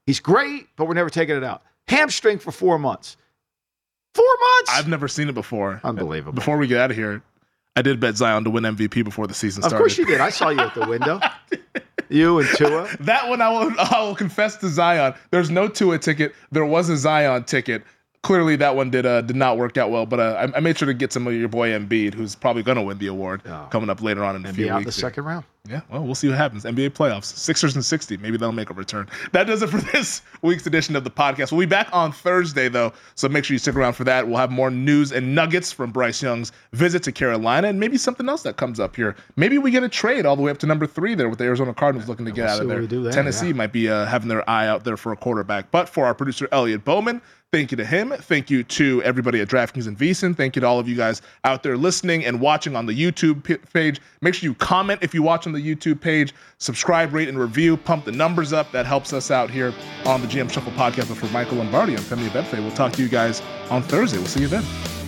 He's 0.06 0.22
great, 0.22 0.68
but 0.78 0.88
we're 0.88 0.94
never 0.94 1.10
taking 1.10 1.36
it 1.36 1.44
out. 1.44 1.62
Hamstring 1.90 2.40
for 2.40 2.52
four 2.52 2.80
months. 2.80 3.18
Four 4.14 4.26
months. 4.40 4.72
I've 4.72 4.88
never 4.88 5.08
seen 5.08 5.28
it 5.28 5.34
before. 5.36 5.82
Unbelievable. 5.84 6.34
Before 6.34 6.58
we 6.58 6.68
get 6.68 6.80
out 6.80 6.92
of 6.92 6.98
here, 6.98 7.22
I 7.76 7.82
did 7.82 8.00
bet 8.00 8.16
Zion 8.18 8.44
to 8.44 8.50
win 8.50 8.64
MVP 8.64 9.04
before 9.04 9.26
the 9.28 9.34
season 9.34 9.64
started. 9.64 9.76
of 9.76 9.80
course 9.80 9.98
you 9.98 10.06
did. 10.06 10.22
I 10.22 10.30
saw 10.30 10.50
you 10.50 10.60
at 10.60 10.74
the 10.76 10.88
window. 10.88 11.20
You 12.10 12.38
and 12.40 12.50
Tua. 12.56 12.88
that 13.00 13.28
one 13.28 13.42
I 13.42 13.50
will 13.50 13.74
I 13.80 14.04
will 14.04 14.14
confess 14.14 14.58
to 14.58 14.68
Zion. 14.70 15.16
There's 15.32 15.50
no 15.50 15.68
Tua 15.68 15.98
ticket. 15.98 16.36
There 16.52 16.66
was 16.66 16.88
a 16.90 16.98
Zion 16.98 17.44
ticket. 17.46 17.84
Clearly, 18.24 18.56
that 18.56 18.76
one 18.78 18.90
did 18.90 19.06
uh, 19.06 19.20
did 19.22 19.36
not 19.36 19.58
work 19.58 19.76
out 19.78 19.92
well. 19.92 20.06
But 20.06 20.20
uh, 20.22 20.48
I, 20.54 20.58
I, 20.58 20.60
made 20.62 20.78
sure 20.78 20.86
to 20.86 20.94
get 20.94 21.12
some 21.12 21.28
of 21.28 21.34
your 21.34 21.50
boy 21.50 21.72
Embiid, 21.72 22.14
who's 22.14 22.36
probably 22.36 22.64
going 22.64 22.78
to 22.78 22.82
win 22.82 22.98
the 22.98 23.08
award 23.08 23.42
Oh. 23.46 23.68
coming 23.70 23.90
up 23.90 24.02
later 24.02 24.24
on 24.24 24.38
in 24.38 24.46
a 24.46 24.48
And 24.48 24.56
few 24.56 24.66
be 24.66 24.70
out 24.72 24.78
weeks. 24.80 24.96
the 24.96 25.02
here. 25.02 25.10
second 25.10 25.26
round. 25.26 25.44
Yeah, 25.70 25.82
well, 25.90 26.04
we'll 26.04 26.16
see 26.16 26.28
what 26.30 26.38
happens. 26.38 26.64
NBA 26.66 26.90
playoffs, 26.92 27.26
Sixers 27.26 27.76
and 27.76 27.84
60. 27.84 28.18
Maybe 28.18 28.36
they'll 28.38 28.52
make 28.54 28.70
a 28.70 28.74
return. 28.74 29.08
That 29.34 29.46
does 29.48 29.62
it 29.62 29.68
for 29.70 29.78
this 29.92 30.22
week's 30.42 30.66
edition 30.66 30.96
of 30.96 31.04
the 31.04 31.10
podcast. 31.10 31.52
We'll 31.52 31.62
be 31.62 31.66
back 31.70 31.90
on 31.94 32.12
Thursday, 32.14 32.70
though, 32.70 32.92
so 33.16 33.28
make 33.30 33.44
sure 33.46 33.56
you 33.56 33.60
stick 33.60 33.76
around 33.76 33.94
for 33.94 34.04
that. 34.06 34.26
We'll 34.28 34.38
have 34.38 34.52
more 34.52 34.70
news 34.72 35.12
and 35.12 35.36
nuggets 35.36 35.72
from 35.74 35.92
Bryce 35.92 36.22
Young's 36.22 36.54
visit 36.72 37.04
to 37.04 37.12
Carolina 37.14 37.68
and 37.70 37.80
maybe 37.80 37.98
something 37.98 38.28
else 38.30 38.44
that 38.44 38.56
comes 38.58 38.80
up 38.80 38.96
here. 38.96 39.16
Maybe 39.36 39.58
we 39.58 39.70
get 39.72 39.84
a 39.84 39.90
trade 39.90 40.26
all 40.26 40.36
the 40.38 40.42
way 40.42 40.52
up 40.52 40.58
to 40.60 40.66
number 40.66 40.86
three 40.88 41.14
there 41.16 41.28
with 41.30 41.40
the 41.40 41.46
Arizona 41.46 41.74
Cardinals 41.74 42.08
looking 42.10 42.26
to 42.26 42.32
get 42.32 42.44
we'll 42.46 42.54
out 42.56 42.62
of 42.62 42.68
there. 42.70 42.80
we 42.80 42.88
do 42.88 43.04
there, 43.04 43.12
Tennessee 43.14 43.48
yeah. 43.48 43.54
might 43.54 43.72
be 43.74 43.90
uh, 43.90 44.06
having 44.06 44.30
their 44.30 44.50
eye 44.50 44.68
out 44.68 44.84
there 44.86 44.96
for 44.98 45.12
a 45.12 45.18
quarterback. 45.18 45.72
But 45.72 45.88
for 45.90 46.06
our 46.06 46.14
producer, 46.14 46.48
Elliot 46.52 46.84
Bowman, 46.86 47.22
Thank 47.54 47.70
you 47.70 47.78
to 47.78 47.86
him. 47.86 48.10
Thank 48.10 48.50
you 48.50 48.64
to 48.64 49.04
everybody 49.04 49.40
at 49.40 49.48
DraftKings 49.48 49.86
and 49.86 49.96
VSiN. 49.96 50.36
Thank 50.36 50.56
you 50.56 50.62
to 50.62 50.66
all 50.66 50.80
of 50.80 50.90
you 50.90 50.96
guys 50.96 51.22
out 51.44 51.62
there 51.62 51.78
listening 51.78 52.26
and 52.26 52.42
watching 52.42 52.76
on 52.76 52.88
the 52.88 53.00
YouTube 53.00 53.44
p- 53.44 53.58
page. 53.58 54.02
Make 54.22 54.34
sure 54.34 54.50
you 54.50 54.56
comment 54.56 55.04
if 55.04 55.14
you 55.14 55.22
watch 55.22 55.46
on 55.46 55.54
the 55.54 55.60
YouTube 55.60 56.02
page. 56.02 56.34
Subscribe, 56.58 57.14
rate, 57.14 57.30
and 57.30 57.38
review. 57.38 57.78
Pump 57.78 58.06
the 58.06 58.12
numbers 58.12 58.54
up. 58.54 58.72
That 58.72 58.88
helps 58.88 59.14
us 59.14 59.30
out 59.30 59.52
here 59.52 59.72
on 60.04 60.22
the 60.22 60.28
GM 60.28 60.52
Shuffle 60.52 60.72
podcast. 60.72 61.10
But 61.10 61.18
for 61.18 61.28
Michael 61.28 61.58
Lombardi, 61.58 61.94
I'm 61.94 62.02
Femi 62.02 62.28
Abebefe. 62.28 62.58
We'll 62.58 62.72
talk 62.72 62.92
to 62.94 63.04
you 63.04 63.08
guys 63.08 63.44
on 63.70 63.84
Thursday. 63.84 64.18
We'll 64.18 64.26
see 64.26 64.42
you 64.42 64.48
then. 64.48 65.03